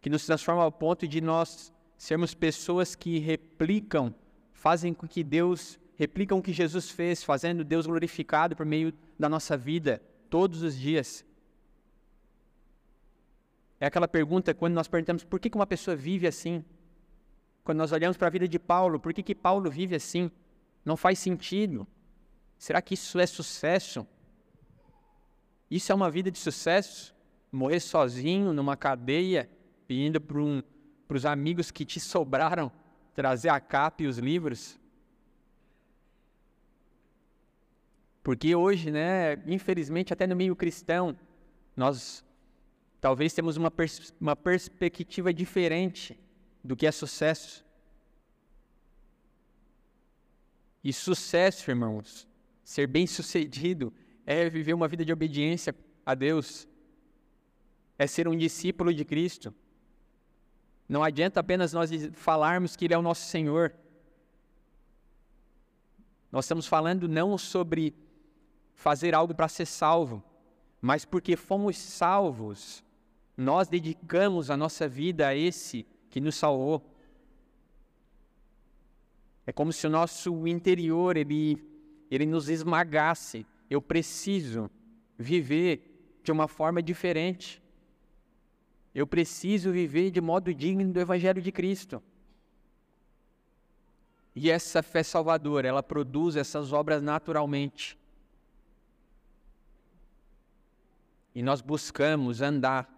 que 0.00 0.10
nos 0.10 0.26
transforma 0.26 0.62
ao 0.62 0.70
ponto 0.70 1.08
de 1.08 1.20
nós 1.22 1.72
sermos 1.96 2.34
pessoas 2.34 2.94
que 2.94 3.18
replicam, 3.18 4.14
fazem 4.52 4.92
com 4.92 5.08
que 5.08 5.24
Deus 5.24 5.78
replicam 5.96 6.38
o 6.38 6.42
que 6.42 6.52
Jesus 6.52 6.90
fez, 6.90 7.24
fazendo 7.24 7.64
Deus 7.64 7.86
glorificado 7.86 8.54
por 8.54 8.66
meio 8.66 8.92
da 9.18 9.28
nossa 9.28 9.56
vida 9.56 10.02
todos 10.28 10.62
os 10.62 10.76
dias. 10.76 11.24
É 13.80 13.86
aquela 13.86 14.06
pergunta 14.06 14.52
quando 14.54 14.74
nós 14.74 14.86
perguntamos 14.86 15.24
por 15.24 15.40
que 15.40 15.50
uma 15.54 15.66
pessoa 15.66 15.96
vive 15.96 16.26
assim? 16.26 16.62
Quando 17.66 17.78
nós 17.78 17.90
olhamos 17.90 18.16
para 18.16 18.28
a 18.28 18.30
vida 18.30 18.46
de 18.46 18.60
Paulo, 18.60 19.00
por 19.00 19.12
que, 19.12 19.24
que 19.24 19.34
Paulo 19.34 19.68
vive 19.68 19.96
assim? 19.96 20.30
Não 20.84 20.96
faz 20.96 21.18
sentido. 21.18 21.84
Será 22.56 22.80
que 22.80 22.94
isso 22.94 23.18
é 23.18 23.26
sucesso? 23.26 24.06
Isso 25.68 25.90
é 25.90 25.94
uma 25.96 26.08
vida 26.08 26.30
de 26.30 26.38
sucesso? 26.38 27.12
Morrer 27.50 27.80
sozinho 27.80 28.52
numa 28.52 28.76
cadeia, 28.76 29.50
pedindo 29.84 30.20
para 30.20 30.38
um, 30.38 30.62
os 31.08 31.26
amigos 31.26 31.72
que 31.72 31.84
te 31.84 31.98
sobraram 31.98 32.70
trazer 33.12 33.48
a 33.48 33.58
capa 33.58 34.04
e 34.04 34.06
os 34.06 34.18
livros? 34.18 34.78
Porque 38.22 38.54
hoje, 38.54 38.92
né, 38.92 39.42
infelizmente, 39.44 40.12
até 40.12 40.24
no 40.24 40.36
meio 40.36 40.54
cristão, 40.54 41.18
nós 41.76 42.24
talvez 43.00 43.34
temos 43.34 43.56
uma, 43.56 43.72
pers 43.72 44.14
uma 44.20 44.36
perspectiva 44.36 45.34
diferente 45.34 46.16
do 46.66 46.76
que 46.76 46.86
é 46.86 46.92
sucesso. 46.92 47.64
E 50.82 50.92
sucesso, 50.92 51.70
irmãos, 51.70 52.28
ser 52.62 52.86
bem-sucedido 52.86 53.92
é 54.24 54.48
viver 54.50 54.74
uma 54.74 54.88
vida 54.88 55.04
de 55.04 55.12
obediência 55.12 55.74
a 56.04 56.14
Deus, 56.14 56.68
é 57.98 58.06
ser 58.06 58.28
um 58.28 58.36
discípulo 58.36 58.92
de 58.92 59.04
Cristo. 59.04 59.54
Não 60.88 61.02
adianta 61.02 61.40
apenas 61.40 61.72
nós 61.72 61.90
falarmos 62.12 62.76
que 62.76 62.84
Ele 62.84 62.94
é 62.94 62.98
o 62.98 63.02
nosso 63.02 63.26
Senhor. 63.26 63.74
Nós 66.30 66.44
estamos 66.44 66.66
falando 66.66 67.08
não 67.08 67.36
sobre 67.38 67.94
fazer 68.74 69.14
algo 69.14 69.34
para 69.34 69.48
ser 69.48 69.66
salvo, 69.66 70.22
mas 70.80 71.04
porque 71.04 71.34
fomos 71.34 71.76
salvos, 71.78 72.84
nós 73.36 73.68
dedicamos 73.68 74.50
a 74.50 74.56
nossa 74.56 74.88
vida 74.88 75.26
a 75.26 75.34
esse 75.34 75.86
que 76.10 76.20
nos 76.20 76.34
salvou. 76.34 76.82
É 79.46 79.52
como 79.52 79.72
se 79.72 79.86
o 79.86 79.90
nosso 79.90 80.46
interior 80.46 81.16
ele, 81.16 81.64
ele 82.10 82.26
nos 82.26 82.48
esmagasse. 82.48 83.46
Eu 83.70 83.80
preciso 83.80 84.70
viver 85.16 86.18
de 86.22 86.32
uma 86.32 86.48
forma 86.48 86.82
diferente. 86.82 87.62
Eu 88.94 89.06
preciso 89.06 89.70
viver 89.70 90.10
de 90.10 90.20
modo 90.20 90.52
digno 90.52 90.92
do 90.92 90.98
Evangelho 90.98 91.40
de 91.40 91.52
Cristo. 91.52 92.02
E 94.34 94.50
essa 94.50 94.82
fé 94.82 95.02
salvadora, 95.02 95.66
ela 95.66 95.82
produz 95.82 96.36
essas 96.36 96.72
obras 96.72 97.00
naturalmente. 97.00 97.98
E 101.34 101.42
nós 101.42 101.60
buscamos 101.60 102.42
andar 102.42 102.90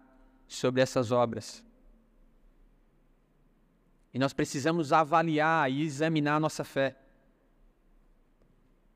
sobre 0.47 0.81
essas 0.81 1.11
obras. 1.11 1.63
E 4.13 4.19
nós 4.19 4.33
precisamos 4.33 4.91
avaliar 4.91 5.71
e 5.71 5.83
examinar 5.83 6.35
a 6.35 6.39
nossa 6.39 6.63
fé. 6.63 6.95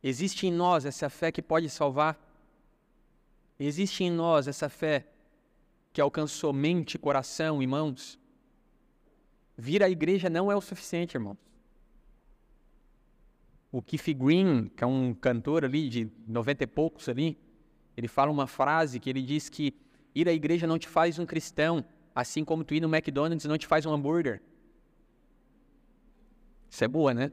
Existe 0.02 0.48
em 0.48 0.52
nós 0.52 0.86
essa 0.86 1.10
fé 1.10 1.32
que 1.32 1.42
pode 1.42 1.70
salvar? 1.70 2.20
Existe 3.60 4.04
em 4.04 4.12
nós 4.12 4.48
essa 4.48 4.68
fé 4.68 5.08
que 5.94 6.02
alcançou 6.02 6.52
mente, 6.52 6.98
coração 6.98 7.62
e 7.62 7.68
mãos? 7.68 8.20
Vir 9.56 9.84
à 9.84 9.90
igreja 9.90 10.30
não 10.30 10.52
é 10.52 10.56
o 10.56 10.62
suficiente, 10.62 11.16
irmãos. 11.16 11.38
O 13.72 13.82
Keith 13.82 14.14
Green, 14.14 14.70
que 14.76 14.84
é 14.84 14.88
um 14.88 15.14
cantor 15.14 15.64
ali 15.64 15.88
de 15.88 16.12
noventa 16.28 16.64
e 16.64 16.68
poucos 16.68 17.08
ali, 17.08 17.38
ele 17.96 18.08
fala 18.08 18.32
uma 18.32 18.48
frase 18.48 19.00
que 19.00 19.10
ele 19.10 19.22
diz 19.22 19.50
que 19.50 19.74
ir 20.14 20.28
à 20.28 20.34
igreja 20.34 20.68
não 20.68 20.78
te 20.78 20.88
faz 20.88 21.18
um 21.18 21.26
cristão, 21.26 21.86
assim 22.14 22.44
como 22.44 22.64
tu 22.64 22.74
ir 22.74 22.82
no 22.82 22.94
McDonald's 22.94 23.46
não 23.46 23.58
te 23.58 23.68
faz 23.68 23.86
um 23.86 23.94
hambúrguer. 23.94 24.42
Isso 26.74 26.84
é 26.84 26.88
boa, 26.88 27.14
né? 27.14 27.32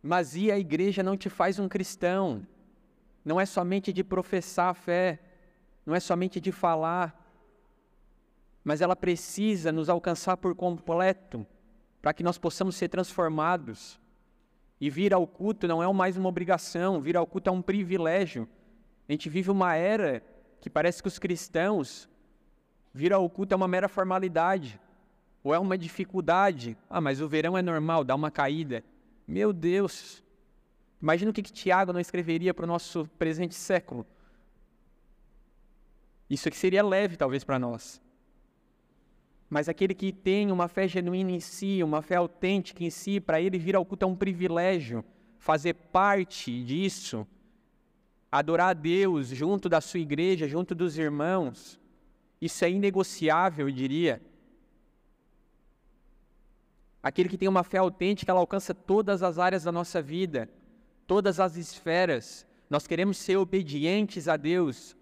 Mas 0.00 0.36
e 0.36 0.48
a 0.52 0.56
igreja 0.56 1.02
não 1.02 1.16
te 1.16 1.28
faz 1.28 1.58
um 1.58 1.68
cristão? 1.68 2.46
Não 3.24 3.40
é 3.40 3.44
somente 3.44 3.92
de 3.92 4.04
professar 4.04 4.68
a 4.68 4.74
fé, 4.74 5.18
não 5.84 5.92
é 5.92 5.98
somente 5.98 6.40
de 6.40 6.52
falar, 6.52 7.20
mas 8.62 8.80
ela 8.80 8.94
precisa 8.94 9.72
nos 9.72 9.88
alcançar 9.88 10.36
por 10.36 10.54
completo. 10.54 11.44
para 12.00 12.14
que 12.14 12.22
nós 12.22 12.38
possamos 12.38 12.76
ser 12.76 12.88
transformados. 12.88 14.00
E 14.80 14.88
vir 14.88 15.12
ao 15.12 15.26
culto 15.26 15.66
não 15.66 15.82
é 15.82 15.92
mais 15.92 16.16
uma 16.16 16.28
obrigação, 16.28 17.00
vir 17.00 17.16
ao 17.16 17.26
culto 17.26 17.50
é 17.50 17.52
um 17.52 17.60
privilégio. 17.60 18.48
A 19.08 19.12
gente 19.12 19.28
vive 19.28 19.50
uma 19.50 19.74
era 19.74 20.22
que 20.60 20.70
parece 20.70 21.02
que 21.02 21.08
os 21.08 21.18
cristãos 21.18 22.08
vir 22.92 23.12
ao 23.12 23.28
culto 23.28 23.54
é 23.54 23.56
uma 23.56 23.68
mera 23.68 23.88
formalidade, 23.88 24.80
ou 25.42 25.54
é 25.54 25.58
uma 25.58 25.78
dificuldade. 25.78 26.76
Ah, 26.88 27.00
mas 27.00 27.20
o 27.20 27.28
verão 27.28 27.56
é 27.56 27.62
normal, 27.62 28.04
dá 28.04 28.14
uma 28.14 28.30
caída. 28.30 28.84
Meu 29.26 29.52
Deus! 29.52 30.22
Imagina 31.00 31.30
o 31.30 31.34
que, 31.34 31.42
que 31.42 31.52
Tiago 31.52 31.92
não 31.92 32.00
escreveria 32.00 32.52
para 32.52 32.64
o 32.64 32.68
nosso 32.68 33.08
presente 33.18 33.54
século. 33.54 34.06
Isso 36.28 36.46
aqui 36.46 36.56
seria 36.56 36.84
leve, 36.84 37.16
talvez, 37.16 37.42
para 37.42 37.58
nós. 37.58 38.00
Mas 39.48 39.68
aquele 39.68 39.94
que 39.94 40.12
tem 40.12 40.52
uma 40.52 40.68
fé 40.68 40.86
genuína 40.86 41.32
em 41.32 41.40
si, 41.40 41.82
uma 41.82 42.02
fé 42.02 42.16
autêntica 42.16 42.84
em 42.84 42.90
si, 42.90 43.18
para 43.18 43.40
ele 43.40 43.58
vir 43.58 43.74
ao 43.74 43.84
culto 43.84 44.04
é 44.04 44.08
um 44.08 44.14
privilégio. 44.14 45.04
Fazer 45.38 45.74
parte 45.74 46.62
disso, 46.62 47.26
adorar 48.30 48.68
a 48.68 48.72
Deus 48.74 49.28
junto 49.28 49.68
da 49.68 49.80
sua 49.80 49.98
igreja, 49.98 50.46
junto 50.46 50.74
dos 50.74 50.98
irmãos, 50.98 51.80
isso 52.40 52.64
é 52.64 52.70
inegociável, 52.70 53.68
eu 53.68 53.74
diria. 53.74 54.22
Aquele 57.02 57.28
que 57.28 57.38
tem 57.38 57.48
uma 57.48 57.64
fé 57.64 57.78
autêntica, 57.78 58.30
ela 58.30 58.40
alcança 58.40 58.74
todas 58.74 59.22
as 59.22 59.38
áreas 59.38 59.64
da 59.64 59.72
nossa 59.72 60.00
vida, 60.00 60.48
todas 61.06 61.40
as 61.40 61.56
esferas. 61.56 62.46
Nós 62.68 62.86
queremos 62.86 63.16
ser 63.18 63.36
obedientes 63.36 64.28
a 64.28 64.36
Deus 64.36 64.96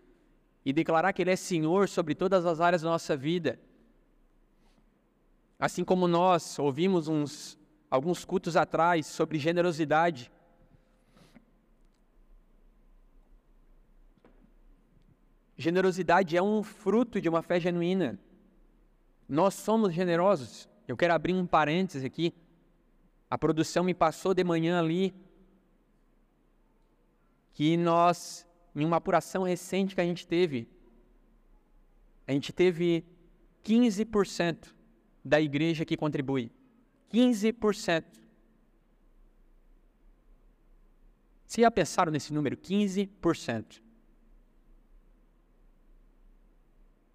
e 0.65 0.73
declarar 0.73 1.13
que 1.13 1.23
Ele 1.23 1.31
é 1.31 1.37
Senhor 1.37 1.89
sobre 1.89 2.15
todas 2.15 2.47
as 2.47 2.61
áreas 2.61 2.83
da 2.83 2.91
nossa 2.91 3.17
vida. 3.17 3.59
Assim 5.59 5.85
como 5.85 6.07
nós 6.07 6.59
ouvimos 6.59 7.09
uns, 7.09 7.59
alguns 7.91 8.25
cultos 8.25 8.57
atrás 8.57 9.07
sobre 9.07 9.39
generosidade. 9.39 10.31
Generosidade 15.59 16.37
é 16.37 16.43
um 16.43 16.63
fruto 16.63 17.21
de 17.21 17.29
uma 17.29 17.43
fé 17.43 17.59
genuína. 17.59 18.17
Nós 19.29 19.55
somos 19.55 19.93
generosos. 19.93 20.69
Eu 20.87 20.97
quero 20.97 21.13
abrir 21.13 21.35
um 21.35 21.45
parênteses 21.45 22.05
aqui. 22.05 22.33
A 23.29 23.37
produção 23.37 23.83
me 23.83 23.93
passou 23.93 24.33
de 24.33 24.45
manhã 24.45 24.79
ali 24.79 25.13
que 27.53 27.77
nós, 27.77 28.47
em 28.73 28.85
uma 28.85 28.99
apuração 28.99 29.43
recente 29.43 29.97
que 29.97 30.01
a 30.01 30.05
gente 30.05 30.29
teve, 30.29 30.69
a 32.25 32.31
gente 32.31 32.53
teve 32.53 33.05
15% 33.65 34.73
da 35.25 35.41
igreja 35.41 35.85
que 35.85 35.97
contribui. 35.97 36.53
15%. 37.13 38.05
Vocês 41.45 41.65
já 41.65 41.71
pensaram 41.71 42.13
nesse 42.13 42.33
número? 42.33 42.57
15%. 42.57 43.88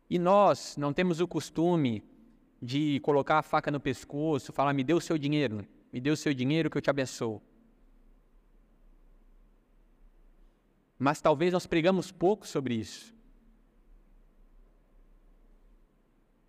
E 0.09 0.19
nós 0.19 0.77
não 0.77 0.93
temos 0.93 1.19
o 1.19 1.27
costume 1.27 2.03
de 2.61 2.99
colocar 3.01 3.39
a 3.39 3.43
faca 3.43 3.71
no 3.71 3.79
pescoço, 3.79 4.53
falar: 4.53 4.73
me 4.73 4.83
dê 4.83 4.93
o 4.93 5.01
seu 5.01 5.17
dinheiro, 5.17 5.65
me 5.91 5.99
dê 5.99 6.09
o 6.09 6.17
seu 6.17 6.33
dinheiro 6.33 6.69
que 6.69 6.77
eu 6.77 6.81
te 6.81 6.89
abençoo. 6.89 7.41
Mas 10.97 11.19
talvez 11.19 11.51
nós 11.51 11.65
pregamos 11.65 12.11
pouco 12.11 12.47
sobre 12.47 12.75
isso. 12.75 13.13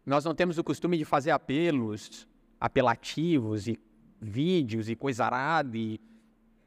Nós 0.07 0.25
não 0.25 0.35
temos 0.35 0.59
o 0.59 0.65
costume 0.65 0.99
de 0.99 1.05
fazer 1.05 1.31
apelos 1.31 2.29
apelativos 2.61 3.67
e 3.67 3.79
vídeos 4.21 4.89
e 4.89 4.97
coisa 4.97 5.25
arada 5.25 5.77
e 5.77 6.01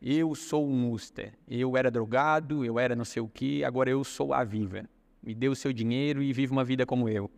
eu 0.01 0.35
sou 0.35 0.67
um 0.67 0.73
muster, 0.73 1.33
eu 1.47 1.75
era 1.75 1.89
drogado, 1.89 2.63
eu 2.63 2.77
era 2.77 2.95
não 2.95 3.05
sei 3.05 3.21
o 3.21 3.27
que, 3.27 3.63
agora 3.63 3.89
eu 3.89 4.03
sou 4.03 4.33
a 4.33 4.43
viva. 4.43 4.88
Me 5.28 5.36
dê 5.36 5.49
o 5.49 5.55
seu 5.55 5.73
dinheiro 5.73 6.23
e 6.23 6.32
vive 6.32 6.51
uma 6.51 6.63
vida 6.63 6.86
como 6.86 7.09
eu. 7.09 7.30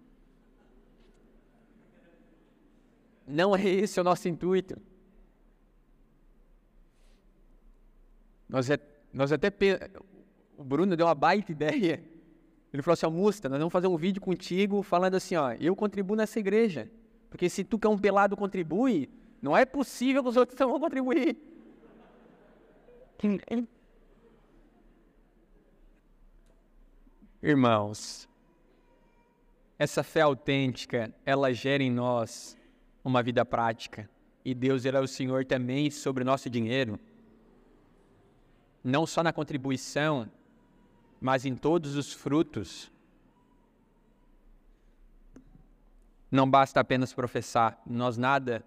Não 3.25 3.55
é 3.55 3.67
esse 3.67 3.99
o 3.99 4.03
nosso 4.03 4.29
intuito. 4.29 4.79
Nós, 8.47 8.69
é, 8.69 8.79
nós 9.11 9.31
até. 9.31 9.51
O 10.57 10.63
Bruno 10.63 10.95
deu 10.95 11.07
uma 11.07 11.15
baita 11.15 11.51
ideia 11.51 12.03
ele 12.71 12.83
falou 12.83 12.93
assim, 12.93 13.05
ó, 13.05 13.09
Musta, 13.09 13.49
nós 13.49 13.57
vamos 13.57 13.71
fazer 13.71 13.87
um 13.87 13.97
vídeo 13.97 14.21
contigo 14.21 14.83
falando 14.83 15.15
assim, 15.15 15.35
ó, 15.35 15.53
eu 15.53 15.75
contribuo 15.75 16.15
nessa 16.15 16.39
igreja. 16.39 16.89
Porque 17.29 17.49
se 17.49 17.63
tu 17.63 17.79
que 17.79 17.87
é 17.87 17.89
um 17.89 17.97
pelado 17.97 18.37
contribui, 18.37 19.09
não 19.41 19.57
é 19.57 19.65
possível 19.65 20.21
que 20.21 20.29
os 20.29 20.37
outros 20.37 20.59
não 20.59 20.69
vão 20.69 20.79
contribuir. 20.79 21.37
Irmãos, 27.41 28.27
essa 29.77 30.03
fé 30.03 30.21
autêntica, 30.21 31.13
ela 31.25 31.53
gera 31.53 31.81
em 31.81 31.89
nós 31.89 32.57
uma 33.01 33.23
vida 33.23 33.45
prática. 33.45 34.09
E 34.43 34.53
Deus 34.53 34.85
é 34.85 34.99
o 34.99 35.07
Senhor 35.07 35.45
também 35.45 35.89
sobre 35.89 36.21
o 36.21 36.25
nosso 36.25 36.49
dinheiro. 36.49 36.99
Não 38.83 39.05
só 39.07 39.23
na 39.23 39.31
contribuição, 39.31 40.29
mas 41.21 41.45
em 41.45 41.55
todos 41.55 41.95
os 41.95 42.11
frutos. 42.11 42.91
Não 46.29 46.49
basta 46.49 46.81
apenas 46.81 47.13
professar, 47.13 47.81
nós 47.85 48.17
nada 48.17 48.63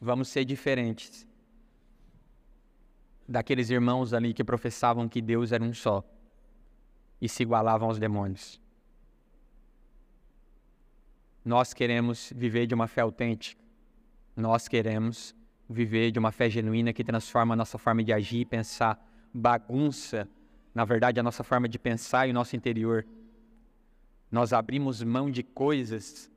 vamos 0.00 0.28
ser 0.28 0.44
diferentes 0.44 1.26
daqueles 3.28 3.68
irmãos 3.70 4.12
ali 4.12 4.32
que 4.32 4.42
professavam 4.42 5.08
que 5.08 5.20
Deus 5.20 5.52
era 5.52 5.62
um 5.62 5.74
só 5.74 6.04
e 7.22 7.28
se 7.28 7.42
igualavam 7.42 7.88
aos 7.88 7.98
demônios. 7.98 8.60
Nós 11.42 11.72
queremos 11.72 12.30
viver 12.36 12.66
de 12.66 12.74
uma 12.74 12.86
fé 12.86 13.00
autêntica. 13.00 13.62
Nós 14.36 14.68
queremos 14.68 15.34
viver 15.66 16.10
de 16.10 16.18
uma 16.18 16.30
fé 16.30 16.50
genuína 16.50 16.92
que 16.92 17.02
transforma 17.02 17.54
a 17.54 17.56
nossa 17.56 17.78
forma 17.78 18.04
de 18.04 18.12
agir 18.12 18.40
e 18.40 18.44
pensar. 18.44 19.02
Bagunça 19.32 20.28
na 20.74 20.84
verdade, 20.84 21.20
a 21.20 21.22
nossa 21.22 21.44
forma 21.44 21.68
de 21.68 21.78
pensar 21.78 22.26
e 22.26 22.30
o 22.30 22.34
nosso 22.34 22.56
interior. 22.56 23.06
Nós 24.30 24.52
abrimos 24.52 25.02
mão 25.02 25.30
de 25.30 25.42
coisas 25.42 26.30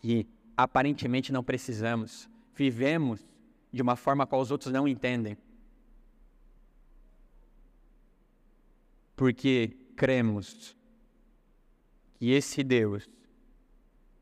que 0.00 0.26
aparentemente 0.56 1.32
não 1.32 1.42
precisamos. 1.42 2.28
Vivemos 2.54 3.26
de 3.72 3.80
uma 3.80 3.96
forma 3.96 4.26
qual 4.26 4.42
os 4.42 4.50
outros 4.50 4.72
não 4.72 4.86
entendem. 4.86 5.36
Porque 9.14 9.74
cremos 9.96 10.76
que 12.18 12.30
esse 12.30 12.62
Deus 12.62 13.08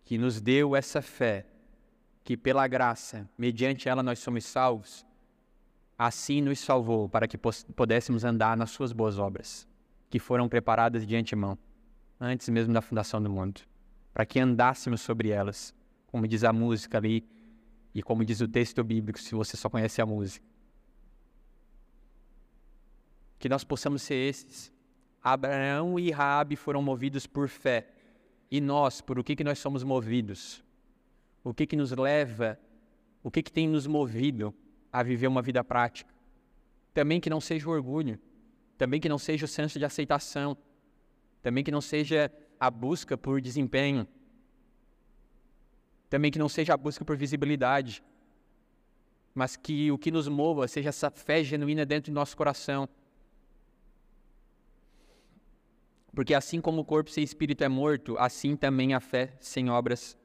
que 0.05 0.19
nos 0.19 0.41
deu 0.41 0.77
essa 0.77 1.01
fé, 1.01 1.47
que 2.23 2.37
pela 2.37 2.69
graça, 2.69 3.29
mediante 3.39 3.89
ela 3.89 4.03
nós 4.03 4.19
somos 4.19 4.45
salvos, 4.45 5.05
assim 5.99 6.43
nos 6.43 6.59
salvou 6.59 7.09
para 7.09 7.27
que 7.27 7.39
pudéssemos 7.39 8.25
andar 8.25 8.57
nas 8.57 8.71
suas 8.71 8.93
boas 8.93 9.19
obras, 9.19 9.67
que 10.11 10.19
foram 10.19 10.49
preparadas 10.49 11.07
de 11.07 11.17
antemão, 11.17 11.59
antes 12.21 12.49
mesmo 12.49 12.73
da 12.75 12.83
fundação 12.83 13.23
do 13.23 13.31
mundo, 13.31 13.63
para 14.13 14.27
que 14.27 14.39
andássemos 14.39 15.01
sobre 15.01 15.31
elas, 15.31 15.75
como 16.07 16.29
diz 16.29 16.45
a 16.45 16.53
música 16.53 16.99
ali 16.99 17.27
e 17.95 18.03
como 18.03 18.25
diz 18.25 18.41
o 18.41 18.49
texto 18.49 18.85
bíblico, 18.85 19.19
se 19.19 19.35
você 19.35 19.57
só 19.57 19.71
conhece 19.71 20.03
a 20.03 20.07
música. 20.07 20.45
Que 23.39 23.49
nós 23.49 23.63
possamos 23.63 24.03
ser 24.03 24.15
esses. 24.15 24.74
Abraão 25.25 25.99
e 25.99 26.11
Raabe 26.11 26.55
foram 26.55 26.83
movidos 26.83 27.27
por 27.27 27.49
fé. 27.49 27.89
E 28.51 28.61
nós, 28.61 29.01
por 29.01 29.19
o 29.19 29.25
que, 29.25 29.35
que 29.35 29.43
nós 29.43 29.59
somos 29.59 29.83
movidos? 29.83 30.63
O 31.43 31.55
que, 31.55 31.67
que 31.67 31.75
nos 31.75 31.91
leva? 31.91 32.61
O 33.23 33.31
que, 33.31 33.43
que 33.43 33.51
tem 33.51 33.67
nos 33.67 33.87
movido 33.87 34.55
a 34.95 35.03
viver 35.03 35.27
uma 35.27 35.43
vida 35.43 35.65
prática. 35.65 36.15
Também 36.93 37.21
que 37.21 37.29
não 37.29 37.41
seja 37.41 37.69
o 37.69 37.73
orgulho, 37.73 38.17
também 38.79 39.01
que 39.01 39.09
não 39.09 39.19
seja 39.19 39.45
o 39.45 39.49
senso 39.49 39.77
de 39.77 39.85
aceitação, 39.85 40.57
também 41.43 41.65
que 41.65 41.73
não 41.73 41.81
seja 41.81 42.31
a 42.61 42.71
busca 42.71 43.19
por 43.19 43.41
desempenho, 43.41 44.07
também 46.09 46.31
que 46.31 46.39
não 46.39 46.49
seja 46.49 46.75
a 46.75 46.77
busca 46.77 47.05
por 47.05 47.17
visibilidade, 47.17 48.05
mas 49.35 49.57
que 49.57 49.91
o 49.91 49.99
que 49.99 50.13
nos 50.13 50.29
mova 50.29 50.69
seja 50.69 50.91
essa 50.91 51.11
fé 51.11 51.43
genuína 51.43 51.85
dentro 51.85 52.13
do 52.13 52.15
nosso 52.15 52.37
coração. 52.37 52.89
Porque 56.15 56.33
assim 56.33 56.61
como 56.61 56.81
o 56.81 56.85
corpo 56.85 57.11
sem 57.11 57.25
espírito 57.25 57.65
é 57.65 57.69
morto, 57.69 58.17
assim 58.19 58.57
também 58.57 58.95
a 58.95 59.01
fé 59.01 59.37
sem 59.41 59.69
obras 59.69 60.17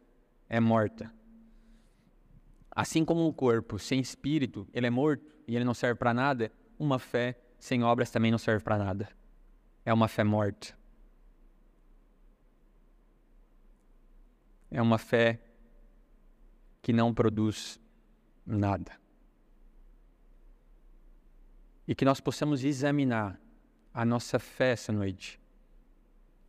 é 0.48 0.60
morta. 0.60 1.12
Assim 2.70 3.04
como 3.04 3.28
um 3.28 3.34
corpo 3.34 3.80
sem 3.80 4.00
espírito, 4.00 4.68
ele 4.72 4.88
é 4.88 4.90
morto 4.90 5.36
e 5.48 5.56
ele 5.56 5.66
não 5.66 5.74
serve 5.74 5.98
para 5.98 6.14
nada, 6.14 6.52
uma 6.78 7.00
fé 7.00 7.38
sem 7.58 7.84
obras 7.84 8.12
também 8.12 8.32
não 8.32 8.38
serve 8.38 8.64
para 8.64 8.78
nada. 8.78 9.10
É 9.84 9.92
uma 9.92 10.08
fé 10.08 10.24
morta. 10.24 10.78
É 14.70 14.82
uma 14.82 15.00
fé 15.00 15.42
que 16.84 16.94
não 16.94 17.14
produz 17.14 17.80
nada. 18.46 18.92
E 21.88 21.96
que 21.96 22.06
nós 22.06 22.22
possamos 22.22 22.64
examinar 22.64 23.42
a 23.92 24.06
nossa 24.06 24.38
fé 24.38 24.74
essa 24.74 24.92
noite. 24.94 25.40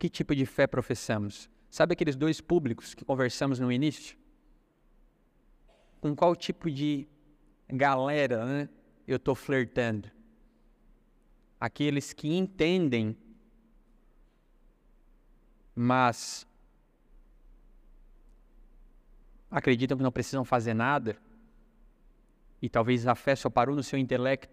Que 0.01 0.09
tipo 0.09 0.33
de 0.33 0.47
fé 0.47 0.65
professamos? 0.65 1.47
Sabe 1.69 1.93
aqueles 1.93 2.15
dois 2.15 2.41
públicos 2.41 2.95
que 2.95 3.05
conversamos 3.05 3.59
no 3.59 3.71
início? 3.71 4.17
Com 5.99 6.15
qual 6.15 6.35
tipo 6.35 6.71
de 6.71 7.07
galera 7.69 8.43
né, 8.43 8.69
eu 9.07 9.17
estou 9.17 9.35
flertando? 9.35 10.09
Aqueles 11.59 12.13
que 12.13 12.35
entendem, 12.35 13.15
mas 15.75 16.47
acreditam 19.51 19.95
que 19.95 20.03
não 20.03 20.11
precisam 20.11 20.43
fazer 20.43 20.73
nada, 20.73 21.15
e 22.59 22.67
talvez 22.67 23.05
a 23.05 23.13
fé 23.13 23.35
só 23.35 23.51
parou 23.51 23.75
no 23.75 23.83
seu 23.83 23.99
intelecto, 23.99 24.51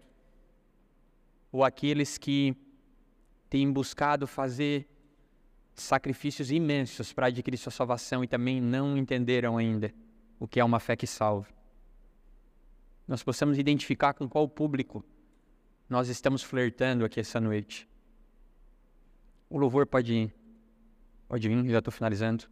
ou 1.51 1.63
aqueles 1.63 2.19
que 2.19 2.55
têm 3.49 3.73
buscado 3.73 4.27
fazer 4.27 4.87
sacrifícios 5.81 6.51
imensos 6.51 7.13
para 7.13 7.27
adquirir 7.27 7.57
sua 7.57 7.71
salvação 7.71 8.23
e 8.23 8.27
também 8.27 8.61
não 8.61 8.97
entenderam 8.97 9.57
ainda 9.57 9.93
o 10.39 10.47
que 10.47 10.59
é 10.59 10.63
uma 10.63 10.79
fé 10.79 10.95
que 10.95 11.07
salva. 11.07 11.47
Nós 13.07 13.23
possamos 13.23 13.57
identificar 13.57 14.13
com 14.13 14.29
qual 14.29 14.47
público 14.47 15.03
nós 15.89 16.07
estamos 16.09 16.43
flertando 16.43 17.03
aqui 17.03 17.19
essa 17.19 17.39
noite. 17.39 17.89
O 19.49 19.57
louvor 19.57 19.87
pode, 19.87 20.31
pode 21.27 21.47
vir, 21.47 21.69
já 21.69 21.79
estou 21.79 21.91
finalizando. 21.91 22.45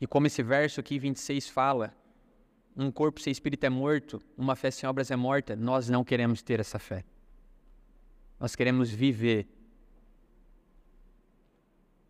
E 0.00 0.06
como 0.06 0.26
esse 0.26 0.42
verso 0.42 0.80
aqui, 0.80 0.98
26, 0.98 1.48
fala, 1.48 1.94
um 2.76 2.90
corpo 2.90 3.20
sem 3.20 3.30
espírito 3.30 3.64
é 3.64 3.68
morto, 3.68 4.20
uma 4.36 4.54
fé 4.54 4.70
sem 4.70 4.88
obras 4.88 5.10
é 5.10 5.16
morta, 5.16 5.56
nós 5.56 5.88
não 5.88 6.04
queremos 6.04 6.42
ter 6.42 6.60
essa 6.60 6.78
fé. 6.78 7.04
Nós 8.38 8.54
queremos 8.54 8.90
viver 8.90 9.48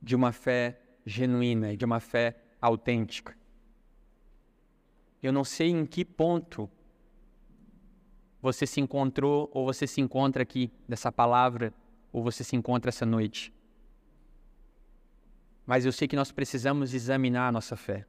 de 0.01 0.15
uma 0.15 0.33
fé 0.33 0.81
genuína, 1.05 1.77
de 1.77 1.85
uma 1.85 2.01
fé 2.01 2.37
autêntica. 2.61 3.37
Eu 5.23 5.33
não 5.33 5.45
sei 5.45 5.69
em 5.69 5.87
que 5.87 6.05
ponto 6.05 6.71
você 8.41 8.67
se 8.67 8.81
encontrou 8.81 9.51
ou 9.53 9.65
você 9.65 9.87
se 9.87 10.01
encontra 10.01 10.43
aqui 10.43 10.71
dessa 10.89 11.11
palavra 11.11 11.73
ou 12.13 12.23
você 12.23 12.45
se 12.45 12.55
encontra 12.55 12.91
essa 12.91 13.05
noite. 13.05 13.53
Mas 15.67 15.85
eu 15.85 15.93
sei 15.93 16.07
que 16.07 16.17
nós 16.17 16.31
precisamos 16.31 16.95
examinar 16.95 17.49
a 17.49 17.53
nossa 17.53 17.77
fé. 17.77 18.07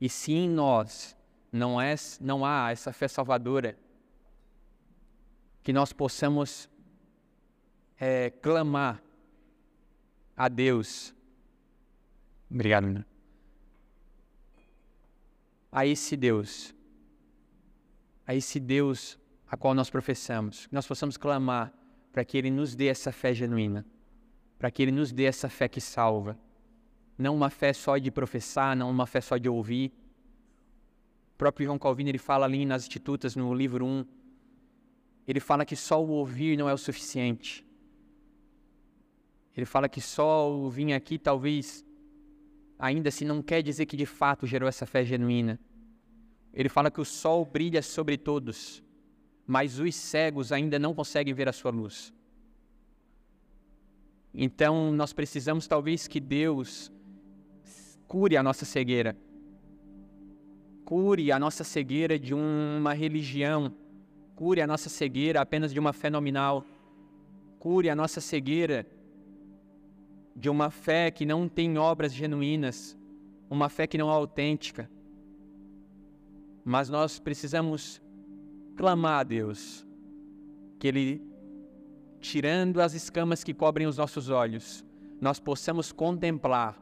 E 0.00 0.08
se 0.08 0.32
em 0.32 0.48
nós 0.48 1.16
não, 1.52 1.80
é, 1.80 1.94
não 2.20 2.44
há 2.44 2.70
essa 2.72 2.92
fé 2.92 3.06
salvadora, 3.06 3.78
que 5.62 5.72
nós 5.72 5.92
possamos 5.92 6.68
é, 8.04 8.30
clamar 8.30 9.00
a 10.36 10.48
Deus. 10.48 11.14
Obrigado, 12.50 12.88
Nina. 12.88 13.06
A 15.70 15.86
esse 15.86 16.16
Deus, 16.16 16.74
a 18.26 18.34
esse 18.34 18.58
Deus 18.58 19.16
a 19.46 19.56
qual 19.56 19.72
nós 19.72 19.88
professamos, 19.88 20.66
que 20.66 20.74
nós 20.74 20.84
possamos 20.84 21.16
clamar 21.16 21.72
para 22.12 22.24
que 22.24 22.36
Ele 22.36 22.50
nos 22.50 22.74
dê 22.74 22.86
essa 22.86 23.12
fé 23.12 23.32
genuína, 23.32 23.86
para 24.58 24.68
que 24.68 24.82
Ele 24.82 24.90
nos 24.90 25.12
dê 25.12 25.22
essa 25.22 25.48
fé 25.48 25.68
que 25.68 25.80
salva. 25.80 26.36
Não 27.16 27.36
uma 27.36 27.50
fé 27.50 27.72
só 27.72 27.98
de 27.98 28.10
professar, 28.10 28.74
não 28.74 28.90
uma 28.90 29.06
fé 29.06 29.20
só 29.20 29.36
de 29.36 29.48
ouvir. 29.48 29.92
O 31.34 31.38
próprio 31.38 31.66
João 31.66 31.78
Calvino 31.78 32.10
ele 32.10 32.18
fala 32.18 32.46
ali 32.46 32.66
nas 32.66 32.82
Institutas, 32.82 33.36
no 33.36 33.54
livro 33.54 33.86
1, 33.86 34.04
ele 35.28 35.38
fala 35.38 35.64
que 35.64 35.76
só 35.76 36.04
o 36.04 36.08
ouvir 36.08 36.58
não 36.58 36.68
é 36.68 36.74
o 36.74 36.78
suficiente. 36.78 37.64
Ele 39.56 39.66
fala 39.66 39.88
que 39.88 40.00
só 40.00 40.50
o 40.50 40.70
vir 40.70 40.92
aqui 40.94 41.18
talvez 41.18 41.84
ainda 42.78 43.10
assim 43.10 43.24
não 43.24 43.42
quer 43.42 43.62
dizer 43.62 43.86
que 43.86 43.96
de 43.96 44.06
fato 44.06 44.46
gerou 44.46 44.68
essa 44.68 44.86
fé 44.86 45.04
genuína. 45.04 45.60
Ele 46.52 46.68
fala 46.68 46.90
que 46.90 47.00
o 47.00 47.04
sol 47.04 47.44
brilha 47.44 47.82
sobre 47.82 48.16
todos, 48.16 48.82
mas 49.46 49.78
os 49.78 49.94
cegos 49.94 50.52
ainda 50.52 50.78
não 50.78 50.94
conseguem 50.94 51.32
ver 51.32 51.48
a 51.48 51.52
sua 51.52 51.70
luz. 51.70 52.12
Então 54.34 54.90
nós 54.92 55.12
precisamos 55.12 55.66
talvez 55.66 56.08
que 56.08 56.18
Deus 56.18 56.90
cure 58.08 58.36
a 58.36 58.42
nossa 58.42 58.64
cegueira. 58.64 59.16
Cure 60.84 61.30
a 61.30 61.38
nossa 61.38 61.64
cegueira 61.64 62.18
de 62.18 62.34
uma 62.34 62.92
religião. 62.94 63.72
Cure 64.34 64.60
a 64.60 64.66
nossa 64.66 64.88
cegueira 64.88 65.40
apenas 65.40 65.72
de 65.72 65.78
uma 65.78 65.92
fé 65.92 66.10
nominal. 66.10 66.64
Cure 67.58 67.88
a 67.88 67.94
nossa 67.94 68.20
cegueira 68.20 68.86
de 70.34 70.48
uma 70.48 70.70
fé 70.70 71.10
que 71.10 71.26
não 71.26 71.48
tem 71.48 71.78
obras 71.78 72.12
genuínas, 72.12 72.96
uma 73.50 73.68
fé 73.68 73.86
que 73.86 73.98
não 73.98 74.08
é 74.08 74.12
autêntica. 74.12 74.90
Mas 76.64 76.88
nós 76.88 77.18
precisamos 77.18 78.00
clamar 78.76 79.20
a 79.20 79.22
Deus 79.22 79.86
que 80.78 80.88
Ele, 80.88 81.22
tirando 82.20 82.80
as 82.80 82.94
escamas 82.94 83.44
que 83.44 83.54
cobrem 83.54 83.86
os 83.86 83.98
nossos 83.98 84.30
olhos, 84.30 84.84
nós 85.20 85.38
possamos 85.38 85.92
contemplar 85.92 86.80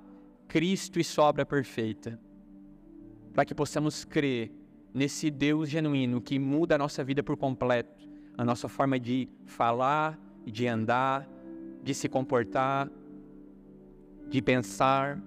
Cristo 0.48 0.98
e 0.98 1.04
sua 1.04 1.24
obra 1.24 1.44
perfeita, 1.44 2.18
para 3.34 3.44
que 3.44 3.54
possamos 3.54 4.04
crer 4.04 4.50
nesse 4.92 5.30
Deus 5.30 5.68
genuíno 5.68 6.20
que 6.20 6.38
muda 6.38 6.74
a 6.74 6.78
nossa 6.78 7.04
vida 7.04 7.22
por 7.22 7.36
completo, 7.36 8.08
a 8.36 8.44
nossa 8.44 8.68
forma 8.68 8.98
de 8.98 9.28
falar, 9.44 10.18
de 10.44 10.66
andar, 10.66 11.28
de 11.82 11.94
se 11.94 12.08
comportar, 12.08 12.90
de 14.30 14.40
pensar. 14.40 15.20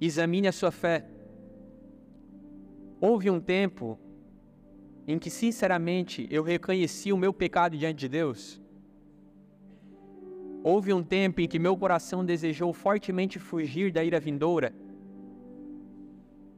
Examine 0.00 0.48
a 0.48 0.52
sua 0.52 0.70
fé. 0.70 1.06
Houve 3.00 3.30
um 3.30 3.38
tempo 3.38 3.98
em 5.06 5.18
que, 5.18 5.28
sinceramente, 5.28 6.26
eu 6.30 6.42
reconheci 6.42 7.12
o 7.12 7.16
meu 7.16 7.32
pecado 7.32 7.76
diante 7.76 7.98
de 8.00 8.08
Deus. 8.08 8.60
Houve 10.62 10.94
um 10.94 11.02
tempo 11.02 11.42
em 11.42 11.46
que 11.46 11.58
meu 11.58 11.76
coração 11.76 12.24
desejou 12.24 12.72
fortemente 12.72 13.38
fugir 13.38 13.92
da 13.92 14.02
ira 14.02 14.18
vindoura. 14.18 14.74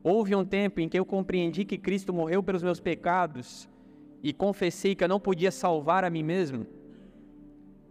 Houve 0.05 0.37
um 0.37 0.45
tempo 0.45 0.81
em 0.81 0.89
que 0.89 0.97
eu 0.97 1.05
compreendi 1.05 1.65
que 1.65 1.77
Cristo 1.77 2.13
morreu 2.13 2.41
pelos 2.41 2.63
meus 2.63 2.79
pecados 2.79 3.69
e 4.23 4.33
confessei 4.33 4.95
que 4.95 5.03
eu 5.03 5.09
não 5.09 5.19
podia 5.19 5.51
salvar 5.51 6.05
a 6.05 6.11
mim 6.11 6.23
mesmo. 6.23 6.65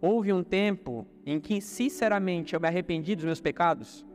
Houve 0.08 0.32
um 0.32 0.44
tempo 0.44 1.04
em 1.24 1.40
que, 1.40 1.60
sinceramente, 1.60 2.54
eu 2.54 2.60
me 2.60 2.68
arrependi 2.68 3.16
dos 3.16 3.24
meus 3.24 3.40
pecados. 3.40 4.06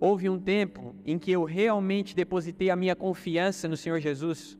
Houve 0.00 0.26
um 0.30 0.38
tempo 0.38 0.96
em 1.04 1.18
que 1.18 1.30
eu 1.30 1.44
realmente 1.44 2.16
depositei 2.16 2.70
a 2.70 2.76
minha 2.76 2.96
confiança 2.96 3.68
no 3.68 3.76
Senhor 3.76 4.00
Jesus. 4.00 4.58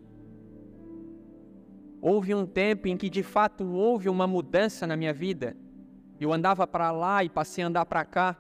Houve 2.03 2.35
um 2.35 2.45
tempo 2.45 2.87
em 2.87 2.99
que 2.99 3.09
de 3.09 3.23
fato 3.23 3.65
houve 3.65 4.11
uma 4.11 4.27
mudança 4.27 4.87
na 4.87 4.95
minha 4.95 5.15
vida. 5.15 5.57
Eu 6.21 6.35
andava 6.35 6.67
para 6.67 6.91
lá 6.91 7.25
e 7.25 7.31
passei 7.31 7.65
a 7.65 7.69
andar 7.69 7.87
para 7.87 8.05
cá. 8.05 8.37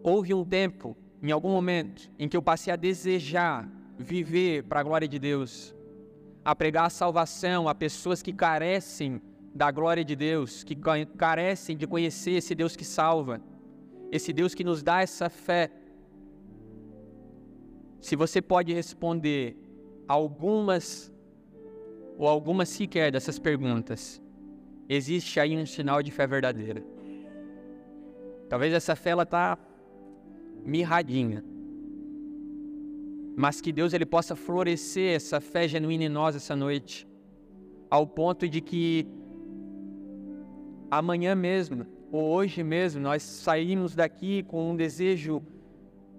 Houve 0.00 0.32
um 0.32 0.44
tempo, 0.44 0.96
em 1.20 1.32
algum 1.32 1.50
momento, 1.50 2.08
em 2.20 2.28
que 2.28 2.36
eu 2.36 2.42
passei 2.42 2.72
a 2.72 2.76
desejar 2.76 3.68
viver 3.98 4.62
para 4.62 4.78
a 4.78 4.84
glória 4.84 5.08
de 5.08 5.18
Deus 5.18 5.73
a 6.44 6.54
pregar 6.54 6.86
a 6.86 6.90
salvação 6.90 7.68
a 7.68 7.74
pessoas 7.74 8.22
que 8.22 8.32
carecem 8.32 9.20
da 9.54 9.70
glória 9.70 10.04
de 10.04 10.14
Deus, 10.14 10.62
que 10.62 10.76
carecem 11.16 11.76
de 11.76 11.86
conhecer 11.86 12.32
esse 12.32 12.54
Deus 12.54 12.76
que 12.76 12.84
salva, 12.84 13.40
esse 14.12 14.32
Deus 14.32 14.54
que 14.54 14.64
nos 14.64 14.82
dá 14.82 15.00
essa 15.00 15.30
fé. 15.30 15.70
Se 18.00 18.14
você 18.16 18.42
pode 18.42 18.72
responder 18.74 19.56
algumas 20.06 21.12
ou 22.18 22.28
algumas 22.28 22.68
sequer 22.68 23.10
dessas 23.10 23.38
perguntas, 23.38 24.20
existe 24.88 25.40
aí 25.40 25.56
um 25.56 25.64
sinal 25.64 26.02
de 26.02 26.10
fé 26.10 26.26
verdadeira. 26.26 26.84
Talvez 28.48 28.72
essa 28.74 28.94
fé 28.94 29.10
ela 29.10 29.22
está 29.22 29.56
mirradinha 30.64 31.42
mas 33.36 33.60
que 33.60 33.72
Deus 33.72 33.92
ele 33.92 34.06
possa 34.06 34.36
florescer 34.36 35.16
essa 35.16 35.40
fé 35.40 35.66
genuína 35.66 36.04
em 36.04 36.08
nós 36.08 36.36
essa 36.36 36.54
noite, 36.54 37.06
ao 37.90 38.06
ponto 38.06 38.48
de 38.48 38.60
que 38.60 39.06
amanhã 40.90 41.34
mesmo, 41.34 41.86
ou 42.12 42.32
hoje 42.32 42.62
mesmo, 42.62 43.00
nós 43.00 43.22
saímos 43.22 43.94
daqui 43.94 44.42
com 44.44 44.70
um 44.70 44.76
desejo 44.76 45.42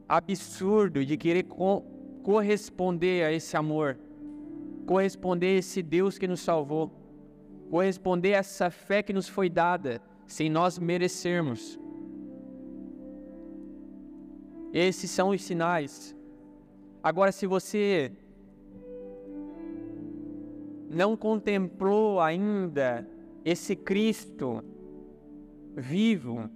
absurdo 0.07 1.05
de 1.05 1.17
querer 1.17 1.43
co 1.43 1.83
corresponder 2.21 3.23
a 3.23 3.31
esse 3.31 3.55
amor, 3.55 3.99
corresponder 4.85 5.55
a 5.55 5.59
esse 5.59 5.83
Deus 5.83 6.17
que 6.17 6.27
nos 6.27 6.39
salvou, 6.39 6.91
corresponder 7.69 8.33
a 8.33 8.37
essa 8.37 8.69
fé 8.71 9.03
que 9.03 9.13
nos 9.13 9.27
foi 9.27 9.47
dada 9.47 10.01
sem 10.25 10.49
nós 10.49 10.79
merecermos. 10.79 11.79
Esses 14.73 15.11
são 15.11 15.29
os 15.29 15.43
sinais. 15.43 16.15
Agora, 17.05 17.31
se 17.31 17.45
você 17.45 18.11
não 20.89 21.15
contemplou 21.15 22.19
ainda 22.19 23.07
esse 23.45 23.75
Cristo 23.75 24.63
vivo, 25.75 26.49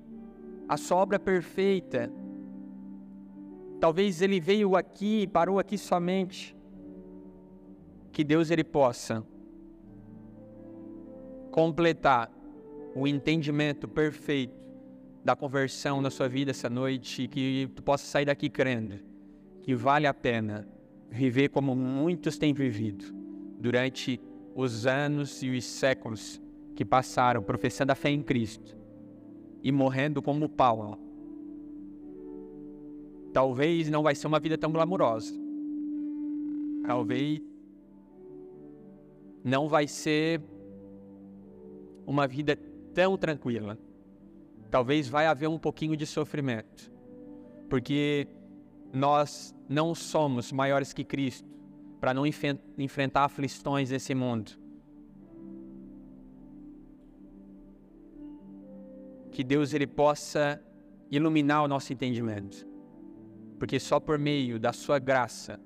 a 0.67 0.75
sobra 0.75 1.19
perfeita, 1.19 2.11
talvez 3.79 4.23
ele 4.23 4.39
veio 4.39 4.75
aqui, 4.75 5.27
parou 5.27 5.59
aqui 5.59 5.77
somente, 5.77 6.57
que 8.11 8.23
Deus 8.23 8.49
ele 8.49 8.63
possa 8.63 9.23
completar 11.51 12.31
o 12.95 13.07
entendimento 13.07 13.87
perfeito 13.87 14.57
da 15.23 15.35
conversão 15.35 16.01
na 16.01 16.09
sua 16.09 16.27
vida 16.27 16.49
essa 16.49 16.71
noite, 16.71 17.27
que 17.27 17.69
tu 17.75 17.83
possa 17.83 18.07
sair 18.07 18.25
daqui 18.25 18.49
crendo 18.49 19.08
que 19.69 19.75
vale 19.75 20.07
a 20.07 20.13
pena 20.15 20.67
viver 21.11 21.49
como 21.49 21.75
muitos 21.75 22.39
têm 22.39 22.55
vivido 22.55 23.05
durante 23.59 24.19
os 24.55 24.87
anos 24.87 25.43
e 25.43 25.51
os 25.51 25.63
séculos 25.63 26.41
que 26.75 26.83
passaram 26.83 27.43
professando 27.43 27.91
a 27.91 27.95
fé 27.95 28.09
em 28.09 28.23
Cristo 28.23 28.75
e 29.61 29.71
morrendo 29.71 30.23
como 30.23 30.49
Paulo. 30.49 30.97
Talvez 33.31 33.91
não 33.91 34.01
vai 34.01 34.15
ser 34.15 34.25
uma 34.25 34.39
vida 34.39 34.57
tão 34.57 34.71
glamurosa. 34.71 35.35
Talvez 36.83 37.39
não 39.43 39.69
vai 39.69 39.87
ser 39.87 40.41
uma 42.07 42.25
vida 42.25 42.55
tão 42.91 43.15
tranquila. 43.15 43.77
Talvez 44.71 45.07
vai 45.07 45.27
haver 45.27 45.47
um 45.47 45.59
pouquinho 45.59 45.95
de 45.95 46.07
sofrimento. 46.07 46.91
Porque 47.69 48.27
nós 48.93 49.55
não 49.67 49.93
somos 49.93 50.51
maiores 50.51 50.93
que 50.93 51.03
Cristo 51.03 51.47
para 51.99 52.13
não 52.13 52.23
enfrentar 52.25 53.25
aflições 53.25 53.89
desse 53.89 54.15
mundo. 54.15 54.51
Que 59.31 59.43
Deus 59.43 59.73
ele 59.73 59.87
possa 59.87 60.61
iluminar 61.11 61.63
o 61.63 61.67
nosso 61.67 61.93
entendimento. 61.93 62.67
Porque 63.57 63.79
só 63.79 63.99
por 63.99 64.17
meio 64.17 64.59
da 64.59 64.71
sua 64.71 64.97
graça, 64.97 65.59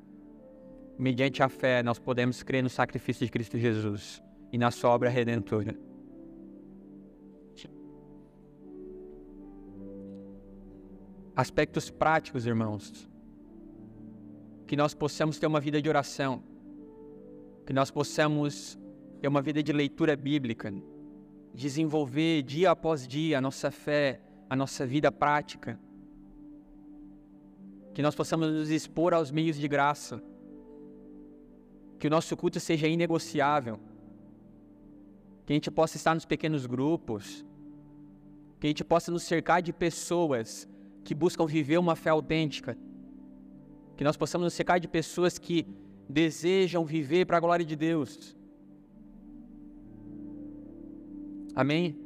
mediante 0.97 1.41
a 1.43 1.49
fé, 1.49 1.83
nós 1.83 1.99
podemos 1.99 2.41
crer 2.43 2.63
no 2.63 2.69
sacrifício 2.69 3.25
de 3.25 3.31
Cristo 3.31 3.57
Jesus 3.57 4.21
e 4.51 4.57
na 4.57 4.71
sua 4.71 4.89
obra 4.89 5.09
redentora. 5.09 5.75
aspectos 11.35 11.89
práticos, 11.89 12.45
irmãos. 12.45 13.09
Que 14.65 14.75
nós 14.75 14.93
possamos 14.93 15.37
ter 15.39 15.47
uma 15.47 15.59
vida 15.59 15.81
de 15.81 15.89
oração, 15.89 16.41
que 17.65 17.73
nós 17.73 17.91
possamos 17.91 18.77
ter 19.21 19.27
uma 19.27 19.41
vida 19.41 19.61
de 19.63 19.71
leitura 19.71 20.15
bíblica, 20.15 20.73
desenvolver 21.53 22.41
dia 22.43 22.71
após 22.71 23.07
dia 23.07 23.37
a 23.37 23.41
nossa 23.41 23.71
fé, 23.71 24.21
a 24.49 24.55
nossa 24.55 24.85
vida 24.85 25.11
prática. 25.11 25.79
Que 27.93 28.01
nós 28.01 28.15
possamos 28.15 28.51
nos 28.51 28.69
expor 28.69 29.13
aos 29.13 29.31
meios 29.31 29.57
de 29.57 29.67
graça. 29.67 30.21
Que 31.99 32.07
o 32.07 32.09
nosso 32.09 32.35
culto 32.35 32.59
seja 32.59 32.87
inegociável. 32.87 33.79
Que 35.45 35.53
a 35.53 35.55
gente 35.55 35.69
possa 35.69 35.95
estar 35.95 36.13
nos 36.13 36.25
pequenos 36.25 36.65
grupos. 36.65 37.45
Que 38.59 38.67
a 38.67 38.69
gente 38.69 38.83
possa 38.83 39.11
nos 39.11 39.23
cercar 39.23 39.61
de 39.61 39.71
pessoas 39.71 40.67
que 41.03 41.13
buscam 41.13 41.45
viver 41.45 41.77
uma 41.77 41.95
fé 41.95 42.09
autêntica. 42.09 42.77
Que 44.03 44.05
nós 44.05 44.17
possamos 44.17 44.43
nos 44.43 44.53
secar 44.53 44.81
de 44.81 44.87
pessoas 44.89 45.39
que 45.39 45.65
desejam 46.09 46.83
viver 46.83 47.25
para 47.25 47.37
a 47.37 47.39
glória 47.39 47.65
de 47.65 47.73
Deus. 47.73 48.35
Amém? 51.55 51.97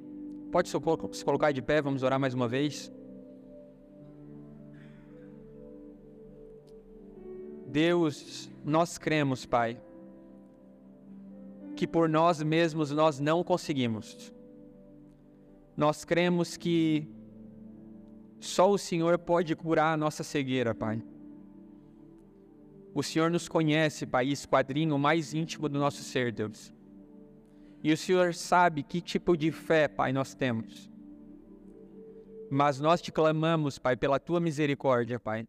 Pode 0.52 0.70
se 0.70 1.26
colocar 1.26 1.52
de 1.52 1.60
pé, 1.60 1.82
vamos 1.82 2.04
orar 2.04 2.20
mais 2.20 2.36
uma 2.36 2.48
vez. 2.48 2.94
Deus, 7.66 8.48
nós 8.64 9.00
cremos, 9.00 9.48
Pai, 9.48 9.82
que 11.76 11.88
por 11.88 12.08
nós 12.08 12.44
mesmos 12.44 12.92
nós 12.92 13.20
não 13.20 13.44
conseguimos. 13.44 14.32
Nós 15.76 16.06
cremos 16.06 16.58
que 16.58 17.08
só 18.40 18.70
o 18.70 18.78
Senhor 18.78 19.18
pode 19.18 19.56
curar 19.56 19.96
a 19.96 19.98
nossa 19.98 20.24
cegueira, 20.24 20.76
Pai. 20.76 21.02
O 22.98 23.04
Senhor 23.04 23.30
nos 23.30 23.48
conhece, 23.48 24.08
Pai, 24.08 24.26
esquadrinho 24.26 24.98
mais 24.98 25.32
íntimo 25.32 25.70
do 25.70 25.78
nosso 25.78 26.02
ser, 26.02 26.32
Deus. 26.32 26.74
E 27.84 27.94
o 27.94 27.96
Senhor 27.96 28.34
sabe 28.34 28.82
que 28.82 29.00
tipo 29.00 29.38
de 29.38 29.52
fé, 29.52 29.88
Pai, 29.88 30.12
nós 30.12 30.34
temos. 30.34 30.90
Mas 32.50 32.80
nós 32.80 33.00
te 33.00 33.12
clamamos, 33.12 33.78
Pai, 33.78 33.96
pela 33.96 34.20
tua 34.20 34.40
misericórdia, 34.40 35.20
Pai. 35.20 35.48